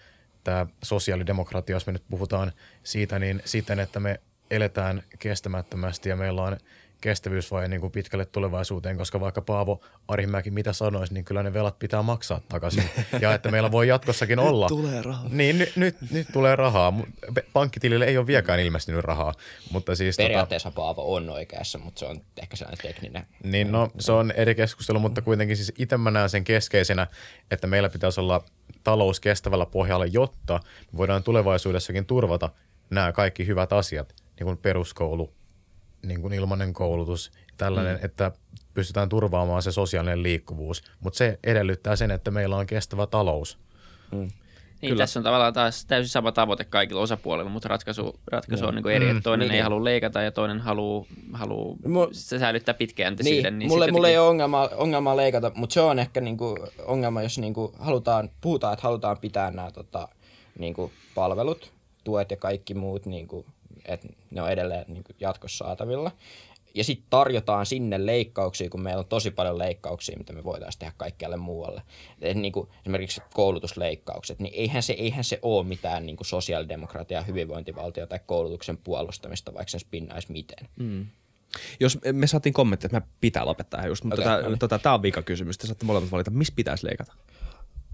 [0.43, 2.51] tämä sosiaalidemokratia, jos me nyt puhutaan
[2.83, 4.19] siitä, niin siten, että me
[4.51, 6.57] eletään kestämättömästi ja meillä on
[7.01, 11.79] kestävyysvaje niin kuin pitkälle tulevaisuuteen, koska vaikka Paavo Arimäki mitä sanoisi, niin kyllä ne velat
[11.79, 12.89] pitää maksaa takaisin.
[13.21, 14.67] ja että meillä voi jatkossakin olla.
[14.67, 15.29] tulee rahaa.
[15.29, 16.93] Niin, nyt, nyt, nyt tulee rahaa.
[17.53, 19.33] Pankkitilille ei ole vieläkään ilmestynyt rahaa,
[19.71, 20.15] mutta siis...
[20.15, 23.25] Tota, Periaatteessa Paavo on oikeassa, mutta se on ehkä sellainen tekninen.
[23.43, 27.07] niin no, se on eri keskustelu, mutta kuitenkin siis itse mä näen sen keskeisenä,
[27.51, 28.43] että meillä pitäisi olla
[28.83, 30.59] talous kestävällä pohjalla, jotta
[30.91, 32.49] me voidaan tulevaisuudessakin turvata
[32.89, 35.33] nämä kaikki hyvät asiat, niin kuin peruskoulu,
[36.07, 38.05] niin kuin ilmainen koulutus, tällainen, mm.
[38.05, 38.31] että
[38.73, 40.83] pystytään turvaamaan se sosiaalinen liikkuvuus.
[40.99, 43.57] Mutta se edellyttää sen, että meillä on kestävä talous.
[44.11, 44.31] Niin
[44.91, 45.03] Kyllä.
[45.03, 49.09] tässä on tavallaan taas täysin sama tavoite kaikilla osapuolilla, mutta ratkaisu, ratkaisu on niin eri,
[49.09, 49.55] että toinen Niin.
[49.55, 53.53] ei halua leikata ja toinen haluaa haluu Mu- se säilyttää pitkäjänteisyyden.
[53.53, 57.21] Niin, Niin, mulle, mulle ei ole ongelmaa, ongelmaa leikata, mutta se on ehkä niinku ongelma,
[57.21, 60.07] jos niinku halutaan, puhutaan, että halutaan pitää nämä tota,
[60.59, 61.71] niinku palvelut,
[62.03, 63.45] tuet ja kaikki muut, niinku,
[63.87, 66.11] että ne on edelleen niinku jatkossa saatavilla.
[66.75, 70.93] Ja sitten tarjotaan sinne leikkauksia, kun meillä on tosi paljon leikkauksia, mitä me voitaisiin tehdä
[70.97, 71.81] kaikkialle muualle.
[72.21, 78.19] Et niinku, esimerkiksi koulutusleikkaukset, niin eihän se, eihän se ole mitään niinku sosiaalidemokratia, hyvinvointivaltio tai
[78.25, 80.69] koulutuksen puolustamista, vaikka sen spinnaisi miten.
[80.75, 81.05] Mm.
[81.79, 84.59] Jos me saatiin kommentti, että mä pitää lopettaa just, mutta okay, no niin.
[84.59, 85.57] tota, tämä on vika kysymys.
[85.57, 87.13] Te saatte molemmat valita, missä pitäisi leikata.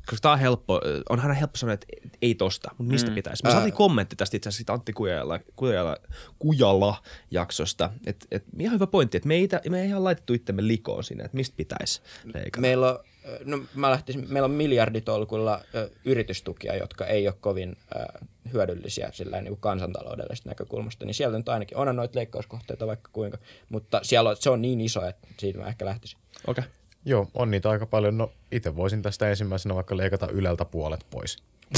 [0.06, 1.88] Koska tämä on helppo, on aina helppo sanoa, että
[2.22, 3.16] ei tosta, mutta mistä mm.
[3.16, 3.44] pitäisi.
[3.44, 5.98] Me saatiin kommentti tästä itse asiassa Antti Kujala, Kujala,
[6.40, 7.90] Kujala jaksosta.
[8.06, 11.24] Että et, ihan hyvä pointti, että me ei, me ei ihan laitettu itsemme likoon sinne,
[11.24, 12.02] että mistä pitäisi
[12.34, 12.62] leikata.
[12.62, 13.00] Meillä on,
[13.46, 19.42] no mä lähtisin, meillä on miljarditolkulla ö, yritystukia, jotka ei ole kovin ö, hyödyllisiä sillä
[19.42, 23.38] niin kuin kansantaloudellisesta näkökulmasta, niin sieltä nyt ainakin on noita leikkauskohteita vaikka kuinka,
[23.70, 26.20] mutta siellä on, se on niin iso, että siitä mä ehkä lähtisin.
[26.48, 26.62] Okei.
[26.62, 26.81] Okay.
[27.06, 28.18] Joo, on niitä aika paljon.
[28.18, 31.38] No itse voisin tästä ensimmäisenä vaikka leikata Yleltä puolet pois.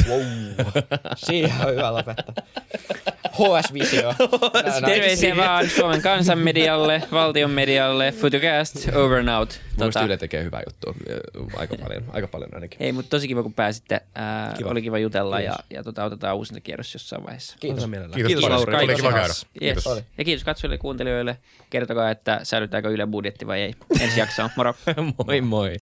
[0.10, 0.22] Wow.
[1.16, 2.34] Siihen on hyvä lopettaa.
[3.34, 4.14] HS-visio.
[4.86, 9.50] Terveisiä vaan Suomen kansanmedialle, valtion medialle, Futucast, over and out.
[9.50, 10.94] Tota, Tota, Yle tekee hyvää juttua,
[11.58, 12.84] aika paljon, aika paljon ainakin.
[12.84, 14.02] ei, mutta tosi kiva kun pääsitte.
[14.16, 14.70] Ää, Kiva.
[14.70, 17.58] oli kiva jutella ja, ja tota, otetaan uusinta kierros jossain vaiheessa.
[17.60, 17.86] Kiitos.
[17.86, 18.52] Kiitos, Kiitos paljon.
[18.60, 18.76] Lauri.
[18.76, 19.02] Oli Kiitos.
[19.02, 19.28] kiva käydä.
[19.28, 19.48] Kiitos.
[19.60, 19.88] Kiitos.
[19.88, 20.02] Oli.
[20.18, 21.38] Ja kiitos katsojille ja kuuntelijoille.
[21.70, 23.74] Kertokaa, että säilytääkö Yle budjetti vai ei.
[24.00, 24.50] Ensi jaksoon.
[24.56, 24.76] Moro.
[25.28, 25.72] moi moi.